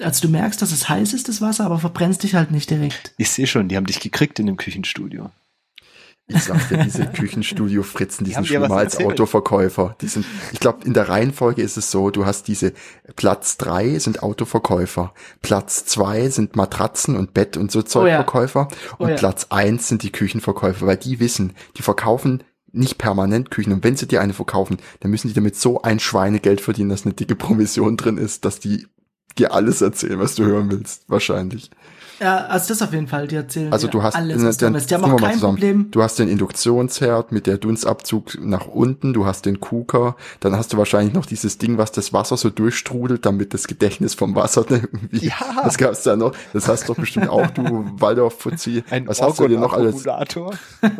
also 0.00 0.26
du 0.26 0.32
merkst, 0.32 0.60
dass 0.60 0.72
es 0.72 0.88
heiß 0.88 1.12
ist, 1.12 1.28
das 1.28 1.40
Wasser, 1.40 1.64
aber 1.64 1.78
verbrennst 1.78 2.22
dich 2.22 2.34
halt 2.34 2.50
nicht 2.50 2.70
direkt. 2.70 3.14
Ich 3.16 3.30
sehe 3.30 3.46
schon, 3.46 3.68
die 3.68 3.76
haben 3.76 3.86
dich 3.86 4.00
gekriegt 4.00 4.38
in 4.38 4.46
dem 4.46 4.56
Küchenstudio. 4.56 5.30
Ich 6.26 6.42
sagte, 6.42 6.78
diese 6.78 7.04
Küchenstudio-Fritzen, 7.06 8.24
die, 8.24 8.30
die 8.30 8.34
sind 8.34 8.46
schon 8.46 8.66
mal 8.66 8.78
als 8.78 8.96
Autoverkäufer. 8.96 9.94
Die 10.00 10.08
sind, 10.08 10.24
ich 10.52 10.60
glaube, 10.60 10.86
in 10.86 10.94
der 10.94 11.10
Reihenfolge 11.10 11.60
ist 11.60 11.76
es 11.76 11.90
so, 11.90 12.08
du 12.08 12.24
hast 12.24 12.48
diese 12.48 12.72
Platz 13.14 13.58
drei 13.58 13.98
sind 13.98 14.22
Autoverkäufer, 14.22 15.12
Platz 15.42 15.84
zwei 15.84 16.30
sind 16.30 16.56
Matratzen 16.56 17.16
und 17.16 17.34
Bett 17.34 17.58
und 17.58 17.70
so 17.70 17.82
Zeugverkäufer 17.82 18.68
oh 18.70 18.74
ja. 18.74 18.96
oh 18.98 19.02
und 19.02 19.10
ja. 19.10 19.16
Platz 19.16 19.48
eins 19.50 19.88
sind 19.88 20.02
die 20.02 20.12
Küchenverkäufer, 20.12 20.86
weil 20.86 20.96
die 20.96 21.20
wissen, 21.20 21.52
die 21.76 21.82
verkaufen 21.82 22.42
nicht 22.72 22.96
permanent 22.96 23.50
Küchen 23.50 23.72
und 23.72 23.84
wenn 23.84 23.96
sie 23.96 24.08
dir 24.08 24.22
eine 24.22 24.32
verkaufen, 24.32 24.78
dann 25.00 25.10
müssen 25.10 25.28
die 25.28 25.34
damit 25.34 25.56
so 25.56 25.82
ein 25.82 26.00
Schweinegeld 26.00 26.60
verdienen, 26.60 26.88
dass 26.88 27.04
eine 27.04 27.14
dicke 27.14 27.36
Provision 27.36 27.96
drin 27.96 28.16
ist, 28.16 28.44
dass 28.44 28.58
die 28.58 28.86
dir 29.38 29.52
alles 29.52 29.80
erzählen, 29.80 30.18
was 30.18 30.34
du 30.34 30.44
hören 30.44 30.70
willst, 30.70 31.04
wahrscheinlich. 31.08 31.70
Ja, 32.20 32.46
also 32.46 32.68
das 32.68 32.82
auf 32.82 32.92
jeden 32.92 33.08
Fall, 33.08 33.26
die 33.26 33.36
erzählen 33.36 33.72
also 33.72 33.88
du 33.88 34.02
hast, 34.02 34.14
alles, 34.14 34.44
was 34.44 34.56
den, 34.56 34.72
du 34.72 34.80
Die 34.80 34.94
haben 34.94 35.04
auch 35.04 35.16
kein 35.20 35.40
Problem. 35.40 35.90
Du 35.90 36.02
hast 36.02 36.18
den 36.18 36.28
Induktionsherd 36.28 37.32
mit 37.32 37.46
der 37.46 37.58
Dunstabzug 37.58 38.38
nach 38.40 38.66
unten, 38.66 39.12
du 39.12 39.26
hast 39.26 39.46
den 39.46 39.60
Kuker, 39.60 40.16
dann 40.40 40.56
hast 40.56 40.72
du 40.72 40.76
wahrscheinlich 40.76 41.14
noch 41.14 41.26
dieses 41.26 41.58
Ding, 41.58 41.76
was 41.78 41.92
das 41.92 42.12
Wasser 42.12 42.36
so 42.36 42.50
durchstrudelt, 42.50 43.26
damit 43.26 43.54
das 43.54 43.66
Gedächtnis 43.66 44.14
vom 44.14 44.34
Wasser 44.34 44.64
irgendwie, 44.68 45.26
ja. 45.26 45.62
das 45.64 45.76
gab's 45.76 46.02
da 46.04 46.16
noch, 46.16 46.32
das 46.52 46.68
hast 46.68 46.88
doch 46.88 46.96
bestimmt 46.96 47.28
auch 47.28 47.48
du, 47.48 47.86
Waldorf 47.98 48.38
Fuzzi. 48.38 48.84
Ein 48.90 49.08
was 49.08 49.20
hast 49.20 49.40
du 49.40 49.48
dir 49.48 49.58
noch 49.58 49.72
alles? 49.72 50.04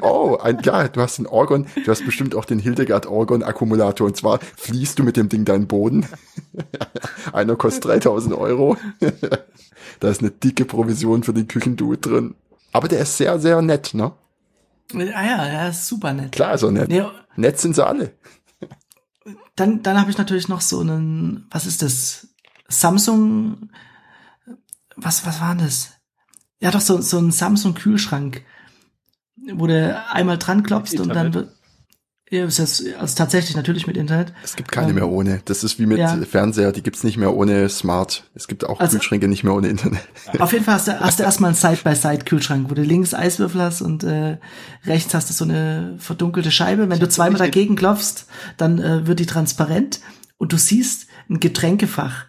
Oh, 0.00 0.38
ein, 0.42 0.58
ja, 0.62 0.88
du 0.88 1.00
hast 1.00 1.18
den 1.18 1.26
Orgon, 1.26 1.66
du 1.84 1.90
hast 1.90 2.04
bestimmt 2.04 2.34
auch 2.34 2.44
den 2.44 2.58
Hildegard 2.58 3.06
Orgon 3.06 3.42
Akkumulator 3.42 4.06
und 4.06 4.16
zwar 4.16 4.40
fließt 4.56 4.98
du 4.98 5.02
mit 5.02 5.16
dem 5.16 5.28
Ding 5.28 5.44
deinen 5.44 5.66
Boden. 5.66 6.06
Einer 7.32 7.56
kostet 7.56 7.84
3000 7.86 8.34
Euro. 8.34 8.76
Da 10.00 10.08
ist 10.08 10.20
eine 10.20 10.30
dicke 10.30 10.64
Provision 10.64 11.22
für 11.22 11.32
den 11.32 11.48
Küchendude 11.48 11.98
drin. 11.98 12.34
Aber 12.72 12.88
der 12.88 13.00
ist 13.00 13.16
sehr, 13.16 13.38
sehr 13.38 13.62
nett, 13.62 13.94
ne? 13.94 14.12
Ah 14.92 15.24
ja, 15.24 15.44
er 15.44 15.70
ist 15.70 15.86
super 15.86 16.12
nett. 16.12 16.32
Klar 16.32 16.54
ist 16.54 16.62
er 16.62 16.70
nett. 16.70 16.88
Nee, 16.88 17.04
nett 17.36 17.58
sind 17.58 17.74
sie 17.74 17.86
alle. 17.86 18.12
Dann, 19.56 19.82
dann 19.82 20.00
habe 20.00 20.10
ich 20.10 20.18
natürlich 20.18 20.48
noch 20.48 20.60
so 20.60 20.80
einen, 20.80 21.46
was 21.50 21.66
ist 21.66 21.82
das? 21.82 22.28
Samsung, 22.68 23.70
was, 24.96 25.24
was 25.26 25.40
war 25.40 25.54
das? 25.54 25.92
Ja, 26.60 26.70
doch 26.70 26.80
so, 26.80 27.00
so 27.00 27.18
ein 27.18 27.30
Samsung-Kühlschrank, 27.30 28.42
wo 29.54 29.66
du 29.66 30.04
einmal 30.10 30.38
dran 30.38 30.62
klopfst 30.62 30.98
und 30.98 31.08
dann 31.08 31.34
wird, 31.34 31.48
ja, 31.48 31.52
ist 32.42 32.58
das, 32.58 32.82
also 32.98 33.14
tatsächlich 33.14 33.56
natürlich 33.56 33.86
mit 33.86 33.96
Internet. 33.96 34.32
Es 34.42 34.56
gibt 34.56 34.72
keine 34.72 34.88
ähm, 34.88 34.94
mehr 34.96 35.08
ohne. 35.08 35.40
Das 35.44 35.64
ist 35.64 35.78
wie 35.78 35.86
mit 35.86 35.98
ja. 35.98 36.16
Fernseher, 36.28 36.72
die 36.72 36.82
gibt's 36.82 37.04
nicht 37.04 37.16
mehr 37.16 37.34
ohne 37.34 37.68
Smart. 37.68 38.24
Es 38.34 38.48
gibt 38.48 38.64
auch 38.64 38.80
also, 38.80 38.98
Kühlschränke 38.98 39.28
nicht 39.28 39.44
mehr 39.44 39.54
ohne 39.54 39.68
Internet. 39.68 40.00
Auf 40.38 40.52
jeden 40.52 40.64
Fall 40.64 40.74
hast 40.74 40.88
du, 40.88 41.00
hast 41.00 41.18
du 41.18 41.22
erstmal 41.24 41.48
einen 41.48 41.56
Side-by-Side-Kühlschrank, 41.56 42.70
wo 42.70 42.74
du 42.74 42.82
links 42.82 43.14
Eiswürfel 43.14 43.60
hast 43.60 43.82
und 43.82 44.04
äh, 44.04 44.38
rechts 44.84 45.14
hast 45.14 45.30
du 45.30 45.34
so 45.34 45.44
eine 45.44 45.96
verdunkelte 45.98 46.50
Scheibe. 46.50 46.88
Wenn 46.88 47.00
du 47.00 47.08
zweimal 47.08 47.38
dagegen 47.38 47.76
klopfst, 47.76 48.26
dann 48.56 48.78
äh, 48.78 49.06
wird 49.06 49.20
die 49.20 49.26
transparent 49.26 50.00
und 50.38 50.52
du 50.52 50.58
siehst 50.58 51.06
ein 51.30 51.40
Getränkefach. 51.40 52.26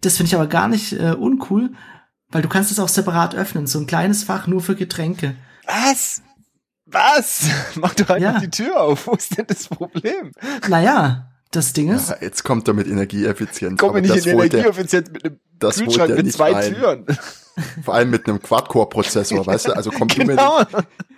Das 0.00 0.16
finde 0.16 0.28
ich 0.28 0.34
aber 0.34 0.46
gar 0.46 0.68
nicht 0.68 0.92
äh, 0.92 1.14
uncool, 1.18 1.72
weil 2.28 2.42
du 2.42 2.48
kannst 2.48 2.70
es 2.70 2.78
auch 2.78 2.88
separat 2.88 3.34
öffnen. 3.34 3.66
So 3.66 3.78
ein 3.78 3.86
kleines 3.86 4.24
Fach 4.24 4.46
nur 4.46 4.60
für 4.60 4.76
Getränke. 4.76 5.34
Was? 5.66 6.22
Was? 6.90 7.44
Mach 7.76 7.94
doch 7.94 8.10
einfach 8.10 8.34
ja. 8.34 8.40
die 8.40 8.50
Tür 8.50 8.80
auf. 8.80 9.06
Wo 9.06 9.12
ist 9.12 9.36
denn 9.36 9.46
das 9.46 9.68
Problem? 9.68 10.32
Naja, 10.68 11.30
das 11.50 11.72
Ding 11.72 11.90
ist. 11.90 12.10
Ja, 12.10 12.16
jetzt 12.20 12.44
kommt 12.44 12.68
er 12.68 12.74
mit 12.74 12.86
Energieeffizienz. 12.86 13.80
Komm 13.80 14.00
nicht 14.00 14.26
in 14.26 14.38
Energieeffizienz 14.38 15.10
mit 15.10 15.24
einem 15.24 15.40
das 15.58 15.76
Kühlschrank 15.76 16.16
mit 16.16 16.32
zwei 16.32 16.52
rein. 16.52 16.74
Türen. 16.74 17.06
Vor 17.84 17.94
allem 17.94 18.10
mit 18.10 18.26
einem 18.26 18.40
Quad-Core-Prozessor, 18.40 19.46
weißt 19.46 19.68
du? 19.68 19.72
Also 19.72 19.90
kommt 19.90 20.14
genau. 20.14 20.62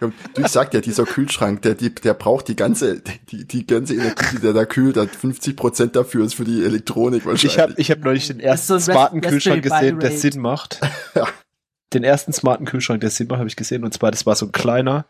du 0.00 0.12
ich 0.38 0.48
sag 0.48 0.74
ja, 0.74 0.80
dieser 0.80 1.04
Kühlschrank, 1.04 1.62
der, 1.62 1.74
die, 1.74 1.94
der 1.94 2.14
braucht 2.14 2.48
die 2.48 2.56
ganze, 2.56 3.00
die, 3.30 3.46
die 3.46 3.66
ganze 3.66 3.94
Energie, 3.94 4.24
die 4.32 4.40
der 4.40 4.52
da 4.52 4.64
kühlt, 4.64 4.96
hat 4.96 5.10
50 5.10 5.54
Prozent 5.54 5.94
dafür 5.94 6.24
ist 6.24 6.34
für 6.34 6.44
die 6.44 6.64
Elektronik 6.64 7.26
wahrscheinlich. 7.26 7.44
Ich 7.44 7.60
habe 7.60 7.74
ich 7.76 7.90
hab 7.90 8.00
neulich 8.00 8.26
den 8.26 8.40
ersten 8.40 8.66
so 8.66 8.78
smarten 8.80 9.20
Kühlschrank 9.20 9.62
gesehen, 9.62 10.00
der 10.00 10.10
Sinn 10.10 10.40
macht. 10.40 10.80
Den 11.92 12.04
ersten 12.04 12.32
smarten 12.32 12.64
Kühlschrank, 12.64 13.02
der 13.02 13.10
Sinn 13.10 13.26
macht, 13.28 13.40
habe 13.40 13.48
ich 13.50 13.56
gesehen. 13.56 13.84
Und 13.84 13.92
zwar, 13.92 14.10
das 14.10 14.24
war 14.24 14.34
so 14.34 14.46
ein 14.46 14.52
kleiner, 14.52 15.04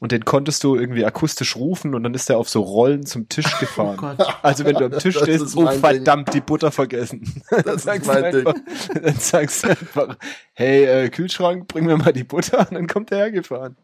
und 0.00 0.12
den 0.12 0.24
konntest 0.24 0.62
du 0.62 0.76
irgendwie 0.76 1.04
akustisch 1.04 1.56
rufen 1.56 1.94
und 1.94 2.02
dann 2.02 2.12
ist 2.14 2.28
der 2.28 2.38
auf 2.38 2.48
so 2.48 2.60
Rollen 2.60 3.06
zum 3.06 3.28
Tisch 3.28 3.46
oh 3.56 3.60
gefahren. 3.60 4.16
Oh 4.18 4.24
also 4.42 4.64
wenn 4.64 4.76
du 4.76 4.86
am 4.86 4.98
Tisch 4.98 5.16
stehst, 5.16 5.56
oh 5.56 5.66
verdammt, 5.66 6.28
Ding. 6.28 6.34
die 6.34 6.40
Butter 6.40 6.70
vergessen. 6.70 7.42
dann, 7.64 7.78
sagst 7.78 8.10
einfach, 8.10 8.54
dann 8.94 9.16
sagst 9.16 9.64
du 9.64 9.68
einfach, 9.68 10.16
hey 10.52 10.84
äh, 10.84 11.08
Kühlschrank, 11.08 11.68
bring 11.68 11.86
mir 11.86 11.96
mal 11.96 12.12
die 12.12 12.24
Butter 12.24 12.60
und 12.60 12.72
dann 12.72 12.86
kommt 12.86 13.10
der 13.10 13.18
hergefahren. 13.18 13.76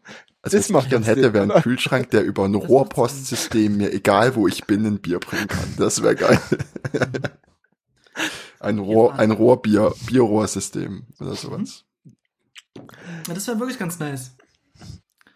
Also 0.43 0.57
das 0.57 0.73
was 0.73 0.83
ich 0.83 0.89
gern 0.89 1.03
hätte, 1.03 1.33
wäre 1.33 1.55
ein 1.55 1.61
Kühlschrank, 1.61 2.11
der 2.11 2.23
über 2.23 2.43
ein 2.43 2.53
Rohrpostsystem 2.53 3.77
mir, 3.77 3.93
egal 3.93 4.35
wo 4.35 4.47
ich 4.47 4.65
bin, 4.65 4.85
ein 4.85 4.99
Bier 4.99 5.19
bringen 5.19 5.47
kann. 5.47 5.73
Das 5.77 6.03
wäre 6.03 6.15
geil. 6.15 6.39
ein 8.59 8.79
Rohr, 8.79 9.17
ein 9.17 9.31
Rohrbier, 9.31 9.93
Bierrohrsystem 10.05 11.07
oder 11.19 11.35
sowas. 11.35 11.85
Ja, 13.27 13.33
das 13.33 13.47
wäre 13.47 13.59
wirklich 13.59 13.79
ganz 13.79 13.99
nice. 13.99 14.35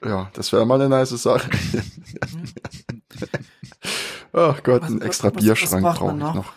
Ja, 0.05 0.29
das 0.33 0.51
wäre 0.53 0.65
mal 0.65 0.75
eine 0.75 0.89
nice 0.89 1.09
Sache. 1.09 1.49
Ach 4.33 4.61
Gott, 4.63 4.83
was, 4.83 4.91
ein 4.91 5.01
extra 5.01 5.33
was, 5.33 5.43
Bierschrank 5.43 5.83
brauche 5.83 6.15
ich 6.15 6.19
noch. 6.19 6.53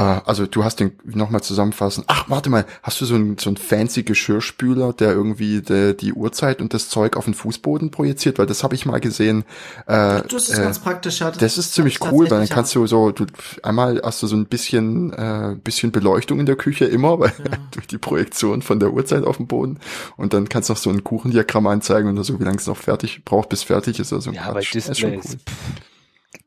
Also 0.00 0.46
du 0.46 0.64
hast 0.64 0.80
den 0.80 0.92
nochmal 1.04 1.42
zusammenfassen. 1.42 2.04
Ach, 2.06 2.28
warte 2.28 2.50
mal, 2.50 2.66
hast 2.82 3.00
du 3.00 3.04
so 3.04 3.14
einen 3.14 3.38
so 3.38 3.50
einen 3.50 3.56
fancy 3.56 4.02
Geschirrspüler, 4.02 4.92
der 4.92 5.12
irgendwie 5.12 5.62
de, 5.62 5.94
die 5.94 6.12
Uhrzeit 6.12 6.60
und 6.60 6.74
das 6.74 6.88
Zeug 6.88 7.16
auf 7.16 7.24
den 7.24 7.34
Fußboden 7.34 7.90
projiziert? 7.90 8.38
Weil 8.38 8.46
das 8.46 8.62
habe 8.62 8.74
ich 8.74 8.84
mal 8.84 9.00
gesehen. 9.00 9.44
Äh, 9.86 10.22
das 10.28 10.48
ist 10.48 10.58
äh, 10.58 10.62
ganz 10.62 10.78
praktisch. 10.80 11.20
Ja, 11.20 11.30
das, 11.30 11.38
das 11.38 11.58
ist 11.58 11.74
ziemlich 11.74 12.00
cool, 12.02 12.30
weil 12.30 12.40
dann 12.40 12.48
kannst 12.48 12.74
du 12.74 12.86
so, 12.86 13.10
du 13.10 13.26
einmal 13.62 14.00
hast 14.04 14.22
du 14.22 14.26
so 14.26 14.36
ein 14.36 14.46
bisschen 14.46 15.12
äh, 15.12 15.56
bisschen 15.62 15.92
Beleuchtung 15.92 16.40
in 16.40 16.46
der 16.46 16.56
Küche 16.56 16.84
immer, 16.84 17.18
weil 17.18 17.32
ja. 17.38 17.58
durch 17.70 17.86
die 17.86 17.98
Projektion 17.98 18.62
von 18.62 18.80
der 18.80 18.92
Uhrzeit 18.92 19.24
auf 19.24 19.38
dem 19.38 19.46
Boden. 19.46 19.78
Und 20.16 20.34
dann 20.34 20.48
kannst 20.48 20.68
du 20.68 20.74
noch 20.74 20.78
so 20.78 20.90
ein 20.90 21.04
Kuchendiagramm 21.04 21.66
anzeigen 21.66 22.10
oder 22.10 22.24
so, 22.24 22.38
wie 22.38 22.44
lange 22.44 22.58
es 22.58 22.66
noch 22.66 22.76
fertig 22.76 23.24
braucht, 23.24 23.48
bis 23.48 23.62
fertig 23.62 23.98
ist. 23.98 24.12
Also 24.12 24.30
ja, 24.32 24.50
Quatsch. 24.50 24.72
bei 24.72 24.80
Displays. 24.80 25.36
Cool. 25.36 25.40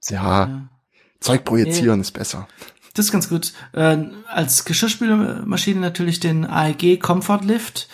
Ja, 0.09 0.45
ja, 0.45 0.69
Zeug 1.19 1.43
projizieren 1.43 1.99
nee. 1.99 2.01
ist 2.01 2.11
besser. 2.11 2.47
Das 2.93 3.05
ist 3.05 3.11
ganz 3.11 3.29
gut. 3.29 3.53
Äh, 3.73 3.97
als 4.27 4.65
Geschirrspülmaschine 4.65 5.79
natürlich 5.79 6.19
den 6.19 6.45
AEG 6.45 6.99
Comfort 6.99 7.41
Lift, 7.43 7.87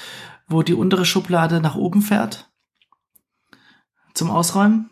wo 0.47 0.63
die 0.63 0.73
untere 0.73 1.05
Schublade 1.05 1.59
nach 1.61 1.75
oben 1.75 2.01
fährt. 2.01 2.49
Zum 4.13 4.31
Ausräumen. 4.31 4.89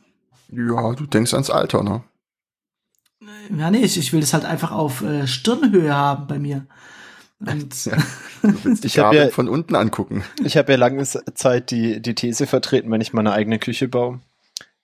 Ja, 0.50 0.94
du 0.94 1.06
denkst 1.06 1.34
ans 1.34 1.50
Alter, 1.50 1.84
ne? 1.84 2.04
Ja, 3.58 3.72
nee, 3.72 3.80
ich, 3.80 3.98
ich 3.98 4.12
will 4.14 4.20
das 4.20 4.34
halt 4.34 4.46
einfach 4.46 4.72
auf 4.72 5.02
äh, 5.02 5.28
Stirnhöhe 5.28 5.96
haben 5.96 6.28
bei 6.28 6.40
mir. 6.40 6.68
Und 7.40 7.86
ja, 7.86 7.98
du 8.42 8.64
willst 8.64 8.84
dich 8.84 8.96
ja, 8.96 9.30
von 9.30 9.50
unten 9.50 9.76
angucken. 9.76 10.24
Ich 10.44 10.58
habe 10.58 10.72
ja 10.72 10.78
lange 10.78 11.04
Zeit 11.04 11.72
die, 11.72 12.02
die 12.02 12.16
These 12.16 12.48
vertreten, 12.48 12.92
wenn 12.92 13.02
ich 13.02 13.14
meine 13.14 13.34
eigene 13.34 13.60
Küche 13.60 13.88
baue, 13.88 14.22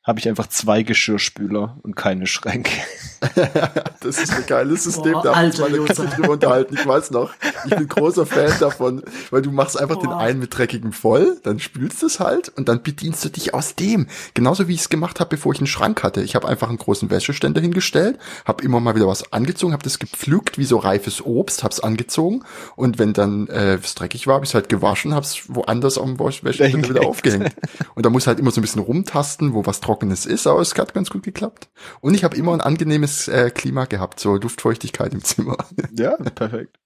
habe 0.03 0.19
ich 0.19 0.27
einfach 0.27 0.47
zwei 0.47 0.83
Geschirrspüler 0.83 1.77
und 1.83 1.95
keine 1.95 2.27
Schränke. 2.27 2.71
das 4.01 4.21
ist 4.21 4.31
ein 4.33 4.45
geiles 4.45 4.83
System, 4.83 5.13
Boah, 5.13 5.23
da 5.23 5.35
haben 5.35 5.57
wir 5.57 5.69
meine 5.69 5.85
Katze 5.85 6.07
drüber 6.07 6.31
unterhalten. 6.31 6.75
Ich 6.75 6.85
weiß 6.85 7.11
noch, 7.11 7.31
ich 7.65 7.75
bin 7.75 7.87
großer 7.87 8.25
Fan 8.25 8.51
davon, 8.59 9.03
weil 9.29 9.41
du 9.41 9.51
machst 9.51 9.79
einfach 9.79 9.97
Boah. 9.97 10.03
den 10.03 10.11
einen 10.11 10.39
mit 10.39 10.57
dreckigem 10.57 10.93
voll, 10.93 11.37
dann 11.43 11.59
spülst 11.59 12.01
du 12.01 12.05
es 12.05 12.19
halt 12.19 12.49
und 12.49 12.69
dann 12.69 12.81
bedienst 12.81 13.23
du 13.25 13.29
dich 13.29 13.53
aus 13.53 13.75
dem. 13.75 14.07
Genauso 14.33 14.67
wie 14.67 14.73
ich 14.73 14.81
es 14.81 14.89
gemacht 14.89 15.19
habe, 15.19 15.31
bevor 15.31 15.53
ich 15.53 15.59
einen 15.59 15.67
Schrank 15.67 16.03
hatte. 16.03 16.21
Ich 16.21 16.35
habe 16.35 16.47
einfach 16.47 16.69
einen 16.69 16.77
großen 16.77 17.09
Wäscheständer 17.09 17.61
hingestellt, 17.61 18.17
habe 18.45 18.63
immer 18.63 18.79
mal 18.79 18.95
wieder 18.95 19.07
was 19.07 19.33
angezogen, 19.33 19.73
habe 19.73 19.83
das 19.83 19.99
gepflückt 19.99 20.57
wie 20.57 20.65
so 20.65 20.77
reifes 20.77 21.23
Obst, 21.25 21.63
habe 21.63 21.73
es 21.73 21.79
angezogen 21.79 22.43
und 22.75 22.99
wenn 22.99 23.13
dann 23.13 23.47
äh, 23.47 23.75
es 23.75 23.95
dreckig 23.95 24.27
war, 24.27 24.35
habe 24.35 24.45
ich 24.45 24.51
es 24.51 24.55
halt 24.55 24.69
gewaschen, 24.69 25.13
habe 25.13 25.25
es 25.25 25.43
woanders 25.47 25.97
am 25.97 26.19
Wäscheständer 26.19 26.89
wieder 26.89 27.05
aufgehängt. 27.05 27.55
Und 27.95 28.05
da 28.05 28.09
muss 28.09 28.27
halt 28.27 28.39
immer 28.39 28.51
so 28.51 28.59
ein 28.59 28.63
bisschen 28.63 28.81
rumtasten, 28.81 29.53
wo 29.53 29.65
was 29.65 29.81
Trockenes 29.81 30.25
ist, 30.25 30.47
aber 30.47 30.61
es 30.61 30.73
hat 30.75 30.93
ganz 30.93 31.09
gut 31.09 31.23
geklappt. 31.23 31.69
Und 31.99 32.13
ich 32.13 32.23
habe 32.23 32.35
immer 32.35 32.53
ein 32.53 32.61
angenehmes 32.61 33.08
schönes 33.09 33.27
äh, 33.27 33.51
Klima 33.51 33.85
gehabt, 33.85 34.19
so 34.19 34.35
Luftfeuchtigkeit 34.35 35.13
im 35.13 35.23
Zimmer. 35.23 35.57
Ja, 35.95 36.15
perfekt. 36.17 36.77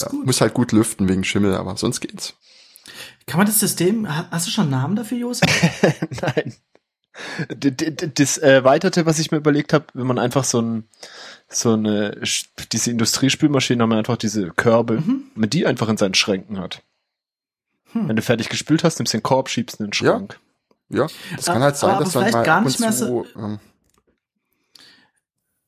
Ja, 0.00 0.08
muss 0.24 0.40
halt 0.40 0.54
gut 0.54 0.72
lüften 0.72 1.08
wegen 1.08 1.24
Schimmel, 1.24 1.54
aber 1.54 1.76
sonst 1.76 2.00
geht's. 2.00 2.34
Kann 3.26 3.38
man 3.38 3.46
das 3.46 3.60
System, 3.60 4.08
hast 4.08 4.46
du 4.46 4.50
schon 4.50 4.64
einen 4.64 4.70
Namen 4.70 4.96
dafür, 4.96 5.18
Josef? 5.18 5.48
Nein. 6.22 6.54
Das 8.14 8.38
Erweiterte, 8.38 9.04
was 9.04 9.18
ich 9.18 9.30
mir 9.30 9.38
überlegt 9.38 9.72
habe, 9.72 9.86
wenn 9.94 10.06
man 10.06 10.18
einfach 10.18 10.44
so 10.44 10.60
ein 10.60 10.88
so 11.48 11.72
eine 11.72 12.22
diese 12.72 12.90
Industriespülmaschine 12.90 13.82
haben 13.82 13.90
wir 13.90 13.98
einfach 13.98 14.16
diese 14.16 14.50
Körbe, 14.50 15.00
mhm. 15.00 15.24
wenn 15.34 15.40
man 15.40 15.50
die 15.50 15.66
einfach 15.66 15.88
in 15.88 15.96
seinen 15.96 16.14
Schränken 16.14 16.58
hat. 16.60 16.82
Hm. 17.92 18.08
Wenn 18.08 18.16
du 18.16 18.22
fertig 18.22 18.48
gespült 18.48 18.84
hast, 18.84 18.98
nimmst 18.98 19.12
du 19.12 19.18
den 19.18 19.24
Korb, 19.24 19.48
schiebst 19.48 19.80
in 19.80 19.86
den 19.86 19.92
Schrank. 19.92 20.38
Ja, 20.88 21.02
ja 21.02 21.06
das 21.36 21.46
kann 21.46 21.62
halt 21.62 21.76
sein, 21.76 21.98
dass 21.98 22.14
man 22.14 22.30
mal 22.30 22.44
gar 22.44 22.60
nicht 22.60 22.78
mehr 22.78 22.92
so, 22.92 23.26
ähm, 23.36 23.58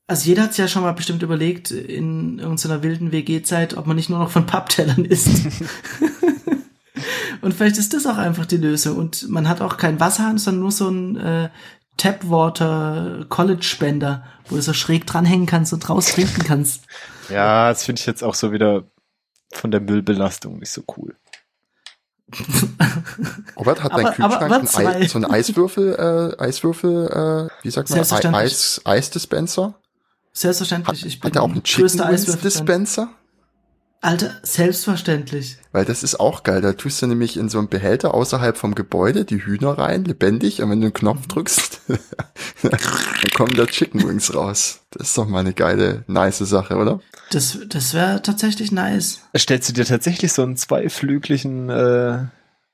also 0.07 0.27
jeder 0.27 0.43
hat 0.43 0.51
es 0.51 0.57
ja 0.57 0.67
schon 0.67 0.83
mal 0.83 0.93
bestimmt 0.93 1.23
überlegt 1.23 1.71
in 1.71 2.39
irgendeiner 2.39 2.83
wilden 2.83 3.11
WG-Zeit, 3.11 3.77
ob 3.77 3.87
man 3.87 3.95
nicht 3.95 4.09
nur 4.09 4.19
noch 4.19 4.31
von 4.31 4.45
Papptellern 4.45 5.05
isst. 5.05 5.29
und 7.41 7.53
vielleicht 7.53 7.77
ist 7.77 7.93
das 7.93 8.05
auch 8.05 8.17
einfach 8.17 8.45
die 8.45 8.57
Lösung. 8.57 8.97
Und 8.97 9.29
man 9.29 9.47
hat 9.47 9.61
auch 9.61 9.77
kein 9.77 9.99
Wasserhahn, 9.99 10.37
sondern 10.37 10.61
nur 10.61 10.71
so 10.71 10.89
ein 10.89 11.17
äh, 11.17 11.49
Tapwater 11.97 13.25
College 13.29 13.63
Spender, 13.63 14.25
wo 14.47 14.55
du 14.55 14.61
so 14.61 14.73
schräg 14.73 15.07
dranhängen 15.07 15.45
kannst 15.45 15.71
und 15.71 15.87
draus 15.87 16.13
trinken 16.13 16.43
kannst. 16.43 16.85
Ja, 17.29 17.69
das 17.69 17.85
finde 17.85 18.01
ich 18.01 18.05
jetzt 18.05 18.23
auch 18.23 18.35
so 18.35 18.51
wieder 18.51 18.83
von 19.53 19.71
der 19.71 19.79
Müllbelastung 19.79 20.59
nicht 20.59 20.71
so 20.71 20.83
cool. 20.97 21.15
Robert, 23.55 23.83
hat 23.83 23.93
dein 23.93 24.07
Kühlschrank 24.07 24.41
aber 24.41 24.59
ein 24.59 24.67
Ei, 24.67 25.07
so 25.07 25.19
einen 25.19 25.25
Eiswürfel, 25.25 26.35
äh, 26.39 26.41
Eiswürfel, 26.41 27.49
äh, 27.51 27.63
wie 27.63 27.69
sagt 27.69 27.91
man, 27.91 28.35
Eis, 28.35 28.81
Eisdispenser? 28.83 29.75
Selbstverständlich. 30.33 31.01
Hat, 31.01 31.07
ich 31.07 31.19
bin 31.19 31.29
hat 31.29 31.35
er 31.35 31.43
auch 31.43 31.51
einen 31.51 31.63
Chicken 31.63 31.99
Wings 31.99 32.25
Dispenser? 32.25 33.09
Alter, 34.03 34.31
selbstverständlich. 34.43 35.57
Weil 35.71 35.85
das 35.85 36.03
ist 36.03 36.19
auch 36.19 36.43
geil. 36.43 36.59
Da 36.59 36.73
tust 36.73 37.01
du 37.01 37.07
nämlich 37.07 37.37
in 37.37 37.47
so 37.47 37.57
einen 37.57 37.69
Behälter 37.69 38.13
außerhalb 38.13 38.57
vom 38.57 38.75
Gebäude 38.75 39.23
die 39.23 39.45
Hühner 39.45 39.77
rein, 39.77 40.03
lebendig. 40.03 40.61
Und 40.61 40.69
wenn 40.71 40.81
du 40.81 40.87
einen 40.87 40.93
Knopf 40.93 41.27
drückst, 41.27 41.79
dann 42.63 42.79
kommen 43.33 43.55
da 43.55 43.65
Chicken 43.65 44.05
Wings 44.05 44.35
raus. 44.35 44.81
Das 44.91 45.07
ist 45.07 45.17
doch 45.17 45.25
mal 45.25 45.39
eine 45.39 45.53
geile, 45.53 46.03
nice 46.07 46.39
Sache, 46.39 46.75
oder? 46.75 46.99
Das, 47.31 47.59
das 47.65 47.93
wäre 47.93 48.21
tatsächlich 48.21 48.73
nice. 48.73 49.21
Stellst 49.37 49.69
du 49.69 49.73
dir 49.73 49.85
tatsächlich 49.85 50.33
so 50.33 50.43
einen 50.43 50.57
zweiflüglichen 50.57 51.69
äh, 51.69 52.25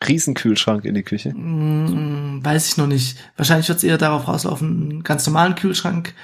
Riesenkühlschrank 0.07 0.83
in 0.83 0.95
die 0.95 1.03
Küche? 1.03 1.29
Mm, 1.29 2.43
weiß 2.43 2.69
ich 2.69 2.77
noch 2.77 2.87
nicht. 2.87 3.19
Wahrscheinlich 3.37 3.69
wird 3.69 3.77
es 3.77 3.83
eher 3.83 3.99
darauf 3.99 4.27
rauslaufen, 4.27 4.89
einen 4.89 5.03
ganz 5.03 5.27
normalen 5.27 5.53
Kühlschrank 5.53 6.15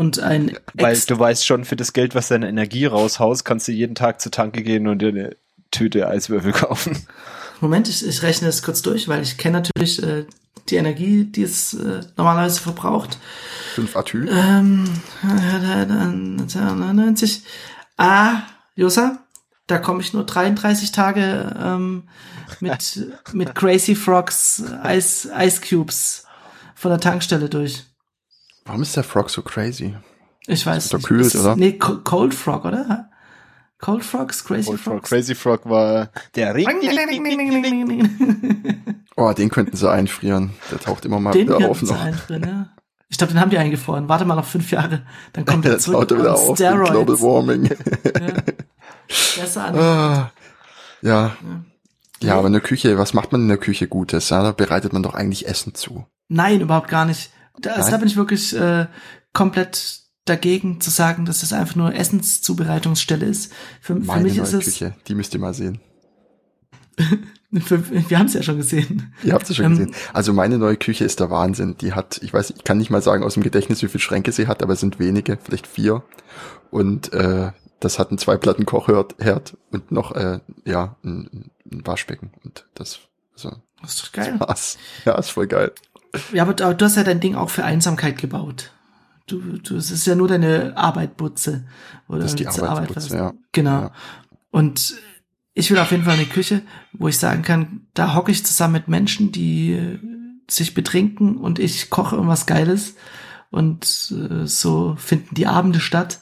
und 0.00 0.18
ein 0.18 0.56
Weil 0.72 0.98
du 0.98 1.18
weißt 1.18 1.46
schon, 1.46 1.66
für 1.66 1.76
das 1.76 1.92
Geld, 1.92 2.14
was 2.14 2.28
deine 2.28 2.48
Energie 2.48 2.86
raushaust, 2.86 3.44
kannst 3.44 3.68
du 3.68 3.72
jeden 3.72 3.94
Tag 3.94 4.22
zur 4.22 4.32
Tanke 4.32 4.62
gehen 4.62 4.88
und 4.88 5.02
dir 5.02 5.08
eine 5.08 5.36
Tüte 5.70 6.08
Eiswürfel 6.08 6.52
kaufen. 6.52 7.06
Moment, 7.60 7.86
ich, 7.86 8.06
ich 8.06 8.22
rechne 8.22 8.46
das 8.46 8.62
kurz 8.62 8.80
durch, 8.80 9.08
weil 9.08 9.22
ich 9.22 9.36
kenne 9.36 9.58
natürlich 9.58 10.02
äh, 10.02 10.24
die 10.70 10.76
Energie, 10.76 11.24
die 11.24 11.42
es 11.42 11.74
äh, 11.74 12.00
normalerweise 12.16 12.62
verbraucht. 12.62 13.18
5 13.74 13.94
Atü. 13.94 14.26
Ähm, 14.30 14.84
90. 15.22 17.42
Ah, 17.98 18.40
Josa, 18.76 19.18
da 19.66 19.76
komme 19.76 20.00
ich 20.00 20.14
nur 20.14 20.24
33 20.24 20.92
Tage 20.92 21.54
ähm, 21.62 22.04
mit, 22.60 23.06
mit 23.34 23.54
Crazy 23.54 23.94
Frogs 23.94 24.64
Ice, 24.82 25.28
Ice 25.38 25.60
Cubes 25.60 26.24
von 26.74 26.90
der 26.90 27.00
Tankstelle 27.00 27.50
durch. 27.50 27.84
Warum 28.64 28.82
ist 28.82 28.96
der 28.96 29.04
Frog 29.04 29.30
so 29.30 29.42
crazy? 29.42 29.96
Ich 30.46 30.64
weiß 30.66 30.86
ist 30.86 30.92
nicht. 30.94 31.06
Kühlt, 31.06 31.26
ist 31.26 31.36
oder? 31.36 31.56
Nee, 31.56 31.78
Cold 31.78 32.34
Frog, 32.34 32.64
oder? 32.64 33.10
Cold 33.80 34.04
Frogs, 34.04 34.44
Crazy 34.44 34.66
Cold 34.68 34.80
Frogs. 34.80 35.08
Frog, 35.08 35.08
Crazy 35.08 35.34
Frog 35.34 35.68
war 35.68 36.10
der 36.34 36.54
Ring. 36.54 36.68
oh, 39.16 39.32
den 39.32 39.48
könnten 39.48 39.76
sie 39.76 39.90
einfrieren. 39.90 40.50
Der 40.70 40.78
taucht 40.78 41.06
immer 41.06 41.18
mal 41.18 41.32
den 41.32 41.48
wieder 41.48 41.68
auf 41.68 41.80
noch. 41.82 41.98
Einfrieren, 41.98 42.42
ja. 42.42 42.68
Ich 43.08 43.18
glaube, 43.18 43.32
den 43.32 43.40
haben 43.40 43.50
die 43.50 43.58
eingefroren. 43.58 44.08
Warte 44.08 44.24
mal 44.24 44.36
noch 44.36 44.44
fünf 44.44 44.70
Jahre, 44.70 45.02
dann 45.32 45.44
kommt 45.44 45.64
er 45.64 45.78
zurück. 45.78 46.00
Taucht 46.00 46.10
er 46.12 46.18
wieder 46.18 46.34
auf. 46.34 46.56
Global 46.56 47.20
Warming. 47.20 47.64
ja. 47.64 48.42
Besser 49.40 49.64
an. 49.64 49.78
Ah, 49.78 50.30
ja. 51.02 51.10
ja. 51.10 51.34
Ja, 52.22 52.36
aber 52.36 52.48
in 52.48 52.52
der 52.52 52.60
Küche, 52.60 52.98
was 52.98 53.14
macht 53.14 53.32
man 53.32 53.40
in 53.40 53.48
der 53.48 53.56
Küche 53.56 53.88
Gutes? 53.88 54.28
Ja, 54.28 54.42
da 54.42 54.52
bereitet 54.52 54.92
man 54.92 55.02
doch 55.02 55.14
eigentlich 55.14 55.48
Essen 55.48 55.74
zu. 55.74 56.04
Nein, 56.28 56.60
überhaupt 56.60 56.88
gar 56.88 57.06
nicht. 57.06 57.30
Da, 57.60 57.88
da 57.90 57.96
bin 57.96 58.08
ich 58.08 58.16
wirklich 58.16 58.56
äh, 58.56 58.86
komplett 59.32 60.00
dagegen 60.24 60.80
zu 60.80 60.90
sagen, 60.90 61.24
dass 61.24 61.42
es 61.42 61.52
einfach 61.52 61.76
nur 61.76 61.94
Essenszubereitungsstelle 61.94 63.26
ist. 63.26 63.52
Für, 63.80 63.94
Meine 63.94 64.22
für 64.22 64.28
mich 64.28 64.38
ist 64.38 64.52
es. 64.52 64.64
Küche, 64.64 64.94
die 65.08 65.14
müsst 65.14 65.34
ihr 65.34 65.40
mal 65.40 65.54
sehen. 65.54 65.80
wir 67.50 68.18
haben 68.18 68.26
es 68.26 68.34
ja 68.34 68.42
schon 68.42 68.58
gesehen. 68.58 69.12
Ihr 69.24 69.32
habt 69.32 69.48
es 69.48 69.56
schon 69.56 69.66
ähm, 69.66 69.70
gesehen. 69.72 69.94
Also 70.12 70.32
meine 70.32 70.58
neue 70.58 70.76
Küche 70.76 71.04
ist 71.04 71.20
der 71.20 71.30
Wahnsinn. 71.30 71.76
Die 71.78 71.94
hat, 71.94 72.20
ich 72.22 72.32
weiß, 72.32 72.50
ich 72.56 72.64
kann 72.64 72.78
nicht 72.78 72.90
mal 72.90 73.02
sagen 73.02 73.24
aus 73.24 73.34
dem 73.34 73.42
Gedächtnis, 73.42 73.82
wie 73.82 73.88
viele 73.88 74.00
Schränke 74.00 74.32
sie 74.32 74.46
hat, 74.46 74.62
aber 74.62 74.74
es 74.74 74.80
sind 74.80 74.98
wenige, 74.98 75.38
vielleicht 75.42 75.66
vier. 75.66 76.04
Und 76.70 77.12
äh, 77.12 77.52
das 77.80 77.98
hat 77.98 78.10
einen 78.10 78.18
zwei 78.18 78.36
Platten 78.36 78.66
Kochherd 78.66 79.56
und 79.70 79.90
noch 79.90 80.12
äh, 80.12 80.40
ja 80.64 80.96
ein, 81.02 81.50
ein 81.70 81.86
Waschbecken 81.86 82.30
und 82.44 82.66
das 82.74 83.00
also 83.32 83.56
das 83.80 83.94
ist 83.94 84.04
doch 84.04 84.12
geil. 84.12 84.36
Das 84.38 84.78
Ja, 85.06 85.14
ist 85.14 85.30
voll 85.30 85.46
geil. 85.46 85.72
Ja, 86.32 86.42
aber, 86.42 86.54
du 86.54 86.84
hast 86.84 86.96
ja 86.96 87.04
dein 87.04 87.20
Ding 87.20 87.34
auch 87.34 87.50
für 87.50 87.64
Einsamkeit 87.64 88.18
gebaut. 88.18 88.72
Du, 89.26 89.40
du, 89.58 89.76
es 89.76 89.90
ist 89.90 90.06
ja 90.06 90.14
nur 90.14 90.28
deine 90.28 90.76
Arbeitbutze. 90.76 91.64
Oder 92.08 92.20
das 92.20 92.32
ist 92.32 92.40
die 92.40 92.46
Arbeitsbutze, 92.48 93.18
Arbeit, 93.18 93.34
ja. 93.34 93.40
Genau. 93.52 93.82
Ja. 93.82 93.92
Und 94.50 94.96
ich 95.54 95.70
will 95.70 95.78
auf 95.78 95.90
jeden 95.90 96.04
Fall 96.04 96.14
eine 96.14 96.26
Küche, 96.26 96.62
wo 96.92 97.08
ich 97.08 97.18
sagen 97.18 97.42
kann, 97.42 97.86
da 97.94 98.14
hocke 98.14 98.32
ich 98.32 98.44
zusammen 98.44 98.72
mit 98.74 98.88
Menschen, 98.88 99.30
die 99.30 99.98
sich 100.48 100.74
betrinken 100.74 101.36
und 101.36 101.58
ich 101.58 101.90
koche 101.90 102.16
irgendwas 102.16 102.46
Geiles. 102.46 102.96
Und 103.50 104.12
äh, 104.12 104.46
so 104.46 104.96
finden 104.96 105.34
die 105.34 105.46
Abende 105.46 105.80
statt. 105.80 106.20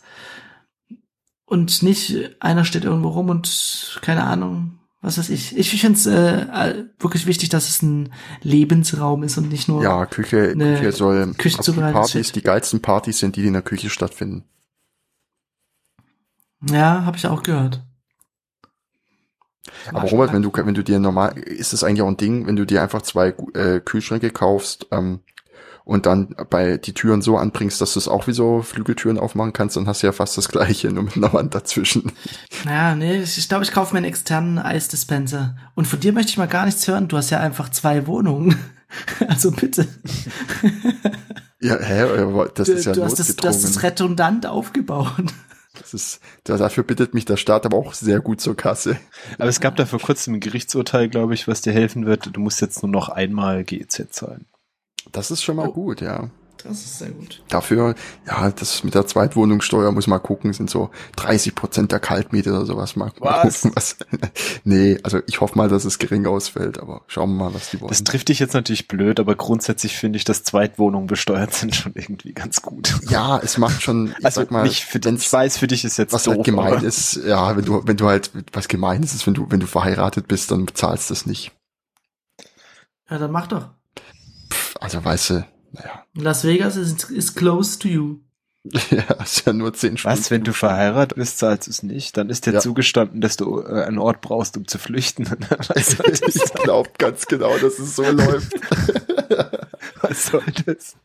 Und 1.44 1.82
nicht 1.82 2.14
einer 2.40 2.64
steht 2.64 2.84
irgendwo 2.84 3.08
rum 3.08 3.30
und 3.30 3.98
keine 4.02 4.24
Ahnung, 4.24 4.77
was 5.00 5.18
weiß 5.18 5.30
ich. 5.30 5.56
Ich, 5.56 5.72
ich 5.72 5.80
finde 5.80 5.98
es 5.98 6.06
äh, 6.06 6.84
wirklich 6.98 7.26
wichtig, 7.26 7.50
dass 7.50 7.68
es 7.68 7.82
ein 7.82 8.12
Lebensraum 8.42 9.22
ist 9.22 9.38
und 9.38 9.48
nicht 9.48 9.68
nur. 9.68 9.82
Ja, 9.82 10.06
Küche, 10.06 10.54
Küche 10.54 10.92
soll. 10.92 11.34
Küchenzubereitung. 11.34 12.02
Die 12.02 12.08
Partys, 12.08 12.32
die 12.32 12.42
geilsten 12.42 12.82
Partys 12.82 13.18
sind 13.18 13.36
die, 13.36 13.42
die 13.42 13.48
in 13.48 13.52
der 13.52 13.62
Küche 13.62 13.90
stattfinden. 13.90 14.44
Ja, 16.68 17.04
habe 17.04 17.16
ich 17.16 17.26
auch 17.26 17.44
gehört. 17.44 17.84
Aber 19.92 20.08
Robert, 20.08 20.32
wenn 20.32 20.42
du, 20.42 20.50
wenn 20.52 20.74
du 20.74 20.82
dir 20.82 20.98
normal, 20.98 21.38
ist 21.38 21.72
das 21.72 21.84
eigentlich 21.84 22.02
auch 22.02 22.08
ein 22.08 22.16
Ding, 22.16 22.46
wenn 22.46 22.56
du 22.56 22.64
dir 22.64 22.82
einfach 22.82 23.02
zwei 23.02 23.28
äh, 23.54 23.80
Kühlschränke 23.80 24.30
kaufst, 24.30 24.86
ähm, 24.90 25.20
und 25.88 26.04
dann 26.04 26.34
bei 26.50 26.76
die 26.76 26.92
Türen 26.92 27.22
so 27.22 27.38
anbringst, 27.38 27.80
dass 27.80 27.94
du 27.94 27.98
es 27.98 28.08
auch 28.08 28.26
wie 28.26 28.34
so 28.34 28.60
Flügeltüren 28.60 29.18
aufmachen 29.18 29.54
kannst, 29.54 29.74
dann 29.74 29.86
hast 29.86 30.02
du 30.02 30.06
ja 30.06 30.12
fast 30.12 30.36
das 30.36 30.50
gleiche, 30.50 30.88
nur 30.88 31.04
mit 31.04 31.16
einer 31.16 31.32
Wand 31.32 31.54
dazwischen. 31.54 32.12
Naja, 32.66 32.94
nee, 32.94 33.22
ich 33.22 33.48
glaube, 33.48 33.64
ich 33.64 33.72
kaufe 33.72 33.94
mir 33.94 33.98
einen 33.98 34.06
externen 34.06 34.58
Eisdispenser. 34.58 35.56
Und 35.74 35.86
von 35.86 35.98
dir 35.98 36.12
möchte 36.12 36.28
ich 36.28 36.36
mal 36.36 36.46
gar 36.46 36.66
nichts 36.66 36.86
hören. 36.86 37.08
Du 37.08 37.16
hast 37.16 37.30
ja 37.30 37.40
einfach 37.40 37.70
zwei 37.70 38.06
Wohnungen. 38.06 38.56
Also 39.28 39.50
bitte. 39.50 39.86
Ja, 41.60 41.76
hä, 41.78 42.06
das 42.54 42.70
ist 42.70 42.86
ja 42.86 42.92
du 42.94 43.04
hast 43.04 43.18
das, 43.18 43.36
du 43.36 43.46
hast 43.46 43.62
das 43.62 43.82
redundant 43.82 44.46
aufgebaut. 44.46 45.12
Das 45.78 45.92
ist, 45.92 46.20
dafür 46.44 46.84
bittet 46.84 47.12
mich 47.12 47.26
der 47.26 47.36
Staat 47.36 47.66
aber 47.66 47.76
auch 47.76 47.92
sehr 47.92 48.20
gut 48.20 48.40
zur 48.40 48.56
Kasse. 48.56 48.96
Aber 49.38 49.50
es 49.50 49.60
gab 49.60 49.76
da 49.76 49.84
vor 49.84 50.00
kurzem 50.00 50.34
ein 50.34 50.40
Gerichtsurteil, 50.40 51.10
glaube 51.10 51.34
ich, 51.34 51.46
was 51.46 51.60
dir 51.60 51.74
helfen 51.74 52.06
wird. 52.06 52.34
Du 52.34 52.40
musst 52.40 52.62
jetzt 52.62 52.82
nur 52.82 52.90
noch 52.90 53.10
einmal 53.10 53.62
GEZ 53.62 54.06
zahlen. 54.10 54.46
Das 55.12 55.30
ist 55.30 55.42
schon 55.42 55.56
mal 55.56 55.68
oh, 55.68 55.72
gut, 55.72 56.00
ja. 56.00 56.30
Das 56.64 56.84
ist 56.84 56.98
sehr 56.98 57.10
gut. 57.10 57.42
Dafür, 57.48 57.94
ja, 58.26 58.50
das 58.50 58.82
mit 58.82 58.94
der 58.94 59.06
Zweitwohnungssteuer 59.06 59.92
muss 59.92 60.06
man 60.06 60.22
gucken, 60.22 60.52
sind 60.52 60.68
so 60.68 60.90
30 61.16 61.54
Prozent 61.54 61.92
der 61.92 62.00
Kaltmiete 62.00 62.50
oder 62.50 62.66
sowas. 62.66 62.96
Mal, 62.96 63.12
was? 63.20 63.62
Gucken, 63.62 63.72
was? 63.76 63.96
nee, 64.64 64.98
also 65.02 65.20
ich 65.26 65.40
hoffe 65.40 65.56
mal, 65.56 65.68
dass 65.68 65.84
es 65.84 65.98
gering 65.98 66.26
ausfällt, 66.26 66.80
aber 66.80 67.02
schauen 67.06 67.30
wir 67.30 67.44
mal, 67.44 67.54
was 67.54 67.70
die 67.70 67.80
wollen. 67.80 67.90
Das 67.90 68.02
trifft 68.02 68.28
dich 68.28 68.40
jetzt 68.40 68.54
natürlich 68.54 68.88
blöd, 68.88 69.20
aber 69.20 69.36
grundsätzlich 69.36 69.96
finde 69.96 70.16
ich, 70.16 70.24
dass 70.24 70.42
Zweitwohnungen 70.42 71.06
besteuert 71.06 71.54
sind 71.54 71.76
schon 71.76 71.92
irgendwie 71.94 72.32
ganz 72.32 72.60
gut. 72.60 72.98
Ja, 73.08 73.38
es 73.38 73.56
macht 73.56 73.82
schon, 73.82 74.14
ich 74.18 74.24
also 74.24 74.40
sag 74.40 74.50
mal, 74.50 74.64
nicht 74.64 74.84
für, 74.84 74.98
ich 74.98 75.32
weiß, 75.32 75.58
für 75.58 75.68
dich 75.68 75.84
ist 75.84 75.96
jetzt 75.96 76.12
was 76.12 76.26
halt 76.26 76.38
doof, 76.38 76.46
halt 76.46 76.56
gemein 76.56 76.72
aber. 76.74 76.86
ist, 76.86 77.20
ja, 77.24 77.56
wenn 77.56 77.64
du, 77.64 77.82
wenn 77.86 77.96
du 77.96 78.06
halt, 78.06 78.32
was 78.52 78.66
gemein 78.68 79.02
ist, 79.02 79.14
ist, 79.14 79.26
wenn 79.26 79.34
du, 79.34 79.46
wenn 79.48 79.60
du 79.60 79.66
verheiratet 79.66 80.26
bist, 80.26 80.50
dann 80.50 80.66
bezahlst 80.66 81.08
du 81.08 81.14
das 81.14 81.26
nicht. 81.26 81.52
Ja, 83.10 83.18
dann 83.18 83.30
mach 83.30 83.46
doch 83.46 83.77
also 84.80 85.04
weißt 85.04 85.30
du, 85.30 85.46
naja. 85.72 86.04
Las 86.14 86.44
Vegas 86.44 86.76
ist, 86.76 87.10
ist 87.10 87.36
close 87.36 87.78
to 87.78 87.88
you. 87.88 88.18
Ja, 88.90 89.14
ist 89.22 89.46
ja 89.46 89.52
nur 89.52 89.72
zehn 89.72 89.96
Stunden. 89.96 90.18
Was, 90.18 90.30
wenn 90.30 90.44
du 90.44 90.52
verheiratet 90.52 91.16
bist, 91.16 91.38
zahlst 91.38 91.66
du 91.66 91.70
es 91.70 91.82
nicht? 91.82 92.16
Dann 92.16 92.28
ist 92.28 92.46
dir 92.46 92.52
ja. 92.52 92.60
zugestanden, 92.60 93.20
dass 93.20 93.36
du 93.36 93.60
äh, 93.60 93.84
einen 93.84 93.98
Ort 93.98 94.20
brauchst, 94.20 94.56
um 94.56 94.66
zu 94.66 94.78
flüchten. 94.78 95.24
ich 95.74 96.52
glaube 96.54 96.90
ganz 96.98 97.26
genau, 97.26 97.56
dass 97.58 97.78
es 97.78 97.96
so 97.96 98.02
läuft. 98.02 98.52
Was 100.02 100.26
soll 100.26 100.42
das? 100.66 100.96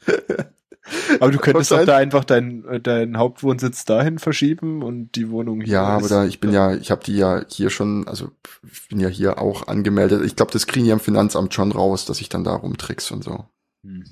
Aber 1.20 1.32
du 1.32 1.38
könntest 1.38 1.72
doch 1.72 1.86
da 1.86 1.96
einfach 1.96 2.26
deinen 2.26 2.66
äh, 2.66 2.82
deinen 2.82 3.18
Hauptwohnsitz 3.18 3.86
dahin 3.86 4.20
verschieben 4.20 4.84
und 4.84 5.16
die 5.16 5.30
Wohnung 5.30 5.62
hier. 5.62 5.74
Ja, 5.74 5.84
aber 5.84 6.10
da 6.10 6.26
ich 6.26 6.42
bin 6.42 6.52
ja, 6.52 6.74
ich 6.74 6.92
habe 6.92 7.04
die 7.04 7.16
ja 7.16 7.44
hier 7.48 7.70
schon, 7.70 8.08
also 8.08 8.32
ich 8.70 8.90
bin 8.90 9.00
ja 9.00 9.08
hier 9.08 9.40
auch 9.40 9.68
angemeldet. 9.68 10.26
Ich 10.26 10.36
glaube, 10.36 10.52
das 10.52 10.68
kriegen 10.68 10.86
die 10.86 10.92
am 10.92 11.00
Finanzamt 11.00 11.54
schon 11.54 11.72
raus, 11.72 12.06
dass 12.06 12.20
ich 12.20 12.28
dann 12.28 12.44
da 12.44 12.54
rumtrickse 12.54 13.14
und 13.14 13.24
so. 13.24 13.46
Hm. 13.84 14.04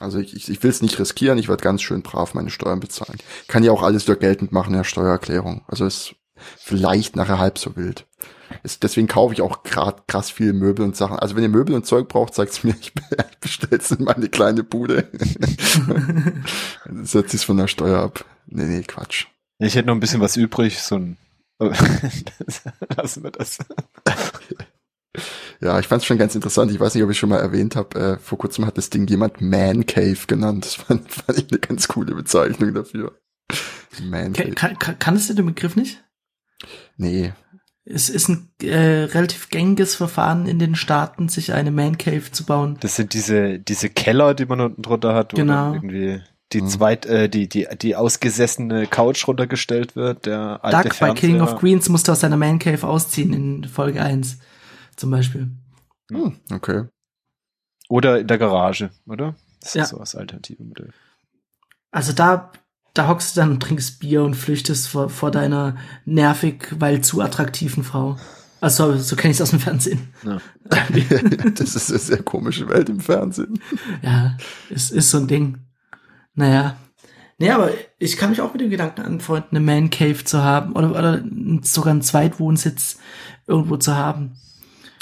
Also 0.00 0.18
ich, 0.18 0.34
ich, 0.36 0.48
ich 0.48 0.62
will 0.62 0.70
es 0.70 0.82
nicht 0.82 0.98
riskieren, 0.98 1.38
ich 1.38 1.48
werde 1.48 1.62
ganz 1.62 1.82
schön 1.82 2.02
brav 2.02 2.34
meine 2.34 2.50
Steuern 2.50 2.80
bezahlen. 2.80 3.18
Kann 3.48 3.64
ja 3.64 3.72
auch 3.72 3.82
alles 3.82 4.06
wieder 4.06 4.18
geltend 4.18 4.52
machen 4.52 4.70
in 4.70 4.78
der 4.78 4.84
Steuererklärung. 4.84 5.64
Also 5.66 5.86
ist 5.86 6.14
vielleicht 6.56 7.16
nachher 7.16 7.38
halb 7.38 7.58
so 7.58 7.74
wild. 7.74 8.06
Ist, 8.62 8.84
deswegen 8.84 9.08
kaufe 9.08 9.34
ich 9.34 9.42
auch 9.42 9.64
gerade 9.64 10.02
krass 10.06 10.30
viele 10.30 10.52
Möbel 10.52 10.84
und 10.84 10.96
Sachen. 10.96 11.18
Also 11.18 11.34
wenn 11.34 11.42
ihr 11.42 11.48
Möbel 11.48 11.74
und 11.74 11.84
Zeug 11.84 12.08
braucht, 12.08 12.34
sagt's 12.34 12.62
mir, 12.62 12.76
ich 12.80 12.92
bestell's 13.40 13.90
in 13.90 14.04
meine 14.04 14.28
kleine 14.28 14.62
Bude. 14.62 15.08
Setz 17.02 17.34
ich's 17.34 17.44
von 17.44 17.56
der 17.56 17.66
Steuer 17.66 18.00
ab. 18.00 18.24
Nee, 18.46 18.64
nee, 18.64 18.82
Quatsch. 18.82 19.26
Ich 19.58 19.74
hätte 19.74 19.88
noch 19.88 19.94
ein 19.94 20.00
bisschen 20.00 20.20
was 20.20 20.36
übrig, 20.36 20.80
so 20.80 20.94
ein 20.94 21.16
Lassen 22.96 23.24
wir 23.24 23.32
das. 23.32 23.58
Ja, 25.60 25.78
ich 25.80 25.88
fand 25.88 26.02
es 26.02 26.06
schon 26.06 26.18
ganz 26.18 26.34
interessant. 26.34 26.70
Ich 26.70 26.78
weiß 26.78 26.94
nicht, 26.94 27.02
ob 27.02 27.10
ich 27.10 27.18
schon 27.18 27.30
mal 27.30 27.40
erwähnt 27.40 27.74
habe. 27.74 27.98
Äh, 27.98 28.18
vor 28.18 28.38
kurzem 28.38 28.64
hat 28.64 28.78
das 28.78 28.90
Ding 28.90 29.06
jemand 29.08 29.40
Man 29.40 29.86
Cave 29.86 30.18
genannt. 30.26 30.64
Das 30.64 30.74
fand, 30.74 31.10
fand 31.12 31.38
ich 31.38 31.50
eine 31.50 31.58
ganz 31.58 31.88
coole 31.88 32.14
Bezeichnung 32.14 32.74
dafür. 32.74 33.18
Man 34.02 34.32
Cave. 34.32 34.52
Kann, 34.52 34.78
kann, 34.78 34.98
kannst 34.98 35.30
du 35.30 35.34
den 35.34 35.46
Begriff 35.46 35.74
nicht? 35.74 36.04
Nee. 36.96 37.32
Es 37.84 38.10
ist 38.10 38.28
ein 38.28 38.50
äh, 38.62 39.04
relativ 39.04 39.48
gängiges 39.48 39.94
Verfahren 39.94 40.46
in 40.46 40.58
den 40.58 40.74
Staaten, 40.74 41.28
sich 41.28 41.54
eine 41.54 41.70
Man 41.70 41.96
Cave 41.96 42.30
zu 42.30 42.44
bauen. 42.44 42.76
Das 42.80 42.96
sind 42.96 43.14
diese 43.14 43.58
diese 43.58 43.88
Keller, 43.88 44.34
die 44.34 44.44
man 44.44 44.60
unten 44.60 44.82
drunter 44.82 45.14
hat. 45.14 45.34
Genau. 45.34 45.72
Irgendwie 45.72 46.20
die 46.52 46.62
mhm. 46.62 46.68
zweit, 46.68 47.06
äh, 47.06 47.28
die, 47.28 47.48
die, 47.48 47.66
die 47.80 47.96
ausgesessene 47.96 48.86
Couch 48.86 49.26
runtergestellt 49.26 49.96
wird, 49.96 50.26
der 50.26 50.60
alte 50.62 50.88
Doug 50.88 50.96
bei 51.00 51.10
King 51.12 51.40
of 51.40 51.56
Queens 51.56 51.88
musste 51.88 52.12
aus 52.12 52.20
seiner 52.20 52.36
Man 52.36 52.58
Cave 52.58 52.86
ausziehen 52.86 53.32
in 53.32 53.64
Folge 53.64 54.02
1 54.02 54.38
zum 54.98 55.10
Beispiel. 55.10 55.50
Hm, 56.10 56.36
okay. 56.52 56.84
Oder 57.88 58.20
in 58.20 58.26
der 58.26 58.38
Garage, 58.38 58.90
oder? 59.06 59.34
Das 59.60 59.74
ja. 59.74 59.82
ist 59.84 59.90
so 59.90 59.98
das 59.98 60.14
alternative 60.14 60.62
Modell. 60.62 60.92
Also 61.90 62.12
da, 62.12 62.52
da 62.94 63.08
hockst 63.08 63.36
du 63.36 63.40
dann 63.40 63.50
und 63.52 63.62
trinkst 63.62 64.00
Bier 64.00 64.22
und 64.22 64.34
flüchtest 64.34 64.88
vor, 64.88 65.08
vor 65.08 65.30
deiner 65.30 65.76
nervig, 66.04 66.74
weil 66.78 67.02
zu 67.02 67.20
attraktiven 67.20 67.84
Frau. 67.84 68.16
Also 68.60 68.96
so 68.96 69.16
kenne 69.16 69.30
ich 69.30 69.36
es 69.36 69.42
aus 69.42 69.50
dem 69.50 69.60
Fernsehen. 69.60 70.12
Ja. 70.24 70.40
das 71.54 71.76
ist 71.76 71.90
eine 71.90 71.98
sehr 71.98 72.22
komische 72.22 72.68
Welt 72.68 72.88
im 72.88 73.00
Fernsehen. 73.00 73.60
Ja, 74.02 74.36
es 74.68 74.90
ist 74.90 75.10
so 75.10 75.18
ein 75.18 75.28
Ding. 75.28 75.58
Naja. 76.34 76.76
Nee, 77.38 77.50
aber 77.50 77.70
ich 77.98 78.16
kann 78.16 78.30
mich 78.30 78.40
auch 78.40 78.52
mit 78.52 78.60
dem 78.60 78.70
Gedanken 78.70 79.02
anfreunden, 79.02 79.56
eine 79.56 79.60
Man 79.64 79.90
Cave 79.90 80.24
zu 80.24 80.42
haben 80.42 80.72
oder, 80.72 80.90
oder 80.90 81.22
sogar 81.62 81.92
einen 81.92 82.02
Zweitwohnsitz 82.02 82.98
irgendwo 83.46 83.76
zu 83.76 83.94
haben. 83.94 84.36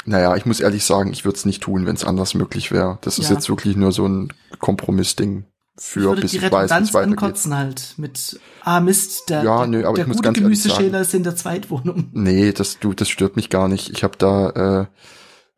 Naja, 0.07 0.37
ich 0.37 0.47
muss 0.47 0.61
ehrlich 0.61 0.85
sagen, 0.85 1.13
ich 1.13 1.25
würde 1.25 1.37
es 1.37 1.45
nicht 1.45 1.63
tun, 1.63 1.87
wenn 1.87 1.97
es 1.97 2.05
anders 2.05 2.35
möglich 2.35 2.71
wäre. 2.71 2.99
Das 3.03 3.19
ist 3.19 3.29
ja. 3.29 3.35
jetzt 3.35 3.49
wirklich 3.49 3.77
nur 3.77 3.93
so 3.93 4.07
ein 4.07 4.33
Kompromissding 4.59 5.45
für 5.79 6.15
ich 6.15 6.21
bis 6.21 6.31
die 6.31 6.39
ich 6.39 6.51
weiß, 6.51 6.71
weitergeht. 6.95 7.45
halt 7.51 7.95
mit 7.99 8.41
ah 8.63 8.81
Mist, 8.81 9.29
der, 9.29 9.43
ja, 9.43 9.67
nö, 9.67 9.85
aber 9.85 9.97
der 9.97 10.05
ich 10.05 10.09
muss 10.09 10.23
ganz 10.23 10.39
Gemüseschäler 10.39 11.03
ist 11.03 11.13
in 11.13 11.23
der 11.23 11.37
Zweitwohnung. 11.37 12.09
Nee, 12.13 12.53
das 12.53 12.79
du 12.79 12.95
das 12.95 13.09
stört 13.09 13.37
mich 13.37 13.51
gar 13.51 13.69
nicht. 13.69 13.91
Ich 13.91 14.03
habe 14.03 14.17
da 14.17 14.51
äh, 14.83 14.87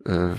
äh, 0.08 0.34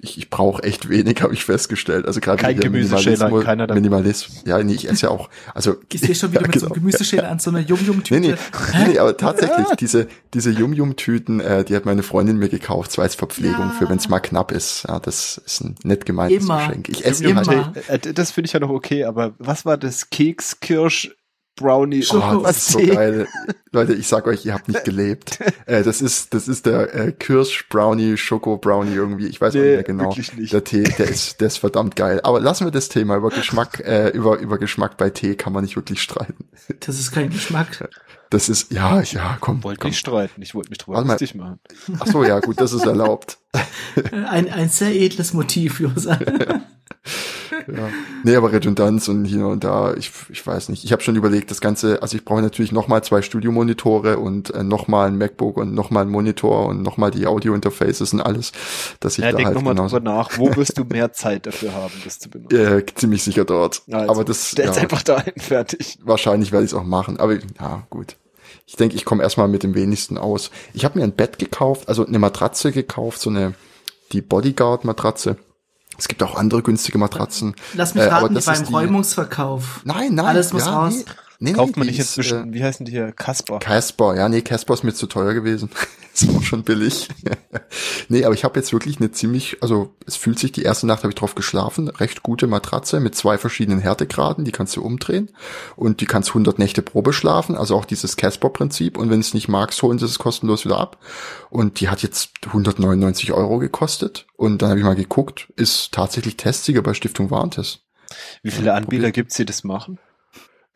ich, 0.00 0.18
ich 0.18 0.30
brauche 0.30 0.62
echt 0.62 0.88
wenig, 0.88 1.22
habe 1.22 1.34
ich 1.34 1.44
festgestellt. 1.44 2.06
Also 2.06 2.20
gerade 2.20 2.42
kein 2.42 2.58
Gemüseschäler, 2.58 3.30
keiner 3.42 3.66
da. 3.66 3.74
Minimalismus. 3.74 4.42
Ja, 4.46 4.62
nee, 4.62 4.74
ich 4.74 4.88
esse 4.88 5.06
ja 5.06 5.10
auch. 5.10 5.28
Also 5.54 5.76
gehst 5.88 6.08
du 6.08 6.14
schon 6.14 6.32
wieder 6.32 6.42
ja, 6.42 6.46
mit 6.46 6.52
genau. 6.52 6.68
so 6.68 6.74
einem 6.74 6.82
Gemüseschäler 6.82 7.30
an 7.30 7.38
so 7.38 7.50
einer 7.50 7.60
Yum 7.60 7.84
Yum 7.84 8.02
Tüte? 8.02 8.20
Nee, 8.20 8.34
nee, 8.74 8.88
nee, 8.92 8.98
aber 8.98 9.16
tatsächlich 9.16 9.68
ja. 9.68 9.76
diese 9.76 10.08
diese 10.34 10.50
Yum 10.50 10.72
Yum 10.72 10.96
Tüten, 10.96 11.40
äh, 11.40 11.64
die 11.64 11.76
hat 11.76 11.84
meine 11.84 12.02
Freundin 12.02 12.38
mir 12.38 12.48
gekauft, 12.48 12.92
so 12.92 13.02
als 13.02 13.14
Verpflegung 13.14 13.68
ja. 13.68 13.76
für 13.78 13.88
wenn 13.88 13.98
es 13.98 14.08
mal 14.08 14.20
knapp 14.20 14.52
ist. 14.52 14.84
Ja, 14.88 15.00
das 15.00 15.40
ist 15.44 15.60
ein 15.60 15.74
nett 15.84 16.06
gemeintes 16.06 16.44
immer. 16.44 16.58
Geschenk. 16.58 16.88
Ich 16.88 17.04
esse 17.04 17.24
immer. 17.24 17.72
Halt, 17.88 18.18
das 18.18 18.30
finde 18.30 18.46
ich 18.46 18.52
ja 18.52 18.60
noch 18.60 18.70
okay, 18.70 19.04
aber 19.04 19.34
was 19.38 19.64
war 19.64 19.76
das 19.76 20.10
Keks 20.10 20.60
Kirsch 20.60 21.10
Brownie. 21.60 22.04
Oh, 22.10 22.40
das 22.42 22.56
ist 22.56 22.68
so 22.68 22.78
geil. 22.78 23.28
Leute, 23.72 23.94
ich 23.94 24.08
sag 24.08 24.26
euch, 24.26 24.44
ihr 24.44 24.54
habt 24.54 24.68
nicht 24.68 24.84
gelebt. 24.84 25.38
äh, 25.66 25.82
das 25.82 26.00
ist, 26.00 26.34
das 26.34 26.48
ist 26.48 26.66
der 26.66 26.94
äh, 26.94 27.12
Kirsch 27.12 27.68
Brownie, 27.68 28.16
Schoko 28.16 28.56
Brownie 28.56 28.94
irgendwie. 28.94 29.26
Ich 29.26 29.40
weiß 29.40 29.54
nee, 29.54 29.60
nicht 29.60 29.70
mehr 29.70 29.82
genau. 29.84 30.14
Nicht. 30.14 30.52
Der 30.52 30.64
Tee, 30.64 30.82
der 30.82 31.08
ist, 31.08 31.40
der 31.40 31.46
ist 31.46 31.58
verdammt 31.58 31.94
geil. 31.94 32.20
Aber 32.24 32.40
lassen 32.40 32.66
wir 32.66 32.72
das 32.72 32.88
Thema 32.88 33.16
über 33.16 33.28
Geschmack, 33.28 33.80
äh, 33.84 34.08
über, 34.08 34.38
über 34.38 34.58
Geschmack 34.58 34.96
bei 34.96 35.10
Tee 35.10 35.36
kann 35.36 35.52
man 35.52 35.62
nicht 35.62 35.76
wirklich 35.76 36.02
streiten. 36.02 36.48
Das 36.80 36.98
ist 36.98 37.12
kein 37.12 37.30
Geschmack. 37.30 37.88
Das 38.30 38.48
ist, 38.48 38.72
ja, 38.72 39.00
ja, 39.02 39.36
komm. 39.40 39.62
Wollte 39.64 39.86
nicht 39.86 39.98
streiten. 39.98 40.40
Ich 40.40 40.54
wollte 40.54 40.70
mich 40.70 40.78
drüber 40.78 41.02
lustig 41.02 41.34
machen. 41.34 41.58
Ach 41.98 42.06
so, 42.06 42.24
ja, 42.24 42.38
gut, 42.38 42.60
das 42.60 42.72
ist 42.72 42.86
erlaubt. 42.86 43.38
ein, 44.12 44.48
ein 44.48 44.68
sehr 44.68 44.94
edles 44.94 45.32
Motiv, 45.32 45.80
Josa. 45.80 46.18
ja. 47.66 47.88
Nee, 48.24 48.36
aber 48.36 48.52
Redundanz 48.52 49.08
und 49.08 49.24
hier 49.24 49.46
und 49.46 49.64
da, 49.64 49.94
ich, 49.94 50.10
ich 50.28 50.46
weiß 50.46 50.68
nicht. 50.68 50.84
Ich 50.84 50.92
habe 50.92 51.02
schon 51.02 51.16
überlegt, 51.16 51.50
das 51.50 51.60
Ganze, 51.60 52.02
also 52.02 52.16
ich 52.16 52.24
brauche 52.24 52.42
natürlich 52.42 52.72
nochmal 52.72 53.02
zwei 53.04 53.22
Studiomonitore 53.22 54.18
und 54.18 54.50
äh, 54.50 54.62
nochmal 54.62 55.08
ein 55.08 55.18
MacBook 55.18 55.56
und 55.56 55.74
nochmal 55.74 56.04
ein 56.04 56.10
Monitor 56.10 56.66
und 56.66 56.82
nochmal 56.82 57.10
die 57.10 57.26
Audio-Interfaces 57.26 58.12
und 58.12 58.20
alles, 58.20 58.52
dass 59.00 59.18
ich 59.18 59.24
ja, 59.24 59.30
da 59.30 59.36
denk 59.36 59.46
halt 59.48 59.56
nochmal 59.56 59.74
drüber 59.74 60.00
nach, 60.00 60.38
wo 60.38 60.54
wirst 60.56 60.78
du 60.78 60.84
mehr 60.84 61.12
Zeit 61.12 61.46
dafür 61.46 61.72
haben, 61.72 61.94
das 62.04 62.18
zu 62.18 62.30
benutzen? 62.30 62.58
Äh, 62.58 62.84
ziemlich 62.94 63.22
sicher 63.22 63.44
dort. 63.44 63.82
Also, 63.90 64.10
aber 64.10 64.24
das 64.24 64.50
stell's 64.50 64.76
ja, 64.76 64.82
einfach 64.82 65.02
dahin, 65.02 65.34
fertig. 65.36 65.98
Wahrscheinlich 66.02 66.52
werde 66.52 66.64
ich 66.64 66.72
es 66.72 66.76
auch 66.76 66.84
machen, 66.84 67.18
aber 67.18 67.34
ja, 67.34 67.86
gut. 67.90 68.16
Ich 68.66 68.76
denke, 68.76 68.94
ich 68.94 69.04
komme 69.04 69.24
erstmal 69.24 69.48
mit 69.48 69.64
dem 69.64 69.74
wenigsten 69.74 70.16
aus. 70.16 70.52
Ich 70.74 70.84
habe 70.84 70.98
mir 70.98 71.04
ein 71.04 71.12
Bett 71.12 71.40
gekauft, 71.40 71.88
also 71.88 72.06
eine 72.06 72.20
Matratze 72.20 72.70
gekauft, 72.70 73.20
so 73.20 73.28
eine 73.28 73.54
die 74.12 74.22
Bodyguard-Matratze 74.22 75.36
es 75.98 76.08
gibt 76.08 76.22
auch 76.22 76.36
andere 76.36 76.62
günstige 76.62 76.98
Matratzen. 76.98 77.54
Lass 77.74 77.94
mich 77.94 78.04
äh, 78.04 78.08
raten, 78.08 78.36
äh, 78.36 78.40
beim 78.40 78.64
Räumungsverkauf. 78.64 79.80
Nein, 79.84 80.14
nein. 80.14 80.26
Alles 80.26 80.52
muss 80.52 80.66
ja, 80.66 80.72
raus. 80.72 80.94
Nee, 80.96 81.04
nee, 81.40 81.52
Kauft 81.52 81.76
man 81.76 81.86
nicht 81.86 81.98
inzwischen, 81.98 82.50
äh, 82.50 82.54
wie 82.54 82.62
heißen 82.62 82.86
die 82.86 82.92
hier? 82.92 83.12
Casper. 83.12 83.58
Casper, 83.58 84.16
ja, 84.16 84.28
nee, 84.28 84.42
Casper 84.42 84.74
ist 84.74 84.84
mir 84.84 84.94
zu 84.94 85.06
teuer 85.06 85.34
gewesen. 85.34 85.70
ist 86.14 86.28
auch 86.36 86.42
schon 86.42 86.62
billig. 86.62 87.08
nee, 88.08 88.24
aber 88.24 88.34
ich 88.34 88.44
habe 88.44 88.58
jetzt 88.58 88.72
wirklich 88.72 88.98
eine 88.98 89.10
ziemlich, 89.10 89.58
also 89.62 89.94
es 90.06 90.16
fühlt 90.16 90.38
sich, 90.38 90.52
die 90.52 90.62
erste 90.62 90.86
Nacht 90.86 91.02
habe 91.02 91.10
ich 91.10 91.14
drauf 91.14 91.34
geschlafen, 91.34 91.88
recht 91.88 92.22
gute 92.22 92.46
Matratze 92.46 93.00
mit 93.00 93.14
zwei 93.14 93.38
verschiedenen 93.38 93.80
Härtegraden, 93.80 94.44
die 94.44 94.52
kannst 94.52 94.76
du 94.76 94.82
umdrehen 94.82 95.30
und 95.76 96.00
die 96.00 96.06
kannst 96.06 96.30
100 96.30 96.58
Nächte 96.58 96.82
Probe 96.82 97.12
schlafen, 97.12 97.56
also 97.56 97.76
auch 97.76 97.84
dieses 97.84 98.16
Casper-Prinzip 98.16 98.98
und 98.98 99.10
wenn 99.10 99.20
es 99.20 99.34
nicht 99.34 99.48
magst, 99.48 99.82
holen 99.82 99.98
sie 99.98 100.06
es 100.06 100.18
kostenlos 100.18 100.64
wieder 100.64 100.78
ab 100.78 100.98
und 101.48 101.80
die 101.80 101.88
hat 101.88 102.02
jetzt 102.02 102.30
199 102.46 103.32
Euro 103.32 103.58
gekostet 103.58 104.26
und 104.36 104.62
dann 104.62 104.70
habe 104.70 104.80
ich 104.80 104.84
mal 104.84 104.96
geguckt, 104.96 105.48
ist 105.56 105.92
tatsächlich 105.92 106.36
Testsieger 106.36 106.82
bei 106.82 106.94
Stiftung 106.94 107.30
Warentest. 107.30 107.82
Wie 108.42 108.50
viele 108.50 108.74
Anbieter 108.74 109.12
gibt's, 109.12 109.36
die 109.36 109.44
das 109.44 109.62
machen? 109.62 109.98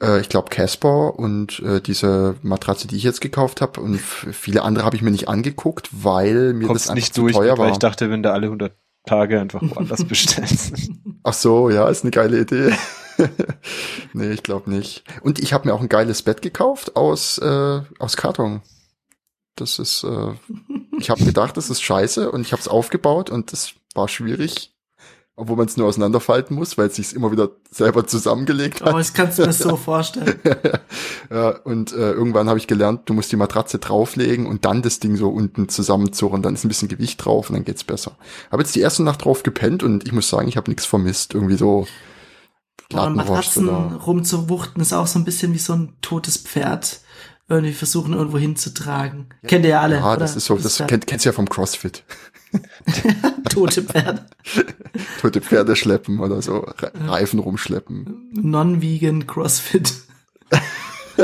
Äh, 0.03 0.20
ich 0.20 0.28
glaube 0.28 0.51
Casper 0.51 1.18
und 1.18 1.61
äh, 1.61 1.80
diese 1.80 2.36
Matratze, 2.42 2.88
die 2.88 2.97
ich 2.97 3.03
jetzt 3.03 3.20
gekauft 3.20 3.61
habe 3.61 3.80
und 3.80 3.99
viele 3.99 4.62
andere 4.62 4.84
habe 4.84 4.97
ich 4.97 5.03
mir 5.03 5.11
nicht 5.11 5.28
angeguckt, 5.28 5.88
weil 5.92 6.53
mir 6.55 6.66
Kommst 6.66 6.88
das 6.88 6.95
nicht 6.95 7.14
zu 7.14 7.22
durch, 7.22 7.34
teuer 7.34 7.59
war. 7.59 7.66
Weil 7.66 7.72
ich 7.72 7.78
dachte, 7.78 8.11
wenn 8.11 8.22
da 8.22 8.32
alle 8.32 8.47
100 8.47 8.76
Tage 9.07 9.40
einfach 9.40 9.62
woanders 9.62 10.05
bestellst. 10.09 10.90
Ach 11.22 11.34
so, 11.34 11.70
ja, 11.70 11.88
ist 11.88 12.05
eine 12.05 12.11
geile 12.11 12.40
Idee. 12.40 12.74
nee, 14.12 14.30
ich 14.30 14.42
glaube 14.42 14.70
nicht. 14.70 15.05
Und 15.22 15.38
ich 15.38 15.53
habe 15.53 15.68
mir 15.68 15.74
auch 15.74 15.80
ein 15.80 15.88
geiles 15.88 16.22
Bett 16.22 16.42
gekauft 16.42 16.97
aus 16.97 17.38
äh, 17.38 17.80
aus 17.99 18.16
Karton. 18.16 18.62
Das 19.57 19.78
ist, 19.78 20.03
äh, 20.03 20.32
ich 20.99 21.11
habe 21.11 21.24
gedacht, 21.24 21.57
das 21.57 21.70
ist 21.70 21.80
scheiße 21.80 22.32
und 22.32 22.40
ich 22.40 22.51
habe 22.51 22.61
es 22.61 22.66
aufgebaut 22.66 23.30
und 23.30 23.53
das 23.53 23.74
war 23.95 24.09
schwierig 24.09 24.74
obwohl 25.37 25.57
man 25.57 25.66
es 25.66 25.76
nur 25.76 25.89
auseinanderfalten 25.89 26.55
muss, 26.57 26.78
weil 26.78 26.87
es 26.87 26.97
sich 26.97 27.14
immer 27.14 27.32
wieder 27.32 27.51
selber 27.70 28.07
zusammengelegt 28.07 28.82
hat. 28.82 28.95
Oh, 28.95 28.99
ich 28.99 29.12
kann 29.12 29.28
es 29.28 29.39
mir 29.39 29.53
so 29.53 29.76
vorstellen. 29.76 30.39
ja, 31.30 31.49
und 31.64 31.93
äh, 31.93 32.12
irgendwann 32.12 32.49
habe 32.49 32.59
ich 32.59 32.68
gelernt, 32.68 33.03
du 33.07 33.14
musst 33.14 33.32
die 33.32 33.37
Matratze 33.37 33.78
drauflegen 33.78 34.47
und 34.47 34.64
dann 34.64 34.82
das 34.82 35.01
Ding 35.01 35.16
so 35.16 35.30
unten 35.30 35.68
zusammenzurren, 35.68 36.43
dann 36.43 36.55
ist 36.55 36.64
ein 36.64 36.68
bisschen 36.68 36.89
Gewicht 36.89 37.24
drauf 37.24 37.51
und 37.51 37.57
dann 37.57 37.64
geht's 37.64 37.82
besser. 37.82 38.16
Habe 38.53 38.62
jetzt 38.62 38.76
die 38.76 38.80
erste 38.80 39.03
Nacht 39.03 39.24
drauf 39.24 39.43
gepennt 39.43 39.82
und 39.82 40.07
ich 40.07 40.12
muss 40.12 40.28
sagen, 40.28 40.47
ich 40.47 40.57
habe 40.57 40.70
nichts 40.70 40.87
vermisst. 40.87 41.35
Irgendwie 41.35 41.57
so 41.57 41.87
Boah, 42.91 43.11
Matratzen 43.11 43.68
rumzuwuchten 43.68 44.80
ist 44.80 44.93
auch 44.93 45.09
so 45.09 45.18
ein 45.18 45.24
bisschen 45.24 45.53
wie 45.53 45.59
so 45.59 45.72
ein 45.72 45.95
totes 46.01 46.37
Pferd 46.37 47.01
irgendwie 47.49 47.74
versuchen 47.74 48.14
irgendwo 48.14 48.39
hinzutragen. 48.39 49.26
Ja. 49.43 49.49
Kennt 49.49 49.64
ihr 49.64 49.72
ja 49.72 49.80
alle. 49.80 49.97
Ja, 49.97 50.12
oder? 50.12 50.20
das 50.20 50.37
ist 50.37 50.47
so, 50.47 50.55
das, 50.57 50.76
das 50.76 50.87
kennt, 50.87 51.07
kennst 51.07 51.24
du 51.24 51.28
ja 51.28 51.32
vom 51.35 51.49
CrossFit. 51.49 52.05
Tote 53.51 53.83
Pferde. 53.83 54.27
Tote 55.21 55.41
Pferde 55.41 55.77
schleppen 55.77 56.21
oder 56.21 56.43
so, 56.43 56.67
Reifen 57.07 57.39
rumschleppen. 57.39 58.31
Non-vegan 58.33 59.27
CrossFit. 59.27 59.93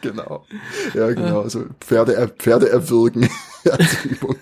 genau. 0.00 0.44
Ja, 0.94 1.12
genau. 1.12 1.42
Also 1.42 1.64
Pferde, 1.80 2.32
Pferde 2.38 2.68
erwürgen 2.68 3.28
als 3.70 4.04
Übung. 4.04 4.36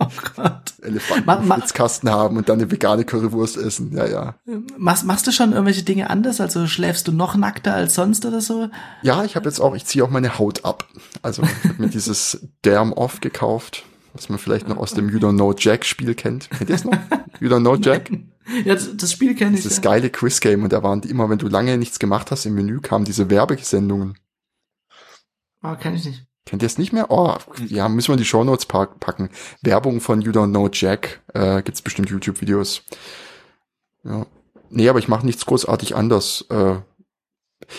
oh 0.00 0.06
Gott. 0.36 0.74
Elefanten 0.82 1.26
ma, 1.26 1.40
ma, 1.40 1.58
Kasten 1.60 2.10
haben 2.10 2.36
und 2.36 2.48
dann 2.48 2.60
eine 2.60 2.70
vegane 2.70 3.04
Currywurst 3.04 3.56
essen. 3.56 3.96
Ja, 3.96 4.06
ja. 4.06 4.34
Machst, 4.76 5.04
machst 5.04 5.26
du 5.26 5.32
schon 5.32 5.52
irgendwelche 5.52 5.82
Dinge 5.82 6.10
anders? 6.10 6.40
Also 6.40 6.66
schläfst 6.66 7.08
du 7.08 7.12
noch 7.12 7.36
nackter 7.36 7.74
als 7.74 7.94
sonst 7.94 8.26
oder 8.26 8.40
so? 8.40 8.68
Ja, 9.02 9.24
ich 9.24 9.36
habe 9.36 9.48
jetzt 9.48 9.60
auch, 9.60 9.74
ich 9.74 9.86
ziehe 9.86 10.04
auch 10.04 10.10
meine 10.10 10.38
Haut 10.38 10.64
ab. 10.64 10.86
Also 11.22 11.42
ich 11.42 11.70
habe 11.70 11.82
mir 11.82 11.88
dieses 11.88 12.46
Derm 12.64 12.92
Off 12.92 13.20
gekauft 13.20 13.84
was 14.14 14.28
man 14.28 14.38
vielleicht 14.38 14.68
noch 14.68 14.78
aus 14.78 14.94
dem 14.94 15.10
You 15.10 15.18
Don't 15.18 15.34
Know 15.34 15.52
Jack 15.56 15.84
Spiel 15.84 16.14
kennt. 16.14 16.48
Kennt 16.50 16.70
ihr 16.70 16.76
es 16.76 16.84
noch? 16.84 16.96
You 17.40 17.48
Don't 17.48 17.60
Know 17.60 17.76
Jack? 17.76 18.10
Ja, 18.66 18.74
das 18.74 19.10
Spiel 19.10 19.34
kenne 19.34 19.56
ich. 19.56 19.64
Das 19.64 19.76
ja. 19.76 19.82
geile 19.82 20.10
Quiz-Game 20.10 20.64
und 20.64 20.70
da 20.74 20.82
waren 20.82 21.00
die 21.00 21.08
immer, 21.08 21.30
wenn 21.30 21.38
du 21.38 21.48
lange 21.48 21.78
nichts 21.78 21.98
gemacht 21.98 22.30
hast 22.30 22.44
im 22.44 22.54
Menü, 22.54 22.80
kamen 22.80 23.06
diese 23.06 23.30
Werbesendungen. 23.30 24.18
Oh, 25.62 25.74
kenne 25.76 25.96
ich 25.96 26.04
nicht. 26.04 26.26
Kennt 26.44 26.60
ihr 26.60 26.66
es 26.66 26.76
nicht 26.76 26.92
mehr? 26.92 27.10
Oh, 27.10 27.34
ja, 27.68 27.88
müssen 27.88 28.08
wir 28.08 28.14
in 28.14 28.18
die 28.18 28.26
Show 28.26 28.44
Notes 28.44 28.66
packen. 28.66 29.30
Werbung 29.62 30.02
von 30.02 30.20
You 30.20 30.30
Don't 30.30 30.50
Know 30.50 30.68
Jack. 30.70 31.22
Äh, 31.32 31.62
gibt's 31.62 31.80
bestimmt 31.80 32.10
YouTube-Videos. 32.10 32.82
Ja. 34.04 34.26
Nee, 34.68 34.90
aber 34.90 34.98
ich 34.98 35.08
mache 35.08 35.24
nichts 35.24 35.46
großartig 35.46 35.96
anders. 35.96 36.44
Äh, 36.50 36.76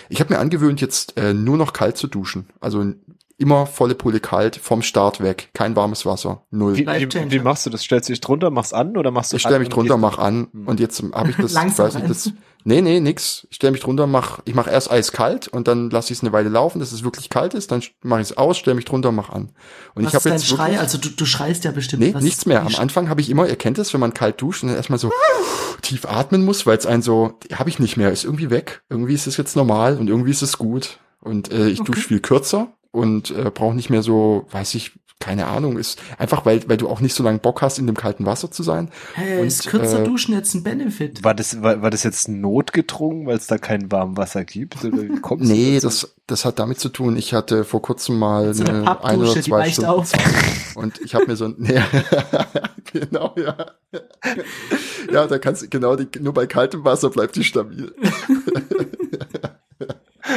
ich 0.09 0.19
habe 0.19 0.33
mir 0.33 0.39
angewöhnt, 0.39 0.81
jetzt 0.81 1.15
äh, 1.15 1.35
nur 1.35 1.57
noch 1.57 1.73
kalt 1.73 1.95
zu 1.97 2.07
duschen. 2.07 2.49
Also 2.59 2.93
Immer 3.37 3.65
volle 3.65 3.95
Pulle 3.95 4.21
kalt, 4.21 4.55
vom 4.55 4.81
Start 4.81 5.21
weg, 5.21 5.49
kein 5.53 5.75
warmes 5.75 6.05
Wasser, 6.05 6.43
null. 6.51 6.77
Wie, 6.77 6.87
wie, 6.87 7.31
wie 7.31 7.39
machst 7.39 7.65
du 7.65 7.69
das? 7.69 7.83
Stellst 7.83 8.07
du 8.07 8.13
dich 8.13 8.21
drunter, 8.21 8.49
machst 8.49 8.73
an 8.73 8.95
oder 8.95 9.11
machst 9.11 9.33
du 9.33 9.35
Ich 9.35 9.41
stelle 9.41 9.59
mich 9.59 9.67
drunter, 9.67 9.97
mach 9.97 10.17
an 10.19 10.47
hm. 10.53 10.67
und 10.67 10.79
jetzt 10.79 11.03
habe 11.13 11.31
ich 11.31 11.35
das, 11.35 11.53
weiß 11.77 11.95
nicht, 11.95 12.09
das, 12.09 12.31
nee, 12.63 12.79
nee, 12.81 13.01
nix. 13.01 13.45
Ich 13.49 13.57
stelle 13.57 13.71
mich 13.71 13.81
drunter, 13.81 14.07
mach, 14.07 14.39
ich 14.45 14.55
mache 14.55 14.69
erst 14.69 14.89
eiskalt 14.89 15.49
und 15.49 15.67
dann 15.67 15.89
lasse 15.89 16.13
ich 16.13 16.19
es 16.19 16.23
eine 16.23 16.31
Weile 16.31 16.47
laufen, 16.47 16.79
dass 16.79 16.93
es 16.93 17.03
wirklich 17.03 17.29
kalt 17.29 17.53
ist, 17.55 17.71
dann 17.71 17.83
mache 18.03 18.21
ich 18.21 18.29
es 18.31 18.37
aus, 18.37 18.57
stelle 18.57 18.75
mich 18.75 18.85
drunter, 18.85 19.11
mach 19.11 19.27
an. 19.29 19.51
Und 19.95 20.05
Was 20.05 20.13
ich 20.13 20.15
habe 20.15 20.29
jetzt 20.29 20.43
jetzt 20.43 20.47
Schrei? 20.55 20.63
wirklich, 20.67 20.79
Also 20.79 20.97
du, 20.97 21.09
du 21.09 21.25
schreist 21.25 21.65
ja 21.65 21.71
bestimmt. 21.71 22.03
Nee, 22.03 22.13
was- 22.13 22.23
nichts 22.23 22.45
mehr. 22.45 22.61
Am 22.65 22.75
Anfang 22.75 23.09
habe 23.09 23.19
ich 23.19 23.29
immer, 23.29 23.49
ihr 23.49 23.57
kennt 23.57 23.77
es, 23.79 23.91
wenn 23.93 23.99
man 23.99 24.13
kalt 24.13 24.41
duscht 24.41 24.63
und 24.63 24.69
dann 24.69 24.77
erstmal 24.77 24.97
so 24.99 25.11
tief 25.81 26.05
atmen 26.05 26.45
muss, 26.45 26.65
weil 26.65 26.77
es 26.77 26.85
ein 26.85 27.01
so, 27.01 27.37
habe 27.53 27.69
ich 27.69 27.79
nicht 27.79 27.97
mehr, 27.97 28.11
ist 28.11 28.23
irgendwie 28.23 28.49
weg. 28.49 28.81
Irgendwie 28.89 29.13
ist 29.13 29.27
es 29.27 29.35
jetzt 29.35 29.57
normal 29.57 29.97
und 29.97 30.07
irgendwie 30.07 30.31
ist 30.31 30.41
es 30.41 30.57
gut. 30.57 30.99
Und 31.19 31.51
äh, 31.51 31.67
ich 31.67 31.81
Okay. 31.81 31.91
dusche 31.91 32.07
viel 32.07 32.19
kürzer 32.21 32.71
und 32.95 33.31
äh, 33.31 33.51
brauche 33.53 33.75
nicht 33.75 33.89
mehr 33.89 34.01
so, 34.01 34.47
weiß 34.51 34.75
ich, 34.75 34.93
keine 35.19 35.47
Ahnung, 35.47 35.77
ist 35.77 36.01
einfach, 36.17 36.45
weil, 36.45 36.67
weil 36.67 36.77
du 36.77 36.89
auch 36.89 36.99
nicht 36.99 37.15
so 37.15 37.23
lange 37.23 37.39
Bock 37.39 37.61
hast, 37.61 37.79
in 37.79 37.87
dem 37.87 37.95
kalten 37.95 38.25
Wasser 38.25 38.51
zu 38.51 38.63
sein. 38.63 38.89
Hey, 39.13 39.39
Und, 39.39 39.47
ist 39.47 39.65
kürzer 39.67 40.01
äh, 40.01 40.03
duschen 40.03 40.33
jetzt 40.35 40.53
ein 40.53 40.63
Benefit? 40.63 41.23
War 41.23 41.33
das, 41.33 41.61
war, 41.61 41.81
war 41.81 41.89
das 41.89 42.03
jetzt 42.03 42.27
notgedrungen, 42.27 43.25
weil 43.25 43.37
es 43.37 43.47
da 43.47 43.57
kein 43.57 43.91
warmes 43.91 44.17
Wasser 44.17 44.43
gibt? 44.43 44.83
Oder 44.83 45.03
Nee, 45.37 45.75
dazu? 45.75 45.87
das, 45.87 46.15
das 46.27 46.45
hat 46.45 46.59
damit 46.59 46.79
zu 46.79 46.89
tun, 46.89 47.15
ich 47.15 47.33
hatte 47.33 47.63
vor 47.63 47.81
kurzem 47.81 48.19
mal 48.19 48.53
So 48.53 48.63
eine 48.65 48.71
eine, 48.71 48.79
ein 48.79 48.85
Pappdusche, 48.85 49.31
oder 49.31 49.33
die 49.33 49.41
zwei 49.41 49.69
Stunden 49.71 49.89
auf. 49.89 50.11
Und 50.75 50.99
ich 51.01 51.15
habe 51.15 51.27
mir 51.27 51.35
so 51.37 51.45
ein, 51.45 51.55
nee, 51.59 51.81
genau, 52.91 53.33
ja. 53.37 53.55
Ja, 55.11 55.27
da 55.27 55.39
kannst 55.39 55.61
du, 55.61 55.69
genau, 55.69 55.95
die, 55.95 56.07
nur 56.19 56.33
bei 56.33 56.45
kaltem 56.45 56.83
Wasser 56.83 57.09
bleibt 57.09 57.35
die 57.35 57.43
stabil. 57.43 57.93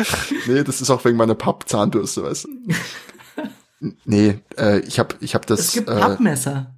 nee, 0.47 0.65
das 0.65 0.81
ist 0.81 0.91
auch 0.91 1.05
wegen 1.05 1.17
meiner 1.17 1.35
Pappzahnbürste, 1.35 2.23
weißt 2.25 2.45
du. 2.45 2.75
Nee, 4.05 4.41
äh, 4.57 4.81
ich 4.81 4.99
habe 4.99 5.15
ich 5.21 5.35
hab 5.35 5.47
das 5.47 5.61
Es 5.61 5.73
gibt 5.73 5.89
äh, 5.89 6.01
Pappmesser. 6.01 6.75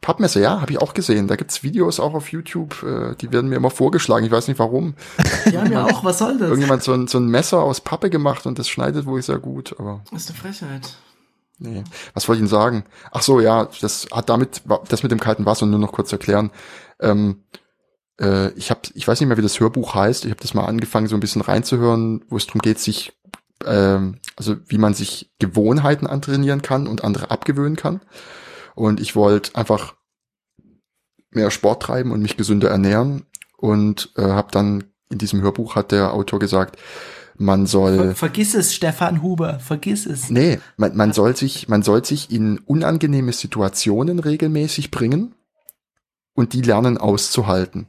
Pappmesser, 0.00 0.40
ja, 0.40 0.60
habe 0.60 0.72
ich 0.72 0.80
auch 0.80 0.94
gesehen. 0.94 1.28
Da 1.28 1.36
gibt's 1.36 1.62
Videos 1.62 2.00
auch 2.00 2.14
auf 2.14 2.32
YouTube, 2.32 2.82
äh, 2.82 3.14
die 3.16 3.32
werden 3.32 3.50
mir 3.50 3.56
immer 3.56 3.70
vorgeschlagen. 3.70 4.24
Ich 4.24 4.32
weiß 4.32 4.48
nicht 4.48 4.58
warum. 4.58 4.94
Ja 5.50 5.84
auch, 5.84 6.04
was 6.04 6.18
soll 6.18 6.38
das? 6.38 6.48
Irgendjemand 6.48 6.82
so 6.82 6.92
ein, 6.92 7.06
so 7.08 7.18
ein 7.18 7.26
Messer 7.26 7.62
aus 7.62 7.80
Pappe 7.80 8.10
gemacht 8.10 8.46
und 8.46 8.58
das 8.58 8.68
schneidet 8.68 9.06
wohl 9.06 9.22
sehr 9.22 9.38
gut, 9.38 9.74
aber 9.78 10.02
Das 10.10 10.22
ist 10.22 10.30
eine 10.30 10.38
Frechheit. 10.38 10.96
Nee. 11.58 11.84
Was 12.14 12.26
wollte 12.26 12.38
ich 12.38 12.42
Ihnen 12.42 12.48
sagen? 12.48 12.84
Ach 13.12 13.22
so, 13.22 13.40
ja, 13.40 13.68
das 13.80 14.06
hat 14.12 14.28
damit, 14.28 14.62
das 14.88 15.02
mit 15.02 15.12
dem 15.12 15.20
kalten 15.20 15.46
Wasser 15.46 15.66
nur 15.66 15.78
noch 15.78 15.92
kurz 15.92 16.10
erklären. 16.10 16.50
Ähm, 16.98 17.42
äh, 18.20 18.50
ich 18.52 18.70
habe, 18.70 18.80
ich 18.94 19.06
weiß 19.06 19.20
nicht 19.20 19.28
mehr, 19.28 19.36
wie 19.36 19.42
das 19.42 19.60
Hörbuch 19.60 19.94
heißt. 19.94 20.24
Ich 20.24 20.30
habe 20.30 20.40
das 20.40 20.54
mal 20.54 20.64
angefangen, 20.64 21.06
so 21.06 21.16
ein 21.16 21.20
bisschen 21.20 21.42
reinzuhören, 21.42 22.24
wo 22.28 22.36
es 22.36 22.46
darum 22.46 22.60
geht, 22.60 22.78
sich, 22.78 23.12
ähm, 23.64 24.18
also 24.36 24.56
wie 24.66 24.78
man 24.78 24.94
sich 24.94 25.30
Gewohnheiten 25.38 26.06
antrainieren 26.06 26.62
kann 26.62 26.86
und 26.86 27.04
andere 27.04 27.30
abgewöhnen 27.30 27.76
kann. 27.76 28.00
Und 28.74 29.00
ich 29.00 29.14
wollte 29.14 29.54
einfach 29.56 29.94
mehr 31.30 31.50
Sport 31.50 31.82
treiben 31.82 32.10
und 32.10 32.22
mich 32.22 32.36
gesünder 32.36 32.70
ernähren. 32.70 33.26
Und 33.56 34.12
äh, 34.16 34.22
habe 34.22 34.48
dann 34.50 34.84
in 35.10 35.18
diesem 35.18 35.42
Hörbuch 35.42 35.76
hat 35.76 35.92
der 35.92 36.14
Autor 36.14 36.38
gesagt, 36.38 36.78
man 37.36 37.66
soll 37.66 37.96
Ver 37.96 38.14
vergiss 38.14 38.54
es, 38.54 38.74
Stefan 38.74 39.22
Huber, 39.22 39.58
vergiss 39.58 40.06
es. 40.06 40.30
Nee, 40.30 40.58
man, 40.76 40.96
man 40.96 41.12
soll 41.12 41.36
sich, 41.36 41.68
man 41.68 41.82
soll 41.82 42.04
sich 42.04 42.30
in 42.30 42.58
unangenehme 42.58 43.32
Situationen 43.32 44.18
regelmäßig 44.18 44.90
bringen 44.90 45.34
und 46.34 46.52
die 46.52 46.62
lernen 46.62 46.98
auszuhalten. 46.98 47.86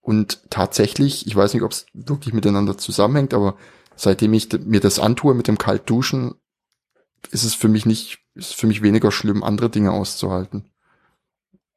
Und 0.00 0.50
tatsächlich, 0.50 1.26
ich 1.26 1.36
weiß 1.36 1.54
nicht, 1.54 1.62
ob 1.62 1.72
es 1.72 1.86
wirklich 1.92 2.34
miteinander 2.34 2.78
zusammenhängt, 2.78 3.34
aber 3.34 3.56
seitdem 3.96 4.32
ich 4.32 4.48
mir 4.64 4.80
das 4.80 4.98
antue 4.98 5.34
mit 5.34 5.46
dem 5.46 5.58
Kaltduschen, 5.58 6.34
ist 7.30 7.44
es 7.44 7.54
für 7.54 7.68
mich 7.68 7.84
nicht, 7.84 8.18
ist 8.34 8.54
für 8.54 8.66
mich 8.66 8.82
weniger 8.82 9.12
schlimm, 9.12 9.42
andere 9.42 9.68
Dinge 9.68 9.92
auszuhalten. 9.92 10.70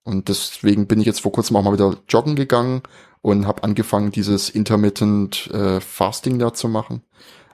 Und 0.04 0.30
deswegen 0.30 0.88
bin 0.88 1.00
ich 1.00 1.06
jetzt 1.06 1.22
vor 1.22 1.32
kurzem 1.32 1.56
auch 1.56 1.64
mal 1.64 1.74
wieder 1.74 1.98
joggen 2.10 2.36
gegangen 2.36 2.82
und 3.22 3.48
habe 3.48 3.64
angefangen, 3.64 4.12
dieses 4.12 4.50
intermittent 4.50 5.48
äh, 5.52 5.80
Fasting 5.80 6.40
da 6.40 6.54
zu 6.54 6.68
machen. 6.68 7.04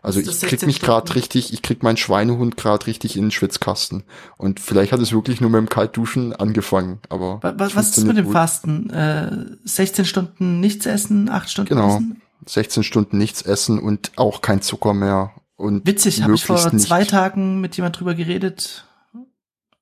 Also 0.01 0.19
ich 0.19 0.27
krieg 0.27 0.35
16 0.51 0.67
mich 0.67 0.79
gerade 0.79 1.13
richtig, 1.15 1.51
ich 1.53 1.61
krieg 1.61 1.83
meinen 1.83 1.97
Schweinehund 1.97 2.55
gerade 2.57 2.87
richtig 2.87 3.15
in 3.17 3.25
den 3.25 3.31
Schwitzkasten. 3.31 4.03
Und 4.37 4.59
vielleicht 4.59 4.91
hat 4.91 4.99
es 5.01 5.11
wirklich 5.11 5.41
nur 5.41 5.49
mit 5.49 5.59
dem 5.59 5.69
Kaltduschen 5.69 6.33
angefangen, 6.33 6.99
aber 7.09 7.43
Wa- 7.43 7.53
wa- 7.57 7.65
es 7.65 7.75
Was 7.75 7.97
ist 7.97 8.05
mit 8.05 8.17
dem 8.17 8.25
gut. 8.25 8.33
Fasten? 8.33 8.89
Äh, 8.91 9.45
16 9.65 10.05
Stunden 10.05 10.59
nichts 10.61 10.85
essen, 10.85 11.29
8 11.29 11.49
Stunden 11.49 11.69
Genau. 11.69 11.95
essen? 11.97 12.21
16 12.45 12.83
Stunden 12.83 13.17
nichts 13.17 13.41
essen 13.41 13.79
und 13.79 14.11
auch 14.15 14.41
kein 14.41 14.61
Zucker 14.61 14.93
mehr. 14.93 15.31
Und 15.57 15.85
Witzig, 15.85 16.23
habe 16.23 16.35
ich 16.35 16.45
vor 16.45 16.57
zwei 16.77 17.03
Tagen 17.03 17.59
mit 17.59 17.75
jemand 17.75 17.99
drüber 17.99 18.15
geredet 18.15 18.85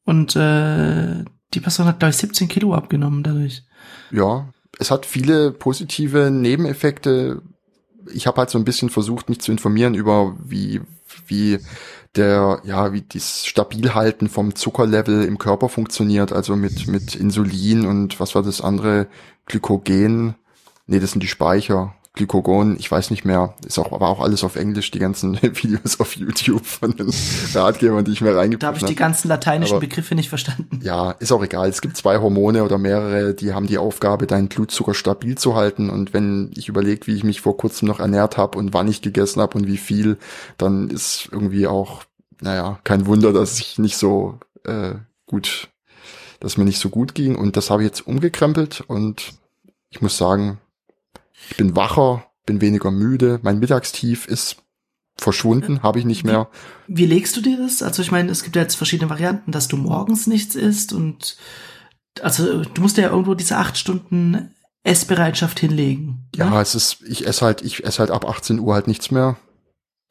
und 0.05 0.35
äh, 0.35 1.23
die 1.53 1.59
Person 1.59 1.85
hat, 1.85 1.99
glaube 1.99 2.09
ich, 2.09 2.17
17 2.17 2.47
Kilo 2.47 2.73
abgenommen 2.73 3.21
dadurch. 3.23 3.63
Ja, 4.11 4.49
es 4.79 4.89
hat 4.89 5.05
viele 5.05 5.51
positive 5.51 6.31
Nebeneffekte. 6.31 7.41
Ich 8.13 8.27
habe 8.27 8.37
halt 8.39 8.49
so 8.49 8.57
ein 8.57 8.65
bisschen 8.65 8.89
versucht, 8.89 9.29
mich 9.29 9.39
zu 9.41 9.51
informieren 9.51 9.93
über 9.93 10.35
wie 10.43 10.81
wie 11.27 11.59
der 12.15 12.61
ja 12.63 12.93
wie 12.93 13.01
das 13.01 13.45
Stabilhalten 13.45 14.29
vom 14.29 14.55
Zuckerlevel 14.55 15.23
im 15.23 15.37
Körper 15.37 15.69
funktioniert, 15.69 16.31
also 16.33 16.55
mit 16.55 16.87
mit 16.87 17.15
Insulin 17.15 17.85
und 17.85 18.19
was 18.19 18.35
war 18.35 18.43
das 18.43 18.61
andere 18.61 19.07
Glykogen. 19.45 20.35
Nee, 20.87 20.99
das 20.99 21.11
sind 21.11 21.21
die 21.21 21.27
Speicher. 21.27 21.93
Glykogon, 22.17 22.75
ich 22.77 22.91
weiß 22.91 23.11
nicht 23.11 23.23
mehr, 23.23 23.53
ist 23.65 23.79
auch, 23.79 23.93
aber 23.93 24.09
auch 24.09 24.19
alles 24.19 24.43
auf 24.43 24.55
Englisch, 24.57 24.91
die 24.91 24.99
ganzen 24.99 25.35
Videos 25.41 25.99
auf 26.01 26.15
YouTube 26.17 26.65
von 26.65 26.95
den 26.95 27.11
Ratgebern, 27.53 28.03
die 28.03 28.11
ich 28.11 28.21
mir 28.21 28.27
Da 28.27 28.33
habe 28.33 28.41
reingepackt 28.41 28.77
ich 28.81 28.83
die 28.83 28.95
ganzen 28.95 29.29
lateinischen 29.29 29.73
Aber- 29.75 29.79
Begriffe 29.79 30.15
nicht 30.15 30.29
verstanden. 30.29 30.79
ja, 30.83 31.11
ist 31.11 31.31
auch 31.31 31.43
egal. 31.43 31.69
Es 31.69 31.81
gibt 31.81 31.95
zwei 31.95 32.17
Hormone 32.19 32.63
oder 32.63 32.77
mehrere, 32.77 33.33
die 33.33 33.53
haben 33.53 33.67
die 33.67 33.77
Aufgabe, 33.77 34.27
deinen 34.27 34.49
Blutzucker 34.49 34.93
stabil 34.93 35.37
zu 35.37 35.55
halten. 35.55 35.89
Und 35.89 36.13
wenn 36.13 36.51
ich 36.55 36.67
überlege, 36.67 37.07
wie 37.07 37.15
ich 37.15 37.23
mich 37.23 37.39
vor 37.41 37.55
kurzem 37.55 37.87
noch 37.87 37.99
ernährt 37.99 38.37
habe 38.37 38.57
und 38.57 38.73
wann 38.73 38.87
ich 38.87 39.01
gegessen 39.01 39.41
habe 39.41 39.57
und 39.57 39.67
wie 39.67 39.77
viel, 39.77 40.17
dann 40.57 40.89
ist 40.89 41.29
irgendwie 41.31 41.67
auch, 41.67 42.03
naja, 42.41 42.79
kein 42.83 43.05
Wunder, 43.05 43.31
dass 43.33 43.59
ich 43.59 43.77
nicht 43.79 43.97
so 43.97 44.39
äh, 44.65 44.95
gut, 45.25 45.69
dass 46.39 46.57
mir 46.57 46.65
nicht 46.65 46.79
so 46.79 46.89
gut 46.89 47.15
ging. 47.15 47.35
Und 47.35 47.57
das 47.57 47.69
habe 47.69 47.83
ich 47.83 47.87
jetzt 47.87 48.05
umgekrempelt 48.07 48.81
und 48.87 49.33
ich 49.89 50.01
muss 50.01 50.17
sagen, 50.17 50.57
ich 51.49 51.57
bin 51.57 51.75
wacher, 51.75 52.25
bin 52.45 52.61
weniger 52.61 52.91
müde. 52.91 53.39
Mein 53.43 53.59
Mittagstief 53.59 54.27
ist 54.27 54.57
verschwunden, 55.17 55.81
habe 55.83 55.99
ich 55.99 56.05
nicht 56.05 56.23
mehr. 56.23 56.49
Wie 56.87 57.05
legst 57.05 57.35
du 57.35 57.41
dir 57.41 57.57
das? 57.57 57.81
Also 57.81 58.01
ich 58.01 58.11
meine, 58.11 58.31
es 58.31 58.43
gibt 58.43 58.55
ja 58.55 58.61
jetzt 58.61 58.75
verschiedene 58.75 59.09
Varianten, 59.09 59.51
dass 59.51 59.67
du 59.67 59.77
morgens 59.77 60.27
nichts 60.27 60.55
isst 60.55 60.93
und 60.93 61.37
also 62.21 62.63
du 62.63 62.81
musst 62.81 62.97
ja 62.97 63.09
irgendwo 63.09 63.33
diese 63.33 63.57
acht 63.57 63.77
Stunden 63.77 64.51
Essbereitschaft 64.83 65.59
hinlegen. 65.59 66.29
ne? 66.35 66.45
Ja, 66.45 66.61
es 66.61 66.73
ist, 66.73 67.01
ich 67.07 67.27
esse 67.27 67.45
halt, 67.45 67.61
ich 67.61 67.83
esse 67.83 67.99
halt 67.99 68.11
ab 68.11 68.25
18 68.27 68.59
Uhr 68.59 68.73
halt 68.73 68.87
nichts 68.87 69.11
mehr. 69.11 69.37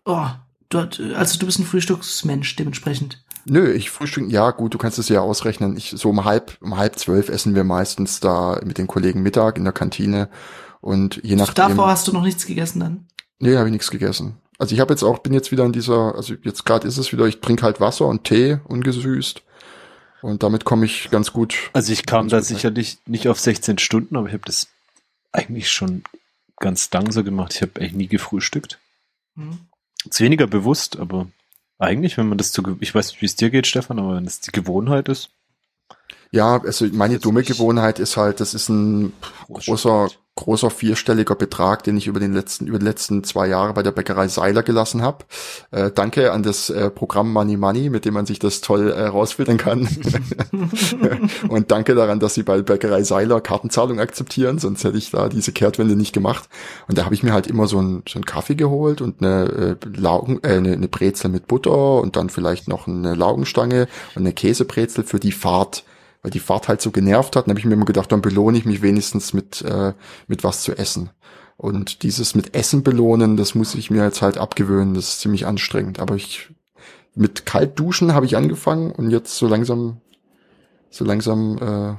Oh, 0.05 0.27
dort, 0.69 1.01
also 1.15 1.39
du 1.39 1.47
bist 1.47 1.59
ein 1.59 1.65
Frühstücksmensch 1.65 2.57
dementsprechend. 2.57 3.25
Nö, 3.47 3.73
ich 3.73 3.91
frühstück, 3.91 4.29
ja 4.31 4.51
gut, 4.51 4.75
du 4.75 4.79
kannst 4.79 4.99
es 4.99 5.09
ja 5.09 5.21
ausrechnen. 5.21 5.77
Ich, 5.77 5.95
so 5.97 6.11
um 6.11 6.25
halb, 6.25 6.59
um 6.61 6.77
halb 6.77 6.99
zwölf 6.99 7.29
essen 7.29 7.55
wir 7.55 7.65
meistens 7.65 8.21
da 8.21 8.61
mit 8.65 8.77
den 8.77 8.89
Kollegen 8.89 9.23
Mittag 9.23 9.57
in 9.57 9.65
der 9.65 9.73
Kantine. 9.73 10.29
Und 10.81 11.21
je 11.23 11.37
nachdem. 11.37 11.55
Davor 11.55 11.89
hast 11.89 12.07
du 12.09 12.13
noch 12.13 12.23
nichts 12.23 12.47
gegessen 12.47 12.81
dann? 12.81 13.07
nee, 13.39 13.57
habe 13.57 13.69
ich 13.69 13.73
nichts 13.73 13.91
gegessen. 13.91 14.37
Also 14.59 14.75
ich 14.75 14.81
habe 14.81 14.93
jetzt 14.93 15.03
auch, 15.03 15.19
bin 15.19 15.35
jetzt 15.35 15.53
wieder 15.53 15.65
in 15.65 15.73
dieser, 15.73 16.15
also 16.15 16.35
jetzt 16.43 16.65
gerade 16.65 16.89
ist 16.89 16.97
es 16.97 17.13
wieder, 17.13 17.27
ich 17.27 17.41
trinke 17.41 17.63
halt 17.63 17.81
Wasser 17.81 18.07
und 18.07 18.25
Tee 18.25 18.59
ungesüßt. 18.65 19.43
Und 20.23 20.43
damit 20.43 20.65
komme 20.65 20.87
ich 20.87 21.11
ganz 21.11 21.33
gut. 21.33 21.71
Also 21.75 21.93
ich 21.93 22.07
kam 22.07 22.29
da 22.29 22.41
sicherlich 22.41 22.99
nicht 23.07 23.29
auf 23.29 23.39
16 23.39 23.79
Stunden, 23.79 24.17
aber 24.17 24.29
ich 24.29 24.33
habe 24.33 24.45
das 24.47 24.69
eigentlich 25.31 25.71
schon 25.71 26.05
ganz 26.59 26.91
lang 26.91 27.13
so 27.13 27.23
gemacht. 27.23 27.55
Ich 27.55 27.63
habe 27.63 27.73
eigentlich 27.81 27.93
nie 27.93 28.09
gefrühstückt. 28.09 28.79
Hm. 29.37 29.59
Ist 30.09 30.21
weniger 30.21 30.47
bewusst, 30.47 30.99
aber 30.99 31.29
eigentlich, 31.79 32.17
wenn 32.17 32.29
man 32.29 32.39
das 32.39 32.53
zu, 32.53 32.63
ich 32.81 32.95
weiß 32.95 33.09
nicht, 33.09 33.21
wie 33.21 33.27
es 33.27 33.37
dir 33.37 33.51
geht, 33.51 33.67
Stefan, 33.67 33.99
aber 33.99 34.17
wenn 34.17 34.25
das 34.25 34.41
die 34.41 34.53
Gewohnheit 34.53 35.09
ist. 35.09 35.29
Ja, 36.37 36.61
also 36.63 36.85
meine 36.93 37.15
Jetzt 37.15 37.25
dumme. 37.25 37.43
Gewohnheit 37.43 37.99
ist 37.99 38.19
halt, 38.19 38.41
das 38.41 38.53
ist 38.53 38.69
ein 38.69 39.15
großer, 39.51 40.09
großer 40.35 40.69
vierstelliger 40.69 41.35
Betrag, 41.35 41.83
den 41.83 41.97
ich 41.97 42.09
über 42.09 42.21
den 42.21 42.35
letzten, 42.35 42.67
über 42.67 42.79
die 42.79 42.85
letzten 42.85 43.25
zwei 43.25 43.47
Jahre 43.47 43.73
bei 43.73 43.83
der 43.83 43.93
Bäckerei 43.93 44.29
Seiler 44.29 44.63
gelassen 44.63 45.01
habe. 45.01 45.25
Äh, 45.71 45.93
danke 45.95 46.33
an 46.33 46.43
das 46.43 46.69
äh, 46.69 46.91
Programm 46.91 47.33
Money 47.33 47.57
Money, 47.57 47.89
mit 47.89 48.05
dem 48.05 48.13
man 48.13 48.27
sich 48.27 48.39
das 48.39 48.61
toll 48.61 48.91
äh, 48.91 49.07
rausfiltern 49.07 49.57
kann. 49.57 49.89
Und 51.49 51.71
danke 51.71 51.95
daran, 51.95 52.21
dass 52.21 52.35
sie 52.35 52.43
bei 52.43 52.61
Bäckerei 52.61 53.03
Seiler 53.03 53.41
Kartenzahlung 53.41 53.99
akzeptieren, 53.99 54.59
sonst 54.59 54.85
hätte 54.85 54.99
ich 54.99 55.11
da 55.11 55.31
diese 55.31 55.53
Kehrtwende 55.53 55.97
nicht 55.97 56.13
gemacht. 56.13 56.51
Und 56.87 56.99
da 56.99 57.07
habe 57.07 57.15
ich 57.15 57.23
mir 57.23 57.33
halt 57.33 57.47
immer 57.47 57.67
so 57.67 57.79
einen, 57.79 58.03
so 58.07 58.19
einen 58.19 58.27
Kaffee 58.27 58.57
geholt 58.57 59.01
und 59.01 59.23
eine, 59.23 59.79
äh, 59.83 59.99
Laugen, 59.99 60.41
äh, 60.43 60.49
eine, 60.49 60.75
eine 60.75 60.89
Brezel 60.89 61.31
mit 61.31 61.47
Butter 61.47 62.03
und 62.03 62.17
dann 62.17 62.29
vielleicht 62.29 62.69
noch 62.69 62.87
eine 62.87 63.15
Laugenstange 63.15 63.89
und 64.15 64.21
eine 64.21 64.35
Käsebrezel 64.35 65.03
für 65.03 65.19
die 65.19 65.33
Fahrt 65.33 65.86
weil 66.27 66.33
die 66.33 66.41
Fahrt 66.41 66.67
halt 66.67 66.81
so 66.81 66.91
genervt 66.91 67.37
hat. 67.37 67.47
Dann 67.47 67.53
habe 67.53 67.61
ich 67.61 67.67
mir 67.67 67.75
immer 67.75 67.85
gedacht, 67.85 68.11
dann 68.11 68.21
belohne 68.21 68.59
ich 68.59 68.65
mich 68.65 68.83
wenigstens 68.83 69.33
mit, 69.33 69.63
äh, 69.63 69.93
mit 70.27 70.43
was 70.43 70.63
zu 70.63 70.77
essen. 70.77 71.11
Und 71.57 72.03
dieses 72.03 72.35
mit 72.35 72.53
Essen 72.57 72.83
belohnen, 72.83 73.37
das 73.37 73.55
muss 73.55 73.77
ich 73.77 73.93
mir 73.93 74.03
jetzt 74.03 74.23
halt 74.23 74.37
abgewöhnen. 74.37 74.95
Das 74.95 75.05
ist 75.05 75.21
ziemlich 75.21 75.47
anstrengend. 75.47 76.01
Aber 76.01 76.17
ich 76.17 76.49
mit 77.15 77.47
Kaltduschen 77.47 78.13
habe 78.13 78.27
ich 78.27 78.37
angefangen 78.37 78.91
und 78.91 79.11
jetzt 79.11 79.37
so 79.37 79.47
langsam, 79.47 79.99
so 80.91 81.05
langsam 81.05 81.59
äh, 81.59 81.95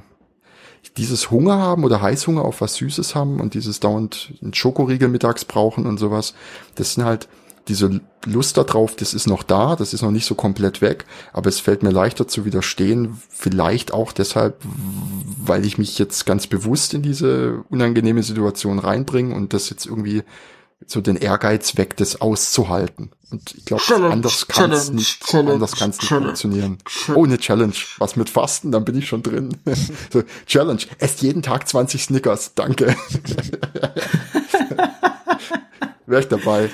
dieses 0.98 1.30
Hunger 1.30 1.56
haben 1.56 1.84
oder 1.84 2.02
Heißhunger 2.02 2.44
auf 2.44 2.60
was 2.60 2.74
Süßes 2.74 3.14
haben 3.14 3.40
und 3.40 3.54
dieses 3.54 3.80
dauernd 3.80 4.34
einen 4.42 4.52
Schokoriegel 4.52 5.08
mittags 5.08 5.46
brauchen 5.46 5.86
und 5.86 5.96
sowas. 5.96 6.34
Das 6.74 6.92
sind 6.92 7.06
halt 7.06 7.28
diese 7.68 8.00
Lust 8.24 8.56
darauf, 8.56 8.96
das 8.96 9.14
ist 9.14 9.26
noch 9.26 9.42
da, 9.42 9.76
das 9.76 9.92
ist 9.92 10.02
noch 10.02 10.10
nicht 10.10 10.26
so 10.26 10.34
komplett 10.34 10.80
weg, 10.80 11.04
aber 11.32 11.48
es 11.48 11.60
fällt 11.60 11.82
mir 11.82 11.90
leichter 11.90 12.26
zu 12.26 12.44
widerstehen, 12.44 13.20
vielleicht 13.28 13.92
auch 13.92 14.12
deshalb, 14.12 14.62
weil 15.38 15.64
ich 15.64 15.78
mich 15.78 15.98
jetzt 15.98 16.26
ganz 16.26 16.46
bewusst 16.46 16.94
in 16.94 17.02
diese 17.02 17.64
unangenehme 17.68 18.22
Situation 18.22 18.78
reinbringe 18.78 19.34
und 19.34 19.52
das 19.52 19.70
jetzt 19.70 19.86
irgendwie 19.86 20.22
so 20.86 21.00
den 21.00 21.16
Ehrgeiz 21.16 21.76
weckt, 21.76 22.00
das 22.00 22.20
auszuhalten. 22.20 23.10
Und 23.30 23.54
ich 23.54 23.64
glaube, 23.64 23.82
anders 24.10 24.46
kann 24.46 24.72
es 24.72 24.90
nicht, 24.90 25.24
Challenge, 25.24 25.54
anders 25.54 25.76
kann 25.76 25.90
es 25.90 25.98
nicht 25.98 26.08
Challenge, 26.08 26.26
funktionieren. 26.28 26.78
Challenge. 26.84 27.20
Ohne 27.20 27.38
Challenge. 27.38 27.74
Was 27.98 28.16
mit 28.16 28.30
Fasten, 28.30 28.72
dann 28.72 28.84
bin 28.84 28.96
ich 28.96 29.06
schon 29.08 29.22
drin. 29.22 29.56
so, 30.12 30.22
Challenge. 30.46 30.80
Esst 30.98 31.20
jeden 31.22 31.42
Tag 31.42 31.68
20 31.68 32.04
Snickers. 32.04 32.54
Danke. 32.54 32.96
Wäre 36.06 36.22
ich 36.22 36.28
dabei. 36.28 36.70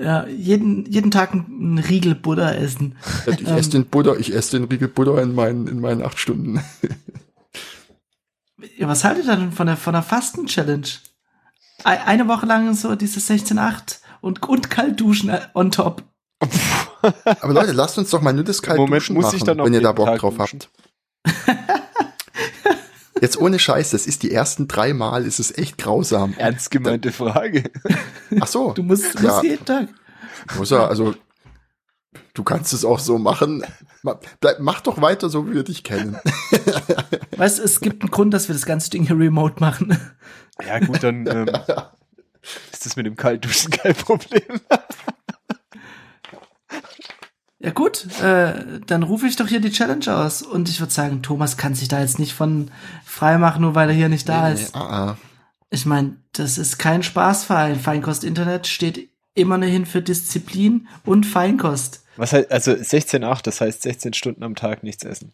Ja, 0.00 0.26
jeden, 0.26 0.86
jeden 0.86 1.10
Tag 1.10 1.32
einen 1.32 1.78
Riegel 1.78 2.14
Buddha 2.14 2.52
essen. 2.52 2.96
Ich 3.26 3.46
ähm, 3.46 3.56
esse 3.56 3.70
den 3.70 3.86
Buddha, 3.86 4.14
ich 4.16 4.34
esse 4.34 4.58
den 4.58 4.68
Riegel 4.68 4.88
Buddha 4.88 5.20
in 5.20 5.34
meinen, 5.34 5.66
in 5.66 5.80
meinen 5.80 6.02
acht 6.02 6.18
Stunden. 6.18 6.62
ja, 8.76 8.88
was 8.88 9.04
haltet 9.04 9.26
ihr 9.26 9.36
denn 9.36 9.52
von 9.52 9.66
der, 9.66 9.76
von 9.76 9.92
der 9.92 10.02
Fasten-Challenge? 10.02 10.88
Eine 11.84 12.28
Woche 12.28 12.46
lang 12.46 12.74
so 12.74 12.94
dieses 12.94 13.28
16-8 13.28 13.98
und, 14.20 14.42
und 14.48 14.70
kalt 14.70 15.00
duschen 15.00 15.32
on 15.54 15.70
top. 15.70 16.04
Aber 17.24 17.52
Leute, 17.52 17.72
lasst 17.72 17.98
uns 17.98 18.10
doch 18.10 18.20
mal 18.20 18.32
nur 18.32 18.44
das 18.44 18.62
kalt 18.62 18.78
Moment, 18.78 19.02
duschen 19.02 19.14
muss 19.14 19.26
machen, 19.26 19.36
ich 19.36 19.44
dann 19.44 19.58
wenn 19.58 19.74
ihr 19.74 19.80
da 19.80 19.92
Bock 19.92 20.16
drauf 20.18 20.36
duschen? 20.36 20.60
habt. 21.24 21.81
Jetzt 23.22 23.36
ohne 23.36 23.60
Scheiß, 23.60 23.90
das 23.90 24.08
ist 24.08 24.24
die 24.24 24.32
ersten 24.32 24.66
drei 24.66 24.92
Mal, 24.92 25.24
ist 25.26 25.38
es 25.38 25.56
echt 25.56 25.78
grausam. 25.78 26.34
Ernst 26.38 26.72
gemeinte 26.72 27.10
da, 27.10 27.14
Frage. 27.14 27.70
Ach 28.40 28.48
so. 28.48 28.72
Du 28.72 28.82
musst, 28.82 29.16
du 29.16 29.22
musst 29.22 29.44
jeden 29.44 29.64
Tag. 29.64 29.90
Muss 30.56 30.72
er, 30.72 30.88
also, 30.88 31.14
du 32.34 32.42
kannst 32.42 32.72
es 32.72 32.84
auch 32.84 32.98
so 32.98 33.18
machen. 33.18 33.64
Bleib, 34.40 34.58
mach 34.58 34.80
doch 34.80 35.00
weiter, 35.00 35.28
so 35.28 35.46
wie 35.46 35.54
wir 35.54 35.62
dich 35.62 35.84
kennen. 35.84 36.18
Weißt 37.36 37.60
du, 37.60 37.62
es 37.62 37.80
gibt 37.80 38.02
einen 38.02 38.10
Grund, 38.10 38.34
dass 38.34 38.48
wir 38.48 38.56
das 38.56 38.66
ganze 38.66 38.90
Ding 38.90 39.06
hier 39.06 39.16
remote 39.16 39.60
machen. 39.60 39.96
Ja, 40.66 40.80
gut, 40.80 41.04
dann 41.04 41.24
ähm, 41.28 41.46
ist 42.72 42.86
das 42.86 42.96
mit 42.96 43.06
dem 43.06 43.14
Kaltduschen 43.14 43.70
kein 43.70 43.94
Problem. 43.94 44.60
Ja 47.62 47.70
gut, 47.70 48.06
äh, 48.20 48.80
dann 48.86 49.04
rufe 49.04 49.28
ich 49.28 49.36
doch 49.36 49.46
hier 49.46 49.60
die 49.60 49.70
Challenge 49.70 50.04
aus. 50.12 50.42
Und 50.42 50.68
ich 50.68 50.80
würde 50.80 50.92
sagen, 50.92 51.22
Thomas 51.22 51.56
kann 51.56 51.76
sich 51.76 51.86
da 51.86 52.00
jetzt 52.00 52.18
nicht 52.18 52.34
von 52.34 52.72
frei 53.04 53.38
machen, 53.38 53.62
nur 53.62 53.76
weil 53.76 53.88
er 53.88 53.94
hier 53.94 54.08
nicht 54.08 54.28
da 54.28 54.48
nee, 54.48 54.54
ist. 54.54 54.74
Nee, 54.74 54.80
uh 54.80 54.84
-uh. 54.84 55.16
Ich 55.70 55.86
meine, 55.86 56.16
das 56.32 56.58
ist 56.58 56.78
kein 56.78 57.04
Spaßverein. 57.04 57.78
Feinkost 57.78 58.24
Internet 58.24 58.66
steht 58.66 59.08
immer 59.34 59.58
hin 59.64 59.86
für 59.86 60.02
Disziplin 60.02 60.88
und 61.04 61.24
Feinkost. 61.24 62.02
Was 62.16 62.32
heißt, 62.32 62.50
also 62.50 62.72
16,8, 62.72 63.42
das 63.42 63.60
heißt 63.60 63.82
16 63.82 64.12
Stunden 64.12 64.42
am 64.42 64.56
Tag 64.56 64.82
nichts 64.82 65.04
essen. 65.04 65.32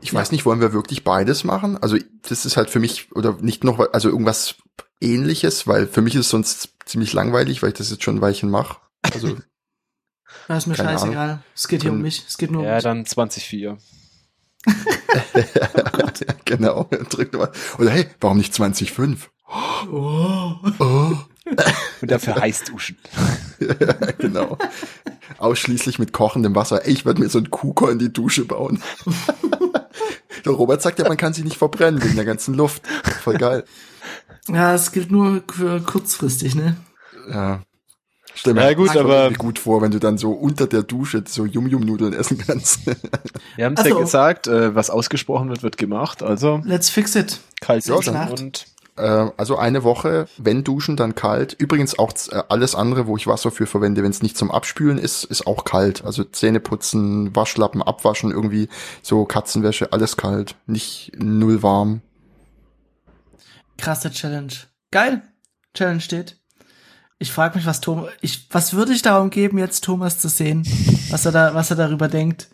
Ich 0.00 0.12
ja. 0.12 0.18
weiß 0.18 0.32
nicht, 0.32 0.46
wollen 0.46 0.60
wir 0.60 0.72
wirklich 0.72 1.04
beides 1.04 1.44
machen? 1.44 1.76
Also 1.76 1.98
das 2.22 2.46
ist 2.46 2.56
halt 2.56 2.70
für 2.70 2.80
mich, 2.80 3.12
oder 3.12 3.36
nicht 3.40 3.62
noch, 3.62 3.78
also 3.92 4.08
irgendwas 4.08 4.56
ähnliches, 5.02 5.66
weil 5.66 5.86
für 5.86 6.00
mich 6.00 6.14
ist 6.14 6.22
es 6.22 6.30
sonst 6.30 6.70
ziemlich 6.86 7.12
langweilig, 7.12 7.62
weil 7.62 7.70
ich 7.70 7.76
das 7.76 7.90
jetzt 7.90 8.02
schon 8.02 8.16
ein 8.16 8.22
Weilchen 8.22 8.50
mache. 8.50 8.78
Also 9.02 9.36
Das 10.48 10.58
ist 10.58 10.66
mir 10.66 10.74
Keine 10.74 10.90
scheißegal. 10.90 11.30
Ahnung. 11.30 11.42
Es 11.54 11.68
geht 11.68 11.82
hier 11.82 11.92
um 11.92 12.02
mich. 12.02 12.24
Es 12.26 12.38
geht 12.38 12.50
nur 12.50 12.62
um 12.62 12.66
ja, 12.66 12.76
mich. 12.76 12.84
Ja, 12.84 12.90
dann 12.90 13.04
20,4. 13.04 13.76
oh 14.66 14.72
genau. 16.44 16.88
Mal. 17.32 17.52
Oder 17.78 17.90
hey, 17.90 18.06
warum 18.20 18.38
nicht 18.38 18.54
20,5? 18.54 19.18
Oh. 19.48 20.54
oh. 20.78 21.16
Und 22.00 22.10
dafür 22.10 22.36
heiß 22.36 22.64
duschen. 22.64 22.98
ja, 23.60 23.92
genau. 24.18 24.58
Ausschließlich 25.38 25.98
mit 25.98 26.12
kochendem 26.12 26.54
Wasser. 26.54 26.84
Ey, 26.84 26.92
ich 26.92 27.06
werde 27.06 27.20
mir 27.20 27.28
so 27.28 27.38
einen 27.38 27.50
Kuhkor 27.50 27.90
in 27.90 27.98
die 27.98 28.12
Dusche 28.12 28.44
bauen. 28.44 28.82
der 30.44 30.52
Robert 30.52 30.82
sagt 30.82 30.98
ja, 30.98 31.08
man 31.08 31.16
kann 31.16 31.32
sich 31.32 31.44
nicht 31.44 31.56
verbrennen 31.56 32.02
wegen 32.02 32.16
der 32.16 32.24
ganzen 32.24 32.54
Luft. 32.54 32.82
Voll 33.22 33.38
geil. 33.38 33.64
Ja, 34.48 34.74
es 34.74 34.92
gilt 34.92 35.10
nur 35.10 35.42
für 35.52 35.80
kurzfristig, 35.80 36.54
ne? 36.54 36.76
Ja. 37.30 37.62
Stell 38.36 38.52
mir 38.52 38.64
ja, 38.64 38.74
gut, 38.74 38.94
aber 38.94 39.30
gut 39.32 39.58
vor, 39.58 39.80
wenn 39.80 39.90
du 39.90 39.98
dann 39.98 40.18
so 40.18 40.32
unter 40.32 40.66
der 40.66 40.82
Dusche 40.82 41.24
so 41.26 41.46
Yum-Yum-Nudeln 41.46 42.12
essen 42.12 42.36
kannst. 42.46 42.86
Wir 43.56 43.64
haben 43.64 43.72
es 43.72 43.80
also, 43.80 43.94
ja 43.96 44.00
gesagt, 44.00 44.46
äh, 44.46 44.74
was 44.74 44.90
ausgesprochen 44.90 45.48
wird, 45.48 45.62
wird 45.62 45.78
gemacht. 45.78 46.22
Also 46.22 46.60
let's 46.64 46.90
fix 46.90 47.16
it. 47.16 47.40
Kalt 47.62 47.86
ja, 47.86 47.94
und 47.94 48.66
äh, 48.96 49.30
also 49.38 49.56
eine 49.56 49.84
Woche, 49.84 50.28
wenn 50.36 50.64
duschen, 50.64 50.96
dann 50.96 51.14
kalt. 51.14 51.54
Übrigens 51.54 51.98
auch 51.98 52.12
äh, 52.30 52.42
alles 52.50 52.74
andere, 52.74 53.06
wo 53.06 53.16
ich 53.16 53.26
Wasser 53.26 53.50
für 53.50 53.66
verwende, 53.66 54.02
wenn 54.02 54.10
es 54.10 54.22
nicht 54.22 54.36
zum 54.36 54.50
Abspülen 54.50 54.98
ist, 54.98 55.24
ist 55.24 55.46
auch 55.46 55.64
kalt. 55.64 56.04
Also 56.04 56.22
Zähne 56.22 56.60
putzen, 56.60 57.34
Waschlappen 57.34 57.82
abwaschen, 57.82 58.30
irgendwie 58.32 58.68
so 59.00 59.24
Katzenwäsche, 59.24 59.94
alles 59.94 60.18
kalt, 60.18 60.56
nicht 60.66 61.12
null 61.16 61.62
warm. 61.62 62.02
Krasse 63.78 64.10
Challenge. 64.10 64.52
Geil. 64.90 65.22
Challenge 65.72 66.00
steht. 66.00 66.36
Ich 67.18 67.32
frage 67.32 67.56
mich, 67.56 67.66
was 67.66 67.80
Thomas, 67.80 68.10
ich, 68.20 68.46
was 68.50 68.74
würde 68.74 68.92
ich 68.92 69.02
darum 69.02 69.30
geben, 69.30 69.58
jetzt 69.58 69.84
Thomas 69.84 70.18
zu 70.18 70.28
sehen, 70.28 70.66
was 71.10 71.24
er 71.24 71.32
da, 71.32 71.54
was 71.54 71.70
er 71.70 71.76
darüber 71.76 72.08
denkt. 72.08 72.48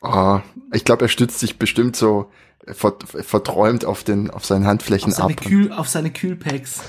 Oh, 0.00 0.40
ich 0.72 0.84
glaube, 0.84 1.04
er 1.04 1.08
stützt 1.08 1.38
sich 1.38 1.58
bestimmt 1.58 1.96
so 1.96 2.30
verträumt 2.72 3.84
auf 3.84 4.04
den, 4.04 4.30
auf 4.30 4.44
seinen 4.46 4.66
Handflächen 4.66 5.12
auf 5.12 5.18
seine 5.18 5.34
ab. 5.34 5.40
Kühl, 5.42 5.72
auf 5.72 5.88
seine 5.88 6.10
Kühlpacks. 6.10 6.80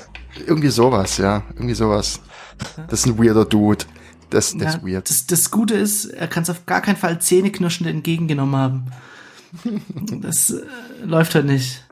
Irgendwie 0.46 0.70
sowas, 0.70 1.18
ja, 1.18 1.44
irgendwie 1.54 1.76
sowas. 1.76 2.22
Das 2.90 3.02
ist 3.02 3.06
ein 3.06 3.18
weirder 3.18 3.46
Dude. 3.46 3.86
Das, 4.30 4.54
das 4.54 4.62
ja, 4.62 4.70
ist 4.70 4.86
weird. 4.86 5.10
Das, 5.10 5.28
das 5.28 5.52
Gute 5.52 5.76
ist, 5.76 6.06
er 6.06 6.28
kann 6.28 6.44
es 6.44 6.50
auf 6.50 6.66
gar 6.66 6.82
keinen 6.82 6.96
Fall 6.96 7.20
zähneknirschend 7.22 7.88
entgegengenommen 7.88 8.56
haben. 8.56 8.86
das 10.22 10.50
äh, 10.50 10.64
läuft 11.04 11.36
halt 11.36 11.46
nicht. 11.46 11.86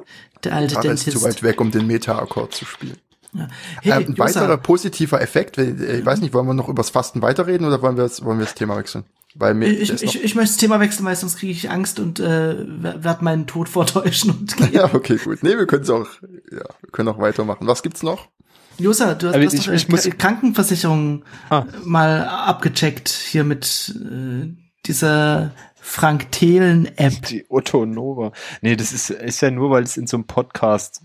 Der 0.44 0.56
alte 0.56 0.76
Dentist. 0.80 1.08
ist 1.08 1.20
zu 1.20 1.24
weit 1.24 1.44
weg, 1.44 1.62
um 1.62 1.72
den 1.72 1.88
Meta-Akkord 1.88 2.54
zu 2.54 2.66
spielen. 2.66 2.98
Ja. 3.34 3.48
Hey, 3.82 4.04
ähm, 4.04 4.10
ein 4.10 4.18
weiterer 4.18 4.58
positiver 4.58 5.22
Effekt, 5.22 5.58
äh, 5.58 6.00
ich 6.00 6.06
weiß 6.06 6.22
nicht, 6.22 6.34
wollen 6.34 6.48
wir 6.48 6.54
noch 6.54 6.70
übers 6.70 6.90
Fasten 6.90 7.22
weiterreden 7.22 7.66
oder 7.66 7.82
wollen 7.82 7.98
wir 7.98 8.04
das, 8.04 8.24
wollen 8.24 8.40
wir 8.40 8.46
das 8.46 8.56
Thema 8.56 8.78
wechseln? 8.78 9.06
Weil 9.36 9.56
mir 9.56 9.68
ich, 9.70 9.92
ich, 9.92 10.24
ich 10.24 10.36
möchte 10.36 10.52
das 10.52 10.58
Thema 10.58 10.80
wechseln, 10.80 11.06
weil 11.06 11.16
sonst 11.16 11.38
kriege 11.38 11.52
ich 11.52 11.70
Angst 11.70 12.00
und 12.00 12.20
äh, 12.20 12.56
werde 12.68 13.24
meinen 13.24 13.48
Tod 13.48 13.68
vortäuschen. 13.70 14.32
Und 14.32 14.74
ja, 14.74 14.94
okay, 14.94 15.18
gut. 15.18 15.42
Nee, 15.42 15.58
wir 15.58 15.66
können 15.66 15.84
es 15.84 15.90
auch, 15.90 16.08
ja, 16.52 16.64
wir 16.82 16.92
können 16.92 17.10
auch 17.10 17.20
weitermachen. 17.20 17.66
Was 17.66 17.82
gibt's 17.82 18.04
noch? 18.04 18.30
Josa, 18.78 19.14
du 19.14 19.28
hast, 19.28 19.36
du 19.36 19.46
hast 19.46 19.54
ich, 19.54 19.66
doch 19.66 19.74
ich 19.74 19.90
muss 19.90 20.10
Krankenversicherung 20.18 21.24
ah. 21.50 21.66
mal 21.84 22.28
abgecheckt 22.28 23.10
hier 23.10 23.44
mit 23.44 23.96
äh, 23.96 24.52
dieser 24.86 25.52
Frank 25.76 26.32
Thelen 26.32 26.86
App. 26.98 27.24
Die 27.24 27.46
Otto 27.50 27.86
Nova. 27.86 28.32
Nee, 28.62 28.76
das 28.76 28.94
ist, 28.94 29.10
ist 29.10 29.42
ja 29.42 29.52
nur, 29.52 29.70
weil 29.70 29.84
es 29.84 29.98
in 29.98 30.08
so 30.08 30.18
einem 30.18 30.26
Podcast 30.26 31.02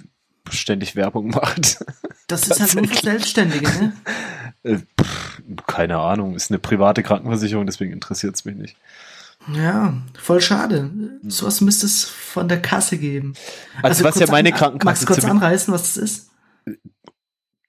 ständig 0.53 0.97
Werbung 0.97 1.29
macht. 1.29 1.85
Das 2.27 2.47
ist 2.47 2.61
halt 2.61 2.75
nur 2.87 2.87
für 2.89 3.03
Selbstständige, 3.03 3.69
ne? 3.69 3.93
Äh, 4.63 4.79
keine 5.67 5.99
Ahnung, 5.99 6.35
ist 6.35 6.51
eine 6.51 6.59
private 6.59 7.03
Krankenversicherung, 7.03 7.67
deswegen 7.67 7.93
interessiert 7.93 8.35
es 8.35 8.45
mich 8.45 8.57
nicht. 8.57 8.77
Ja, 9.55 9.95
voll 10.19 10.41
schade. 10.41 10.91
Sowas 11.27 11.61
müsste 11.61 11.87
es 11.87 12.05
von 12.05 12.49
der 12.49 12.61
Kasse 12.61 12.99
geben. 12.99 13.35
Also, 13.83 14.05
also 14.05 14.05
was 14.05 14.19
ja 14.19 14.31
meine 14.31 14.53
Krankenkasse. 14.53 14.85
Magst 14.85 15.03
du 15.03 15.07
kurz 15.07 15.25
anreißen, 15.25 15.73
was 15.73 15.95
das 15.95 15.97
ist? 15.97 16.31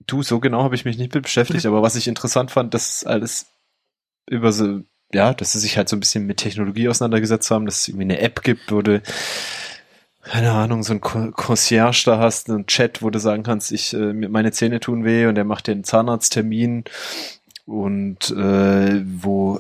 Du, 0.06 0.24
so 0.24 0.40
genau 0.40 0.64
habe 0.64 0.76
ich 0.76 0.86
mich 0.86 0.98
nicht 0.98 1.14
mit 1.14 1.24
beschäftigt, 1.24 1.66
aber 1.66 1.82
was 1.82 1.96
ich 1.96 2.08
interessant 2.08 2.52
fand, 2.52 2.74
dass 2.74 3.06
alles 3.06 3.46
über 4.30 4.52
so, 4.52 4.82
ja, 5.14 5.34
dass 5.34 5.54
sie 5.54 5.60
sich 5.60 5.78
halt 5.78 5.88
so 5.88 5.96
ein 5.96 6.00
bisschen 6.00 6.26
mit 6.26 6.38
Technologie 6.38 6.90
auseinandergesetzt 6.90 7.50
haben, 7.52 7.66
dass 7.66 7.82
es 7.82 7.88
irgendwie 7.88 8.06
eine 8.06 8.20
App 8.20 8.42
gibt, 8.42 8.72
wurde 8.72 9.02
keine 10.30 10.52
Ahnung, 10.52 10.84
so 10.84 10.94
ein 10.94 11.02
Concierge 11.02 12.04
da 12.06 12.20
hast, 12.20 12.50
einen 12.50 12.68
Chat, 12.68 13.02
wo 13.02 13.10
du 13.10 13.20
sagen 13.20 13.42
kannst, 13.42 13.72
ich, 13.72 13.96
äh, 13.96 14.14
meine 14.14 14.52
Zähne 14.52 14.80
tun 14.80 15.04
weh 15.04 15.26
und 15.26 15.34
der 15.34 15.44
macht 15.44 15.66
dir 15.66 15.72
einen 15.72 15.84
Zahnarzttermin 15.84 16.84
und 17.66 18.30
äh, 18.30 19.02
wo 19.06 19.60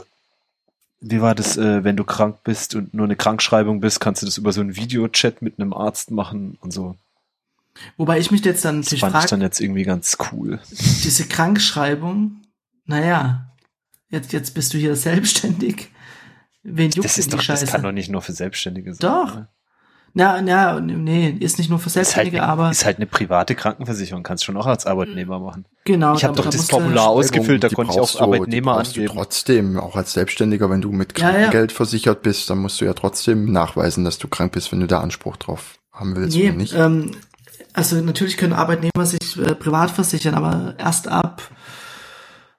wie 1.02 1.22
war 1.22 1.34
das, 1.34 1.58
äh, 1.58 1.84
wenn 1.84 1.96
du 1.96 2.04
krank 2.04 2.44
bist 2.44 2.76
und 2.76 2.94
nur 2.94 3.06
eine 3.06 3.16
Krankschreibung 3.16 3.80
bist, 3.80 4.00
kannst 4.00 4.22
du 4.22 4.28
das 4.28 4.38
über 4.38 4.52
so 4.52 4.62
einen 4.62 4.76
Videochat 4.76 5.42
mit 5.42 5.60
einem 5.60 5.74
Arzt 5.74 6.12
machen 6.12 6.58
und 6.62 6.72
so. 6.72 6.96
Wobei 7.98 8.20
ich 8.20 8.30
mich 8.30 8.46
jetzt 8.46 8.64
dann. 8.64 8.82
Das 8.82 8.94
fand 9.00 9.16
ich 9.24 9.30
dann 9.30 9.42
jetzt 9.42 9.62
irgendwie 9.62 9.84
ganz 9.84 10.18
cool. 10.32 10.60
Diese 10.70 11.26
Krankschreibung, 11.26 12.42
naja, 12.86 13.50
jetzt, 14.10 14.34
jetzt 14.34 14.54
bist 14.54 14.74
du 14.74 14.78
hier 14.78 14.96
selbstständig. 14.98 15.90
Wen 16.62 16.92
juckt 16.92 17.06
das 17.06 17.18
ist 17.18 17.34
doch, 17.34 17.42
Scheiße? 17.42 17.66
Das 17.66 17.72
kann 17.72 17.84
doch 17.84 17.92
nicht 17.92 18.10
nur 18.10 18.22
für 18.22 18.34
Selbstständige 18.34 18.94
sein. 18.94 19.00
Doch. 19.00 19.34
Oder? 19.36 19.50
Na, 20.14 20.42
na, 20.42 20.80
nee, 20.80 21.30
ist 21.40 21.58
nicht 21.58 21.70
nur 21.70 21.80
für 21.80 21.90
Selbstständige, 21.90 22.38
ist 22.38 22.42
halt, 22.42 22.52
aber. 22.52 22.72
Ist 22.72 22.86
halt 22.86 22.98
eine 22.98 23.06
private 23.06 23.56
Krankenversicherung, 23.56 24.24
kannst 24.24 24.44
du 24.44 24.46
schon 24.48 24.58
auch 24.58 24.66
als 24.66 24.86
Arbeitnehmer 24.86 25.40
machen. 25.40 25.66
Genau. 25.86 26.16
Ich 26.16 26.24
habe 26.24 26.36
doch 26.36 26.46
das 26.46 26.70
Formular 26.70 27.08
ausgefüllt, 27.08 27.64
da 27.64 27.70
konnte 27.70 27.94
ich 27.94 28.00
auch 28.00 28.20
Arbeitnehmer 28.20 28.74
du, 28.74 28.80
angeben. 28.80 29.08
Du 29.08 29.14
trotzdem, 29.14 29.78
auch 29.78 29.96
als 29.96 30.14
Selbstständiger, 30.14 30.70
wenn 30.70 30.82
du 30.82 30.92
mit 30.92 31.16
Krankengeld 31.16 31.54
ja, 31.54 31.62
ja. 31.62 31.76
versichert 31.76 32.22
bist, 32.22 32.50
dann 32.50 32.60
musst 32.60 32.82
du 32.82 32.86
ja 32.86 32.94
trotzdem 32.94 33.52
nachweisen, 33.52 34.04
dass 34.04 34.18
du 34.18 34.28
krank 34.28 34.52
bist, 34.52 34.72
wenn 34.72 34.80
du 34.80 34.88
da 34.88 35.00
Anspruch 35.00 35.38
drauf 35.38 35.80
haben 35.92 36.16
willst 36.16 36.38
nee, 36.38 36.50
oder 36.50 36.58
nicht. 36.58 36.74
Ähm, 36.74 37.12
also 37.74 37.96
natürlich 38.02 38.38
können 38.38 38.54
Arbeitnehmer 38.54 39.06
sich 39.06 39.38
äh, 39.38 39.56
privat 39.56 39.92
versichern, 39.92 40.34
aber 40.34 40.76
erst 40.78 41.08
ab, 41.08 41.44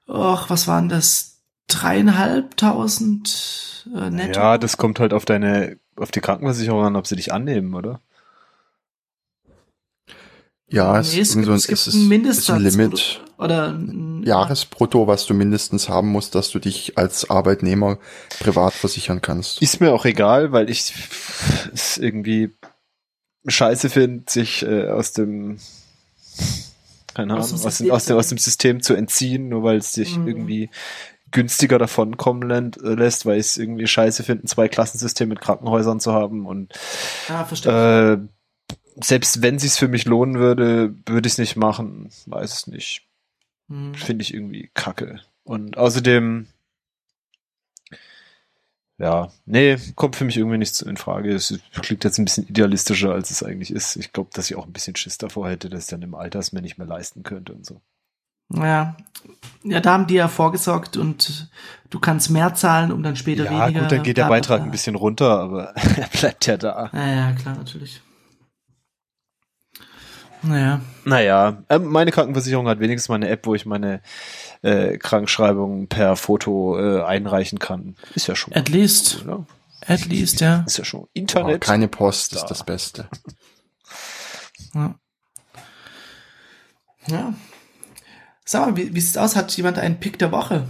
ach, 0.07 0.49
was 0.49 0.67
waren 0.67 0.89
das? 0.89 1.27
Dreieinhalbtausend 1.67 3.87
äh, 3.95 4.09
netto? 4.09 4.39
Ja, 4.39 4.57
das 4.57 4.77
kommt 4.77 4.99
halt 4.99 5.13
auf 5.13 5.23
deine 5.23 5.77
auf 5.95 6.11
die 6.11 6.21
Krankenversicherung 6.21 6.83
an, 6.83 6.95
ob 6.95 7.07
sie 7.07 7.15
dich 7.15 7.33
annehmen, 7.33 7.73
oder? 7.73 8.01
Ja, 10.67 10.97
es, 10.99 11.13
nee, 11.13 11.19
es, 11.19 11.33
gibt, 11.33 11.45
so 11.45 11.51
ein, 11.51 11.57
es 11.57 11.67
gibt 11.67 11.87
ein 11.87 12.07
Mindestsatz 12.07 12.55
ein 12.55 12.63
Limit. 12.63 13.21
Oder, 13.37 13.73
ein 13.73 14.23
Jahresbrutto, 14.23 15.05
was 15.05 15.25
du 15.25 15.33
mindestens 15.33 15.89
haben 15.89 16.09
musst, 16.09 16.33
dass 16.33 16.49
du 16.49 16.59
dich 16.59 16.97
als 16.97 17.29
Arbeitnehmer 17.29 17.97
privat 18.39 18.73
versichern 18.73 19.21
kannst. 19.21 19.61
Ist 19.61 19.81
mir 19.81 19.91
auch 19.91 20.05
egal, 20.05 20.53
weil 20.53 20.69
ich 20.69 20.93
es 21.73 21.97
irgendwie 21.97 22.51
scheiße 23.45 23.89
finde, 23.89 24.23
sich 24.29 24.63
äh, 24.63 24.87
aus 24.87 25.11
dem 25.11 25.57
keine 27.13 27.33
Ahnung, 27.33 27.43
aus, 27.43 27.65
aus, 27.65 27.81
aus, 27.81 28.05
dem, 28.05 28.17
aus 28.17 28.27
dem 28.29 28.37
System 28.37 28.81
zu 28.81 28.93
entziehen, 28.93 29.49
nur 29.49 29.63
weil 29.63 29.77
es 29.77 29.91
dich 29.91 30.17
mhm. 30.17 30.27
irgendwie 30.27 30.69
günstiger 31.31 31.77
davonkommen 31.77 32.73
lässt, 32.81 33.25
weil 33.25 33.39
ich 33.39 33.47
es 33.47 33.57
irgendwie 33.57 33.87
scheiße 33.87 34.23
finde, 34.23 34.45
ein 34.45 34.47
Zwei-Klassensystem 34.47 35.29
mit 35.29 35.41
Krankenhäusern 35.41 35.99
zu 35.99 36.13
haben 36.13 36.45
und 36.45 36.73
ah, 37.29 37.47
äh, 37.65 38.17
selbst 38.95 39.41
wenn 39.41 39.55
es 39.55 39.77
für 39.77 39.87
mich 39.87 40.05
lohnen 40.05 40.39
würde, 40.39 40.93
würde 41.05 41.27
ich 41.27 41.33
es 41.33 41.39
nicht 41.39 41.55
machen. 41.55 42.09
Weiß 42.25 42.53
es 42.53 42.67
nicht. 42.67 43.07
Hm. 43.69 43.93
Finde 43.95 44.23
ich 44.23 44.33
irgendwie 44.33 44.69
kacke. 44.73 45.21
Und 45.43 45.77
außerdem, 45.77 46.47
ja, 48.97 49.31
nee, 49.45 49.77
kommt 49.95 50.15
für 50.15 50.25
mich 50.25 50.37
irgendwie 50.37 50.57
nicht 50.57 50.81
in 50.81 50.97
Frage. 50.97 51.33
Es 51.33 51.57
klingt 51.81 52.03
jetzt 52.03 52.19
ein 52.19 52.25
bisschen 52.25 52.47
idealistischer, 52.47 53.11
als 53.11 53.31
es 53.31 53.43
eigentlich 53.43 53.71
ist. 53.71 53.95
Ich 53.95 54.13
glaube, 54.13 54.29
dass 54.33 54.49
ich 54.49 54.57
auch 54.57 54.65
ein 54.65 54.73
bisschen 54.73 54.95
Schiss 54.95 55.17
davor 55.17 55.49
hätte, 55.49 55.69
dass 55.69 55.85
ich 55.85 55.89
dann 55.89 56.01
im 56.01 56.15
Alter 56.15 56.39
es 56.39 56.51
mir 56.51 56.61
nicht 56.61 56.77
mehr 56.77 56.87
leisten 56.87 57.23
könnte 57.23 57.53
und 57.53 57.65
so. 57.65 57.81
Ja. 58.53 58.95
Ja, 59.63 59.79
da 59.79 59.93
haben 59.93 60.07
die 60.07 60.15
ja 60.15 60.27
vorgesorgt 60.27 60.97
und 60.97 61.49
du 61.91 61.99
kannst 61.99 62.31
mehr 62.31 62.55
zahlen, 62.55 62.91
um 62.91 63.03
dann 63.03 63.15
später 63.15 63.45
ja, 63.45 63.51
weniger. 63.51 63.69
Ja, 63.69 63.79
gut, 63.81 63.91
dann 63.91 64.03
geht 64.03 64.17
der 64.17 64.27
Beitrag 64.27 64.61
ein 64.61 64.71
bisschen 64.71 64.95
runter, 64.95 65.39
aber 65.39 65.75
er 65.75 66.07
bleibt 66.07 66.47
ja 66.47 66.57
da. 66.57 66.89
Ja, 66.93 67.07
ja, 67.07 67.31
klar, 67.33 67.55
natürlich. 67.55 68.01
Naja. 70.43 70.81
Naja, 71.05 71.63
äh, 71.69 71.77
meine 71.77 72.11
Krankenversicherung 72.11 72.67
hat 72.67 72.79
wenigstens 72.79 73.09
mal 73.09 73.15
eine 73.15 73.29
App, 73.29 73.45
wo 73.45 73.53
ich 73.53 73.67
meine 73.67 74.01
äh, 74.63 74.97
Krankschreibung 74.97 75.87
per 75.87 76.15
Foto 76.15 76.79
äh, 76.79 77.03
einreichen 77.03 77.59
kann. 77.59 77.95
Ist 78.15 78.27
ja 78.27 78.35
schon. 78.35 78.53
At 78.53 78.69
least. 78.69 79.21
Oder? 79.23 79.45
At 79.85 80.05
least, 80.05 80.41
ja. 80.41 80.63
Ist 80.65 80.77
ja 80.77 80.85
schon. 80.85 81.07
Internet. 81.13 81.55
Oh, 81.55 81.59
keine 81.59 81.87
Post 81.87 82.33
da. 82.33 82.37
ist 82.37 82.45
das 82.45 82.63
Beste. 82.63 83.07
Ja. 84.73 84.95
Ja. 87.07 87.33
Sag 88.45 88.65
mal, 88.65 88.77
wie, 88.77 88.93
wie 88.93 89.01
sieht's 89.01 89.17
aus? 89.17 89.35
Hat 89.35 89.55
jemand 89.55 89.77
einen 89.77 89.99
Pick 89.99 90.19
der 90.19 90.31
Woche? 90.31 90.67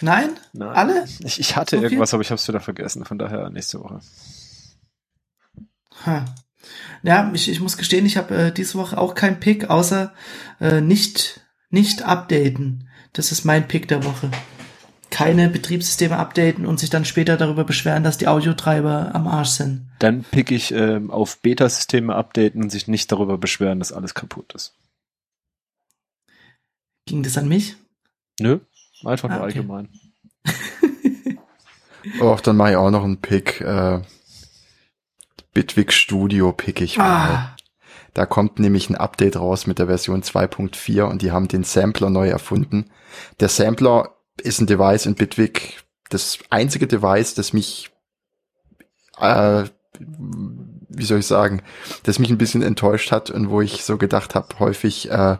Nein? 0.00 0.30
Nein. 0.52 0.68
Alle? 0.68 1.04
Ich, 1.20 1.38
ich 1.38 1.56
hatte 1.56 1.76
so 1.76 1.82
irgendwas, 1.82 2.12
aber 2.12 2.22
ich 2.22 2.30
habe 2.30 2.38
es 2.40 2.48
wieder 2.48 2.60
vergessen. 2.60 3.04
Von 3.04 3.18
daher 3.18 3.50
nächste 3.50 3.80
Woche. 3.80 4.00
Ha. 6.04 6.24
Ja, 7.02 7.30
ich, 7.32 7.48
ich 7.48 7.60
muss 7.60 7.76
gestehen, 7.76 8.06
ich 8.06 8.16
habe 8.16 8.34
äh, 8.34 8.52
diese 8.52 8.74
Woche 8.74 8.98
auch 8.98 9.14
keinen 9.14 9.40
Pick, 9.40 9.70
außer 9.70 10.12
äh, 10.60 10.80
nicht, 10.80 11.40
nicht 11.70 12.02
updaten. 12.02 12.88
Das 13.12 13.32
ist 13.32 13.44
mein 13.44 13.66
Pick 13.66 13.88
der 13.88 14.04
Woche. 14.04 14.30
Keine 15.12 15.50
Betriebssysteme 15.50 16.16
updaten 16.16 16.64
und 16.64 16.80
sich 16.80 16.88
dann 16.88 17.04
später 17.04 17.36
darüber 17.36 17.64
beschweren, 17.64 18.02
dass 18.02 18.16
die 18.16 18.28
Audiotreiber 18.28 19.14
am 19.14 19.28
Arsch 19.28 19.50
sind. 19.50 19.90
Dann 19.98 20.24
pick 20.24 20.50
ich 20.50 20.72
ähm, 20.72 21.10
auf 21.10 21.38
Beta-Systeme 21.42 22.14
updaten 22.14 22.62
und 22.62 22.70
sich 22.70 22.88
nicht 22.88 23.12
darüber 23.12 23.36
beschweren, 23.36 23.78
dass 23.78 23.92
alles 23.92 24.14
kaputt 24.14 24.54
ist. 24.54 24.74
Ging 27.04 27.22
das 27.22 27.36
an 27.36 27.46
mich? 27.46 27.76
Nö, 28.40 28.60
einfach 29.04 29.28
nur 29.28 29.38
ah, 29.38 29.44
okay. 29.44 29.58
allgemein. 29.58 29.88
Och, 32.20 32.40
dann 32.40 32.56
mache 32.56 32.70
ich 32.70 32.76
auch 32.76 32.90
noch 32.90 33.04
einen 33.04 33.18
Pick. 33.18 33.60
Äh, 33.60 34.00
Bitwig 35.52 35.92
Studio 35.92 36.52
pick 36.52 36.80
ich 36.80 36.96
mal. 36.96 37.04
Ah. 37.04 37.56
Da 38.14 38.24
kommt 38.24 38.58
nämlich 38.58 38.88
ein 38.88 38.96
Update 38.96 39.36
raus 39.36 39.66
mit 39.66 39.78
der 39.78 39.86
Version 39.86 40.22
2.4 40.22 41.02
und 41.02 41.20
die 41.20 41.32
haben 41.32 41.48
den 41.48 41.64
Sampler 41.64 42.08
neu 42.08 42.28
erfunden. 42.28 42.90
Der 43.40 43.48
Sampler 43.48 44.16
ist 44.40 44.60
ein 44.60 44.66
Device 44.66 45.06
in 45.06 45.14
Bitwig, 45.14 45.82
das 46.10 46.38
einzige 46.50 46.86
Device, 46.86 47.34
das 47.34 47.52
mich, 47.52 47.90
äh, 49.18 49.64
wie 49.98 51.04
soll 51.04 51.20
ich 51.20 51.26
sagen, 51.26 51.62
das 52.04 52.18
mich 52.18 52.30
ein 52.30 52.38
bisschen 52.38 52.62
enttäuscht 52.62 53.12
hat 53.12 53.30
und 53.30 53.50
wo 53.50 53.60
ich 53.60 53.84
so 53.84 53.98
gedacht 53.98 54.34
habe, 54.34 54.58
häufig, 54.58 55.10
äh, 55.10 55.36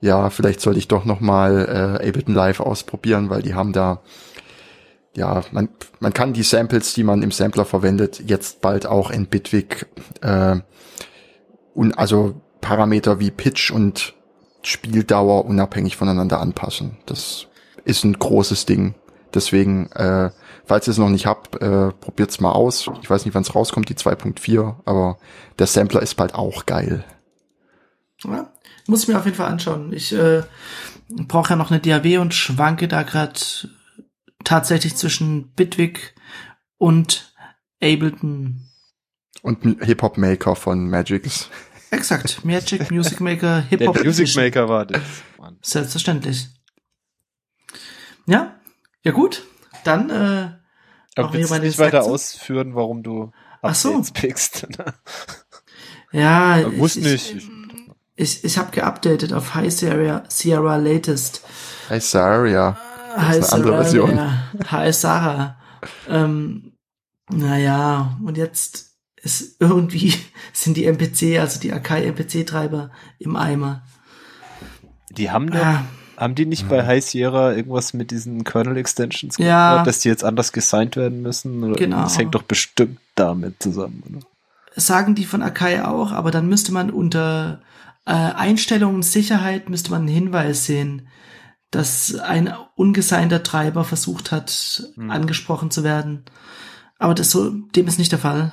ja, 0.00 0.30
vielleicht 0.30 0.60
sollte 0.60 0.78
ich 0.78 0.88
doch 0.88 1.04
noch 1.04 1.20
mal 1.20 1.98
äh, 2.02 2.08
Ableton 2.08 2.34
Live 2.34 2.60
ausprobieren, 2.60 3.30
weil 3.30 3.42
die 3.42 3.54
haben 3.54 3.72
da 3.72 4.02
ja, 5.16 5.42
man, 5.50 5.70
man 5.98 6.12
kann 6.12 6.34
die 6.34 6.42
Samples, 6.42 6.92
die 6.92 7.02
man 7.02 7.22
im 7.22 7.30
Sampler 7.30 7.64
verwendet, 7.64 8.22
jetzt 8.26 8.60
bald 8.60 8.86
auch 8.86 9.10
in 9.10 9.26
Bitwig 9.26 9.86
äh, 10.20 10.56
und 11.74 11.98
also 11.98 12.40
Parameter 12.60 13.18
wie 13.18 13.30
Pitch 13.30 13.70
und 13.70 14.14
Spieldauer 14.62 15.46
unabhängig 15.46 15.96
voneinander 15.96 16.40
anpassen. 16.40 16.98
Das 17.06 17.46
ist 17.86 18.04
ein 18.04 18.18
großes 18.18 18.66
Ding. 18.66 18.94
Deswegen, 19.32 19.90
äh, 19.92 20.30
falls 20.64 20.88
ihr 20.88 20.90
es 20.90 20.98
noch 20.98 21.08
nicht 21.08 21.26
habt, 21.26 21.60
äh, 21.60 21.92
probiert's 21.92 22.40
mal 22.40 22.52
aus. 22.52 22.90
Ich 23.02 23.08
weiß 23.08 23.24
nicht, 23.24 23.34
wann 23.34 23.42
es 23.42 23.54
rauskommt, 23.54 23.88
die 23.88 23.94
2.4, 23.94 24.76
aber 24.84 25.18
der 25.58 25.66
Sampler 25.66 26.02
ist 26.02 26.14
bald 26.14 26.34
auch 26.34 26.66
geil. 26.66 27.04
Ja, 28.24 28.50
muss 28.86 29.02
ich 29.02 29.08
mir 29.08 29.18
auf 29.18 29.24
jeden 29.24 29.36
Fall 29.36 29.50
anschauen. 29.50 29.92
Ich 29.92 30.12
äh, 30.12 30.42
brauche 31.08 31.50
ja 31.50 31.56
noch 31.56 31.70
eine 31.70 31.80
DAW 31.80 32.18
und 32.18 32.34
schwanke 32.34 32.88
da 32.88 33.02
gerade 33.02 33.38
tatsächlich 34.42 34.96
zwischen 34.96 35.52
Bitwig 35.52 36.14
und 36.78 37.34
Ableton. 37.82 38.62
Und 39.42 39.62
Hip-Hop 39.84 40.18
Maker 40.18 40.56
von 40.56 40.88
Magix. 40.88 41.50
Exakt. 41.90 42.44
Magic 42.44 42.90
Music 42.90 43.20
Maker, 43.20 43.60
Hip-Hop. 43.60 43.96
Der 43.96 44.04
Music 44.04 44.34
Maker 44.34 44.68
war 44.68 44.86
das. 44.86 45.02
Mann. 45.38 45.58
Selbstverständlich. 45.62 46.48
Ja, 48.26 48.54
ja 49.02 49.12
gut. 49.12 49.44
Dann 49.84 50.10
äh, 50.10 50.50
Aber 51.16 51.32
willst 51.32 51.54
du 51.54 51.58
nicht 51.60 51.78
weiter 51.78 52.04
ausführen, 52.04 52.74
warum 52.74 53.02
du 53.02 53.32
Ach 53.62 53.74
so. 53.74 54.02
pickst? 54.12 54.66
ja, 56.12 56.68
muss 56.76 56.96
nicht. 56.96 57.34
Ich, 57.36 57.48
ich, 58.16 58.44
ich 58.44 58.58
habe 58.58 58.70
geupdatet 58.72 59.32
auf 59.32 59.54
High 59.54 59.72
Sierra, 59.72 60.24
Sierra 60.28 60.76
Latest. 60.76 61.42
High 61.88 62.02
Sierra. 62.02 62.76
Hi 63.16 63.36
eine 63.36 63.52
andere 63.52 63.76
Version. 63.82 64.20
Hi 64.70 64.92
Sarah. 64.92 65.58
Ähm, 66.08 66.72
naja, 67.30 68.18
und 68.22 68.36
jetzt 68.36 68.96
ist 69.16 69.60
irgendwie 69.60 70.14
sind 70.52 70.76
die 70.76 70.84
MPC, 70.84 71.40
also 71.40 71.58
die 71.58 71.72
Akai 71.72 72.04
MPC-Treiber 72.06 72.90
im 73.18 73.36
Eimer. 73.36 73.84
Die 75.10 75.30
haben 75.30 75.50
doch, 75.50 75.64
ah. 75.64 75.84
Haben 76.16 76.34
die 76.34 76.46
nicht 76.46 76.68
bei 76.68 76.86
High 76.86 77.04
Sierra 77.04 77.54
irgendwas 77.54 77.92
mit 77.92 78.10
diesen 78.10 78.44
Kernel 78.44 78.76
Extensions 78.76 79.36
gemacht, 79.36 79.48
ja. 79.48 79.84
dass 79.84 80.00
die 80.00 80.08
jetzt 80.08 80.24
anders 80.24 80.52
gesigned 80.52 80.96
werden 80.96 81.22
müssen? 81.22 81.62
Oder 81.62 81.76
genau. 81.76 82.02
Das 82.02 82.18
hängt 82.18 82.34
doch 82.34 82.42
bestimmt 82.42 82.98
damit 83.14 83.62
zusammen, 83.62 84.02
oder? 84.08 84.26
Sagen 84.78 85.14
die 85.14 85.24
von 85.24 85.42
Akai 85.42 85.82
auch, 85.84 86.12
aber 86.12 86.30
dann 86.30 86.48
müsste 86.48 86.72
man 86.72 86.90
unter 86.90 87.62
äh, 88.04 88.12
Einstellungen 88.12 89.02
Sicherheit 89.02 89.68
müsste 89.68 89.90
man 89.90 90.02
einen 90.02 90.08
Hinweis 90.08 90.66
sehen, 90.66 91.08
dass 91.70 92.14
ein 92.14 92.54
ungeseinter 92.76 93.42
Treiber 93.42 93.84
versucht 93.84 94.32
hat, 94.32 94.90
mhm. 94.96 95.10
angesprochen 95.10 95.70
zu 95.70 95.82
werden. 95.82 96.24
Aber 96.98 97.14
das 97.14 97.30
so, 97.30 97.50
dem 97.50 97.86
ist 97.86 97.98
nicht 97.98 98.12
der 98.12 98.18
Fall. 98.18 98.52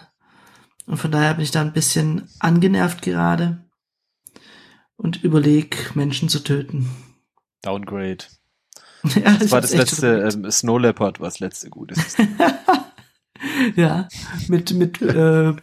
Und 0.85 0.97
von 0.97 1.11
daher 1.11 1.33
bin 1.35 1.43
ich 1.43 1.51
da 1.51 1.61
ein 1.61 1.73
bisschen 1.73 2.27
angenervt 2.39 3.01
gerade 3.01 3.63
und 4.97 5.23
überleg, 5.23 5.95
Menschen 5.95 6.29
zu 6.29 6.39
töten. 6.39 6.89
Downgrade. 7.63 8.25
ja, 9.15 9.37
das 9.37 9.51
war 9.51 9.61
das 9.61 9.73
letzte, 9.73 10.29
ähm, 10.33 10.49
Snow 10.51 10.79
Leopard 10.79 11.19
war 11.19 11.27
das 11.27 11.39
letzte 11.39 11.69
gute 11.69 11.95
ja, 13.75 14.07
mit, 14.47 14.73
mit 14.73 15.01
äh, 15.01 15.53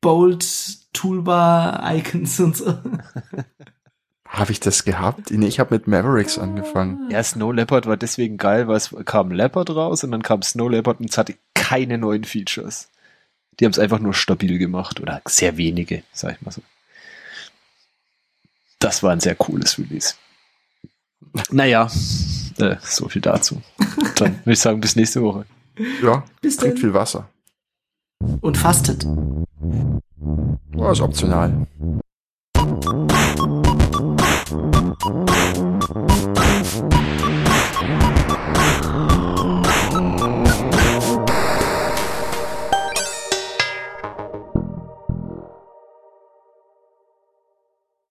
Bold 0.00 0.44
Toolbar 0.92 1.94
Icons 1.96 2.38
und 2.40 2.56
so. 2.56 2.78
Habe 4.28 4.52
ich 4.52 4.60
das 4.60 4.84
gehabt? 4.84 5.30
Nee, 5.30 5.46
ich 5.46 5.60
habe 5.60 5.74
mit 5.74 5.86
Mavericks 5.86 6.38
angefangen. 6.38 7.10
Ja, 7.10 7.22
Snow 7.22 7.52
Leopard 7.52 7.84
war 7.84 7.98
deswegen 7.98 8.38
geil, 8.38 8.66
weil 8.66 8.76
es 8.76 8.94
kam 9.04 9.30
Leopard 9.30 9.68
raus 9.68 10.04
und 10.04 10.10
dann 10.10 10.22
kam 10.22 10.40
Snow 10.40 10.70
Leopard 10.70 11.00
und 11.00 11.10
es 11.10 11.18
hatte 11.18 11.34
keine 11.52 11.98
neuen 11.98 12.24
Features. 12.24 12.88
Die 13.60 13.66
haben 13.66 13.72
es 13.72 13.78
einfach 13.78 13.98
nur 13.98 14.14
stabil 14.14 14.56
gemacht 14.56 15.00
oder 15.00 15.20
sehr 15.26 15.58
wenige, 15.58 16.02
sag 16.14 16.36
ich 16.36 16.40
mal 16.40 16.50
so. 16.50 16.62
Das 18.78 19.02
war 19.02 19.12
ein 19.12 19.20
sehr 19.20 19.34
cooles 19.34 19.78
Release. 19.78 20.14
Naja, 21.50 21.88
äh, 22.58 22.76
so 22.82 23.08
viel 23.08 23.22
dazu. 23.22 23.62
Dann 24.16 24.36
würde 24.40 24.52
ich 24.52 24.60
sagen, 24.60 24.80
bis 24.80 24.96
nächste 24.96 25.22
Woche. 25.22 25.46
Ja, 26.02 26.24
bis 26.40 26.56
trinkt 26.56 26.78
viel 26.80 26.92
Wasser. 26.92 27.28
Und 28.40 28.56
fastet. 28.56 29.06
Oh, 30.76 30.90
ist 30.90 31.00
optional. 31.00 31.66
Thank 35.02 36.36
you. 36.36 36.51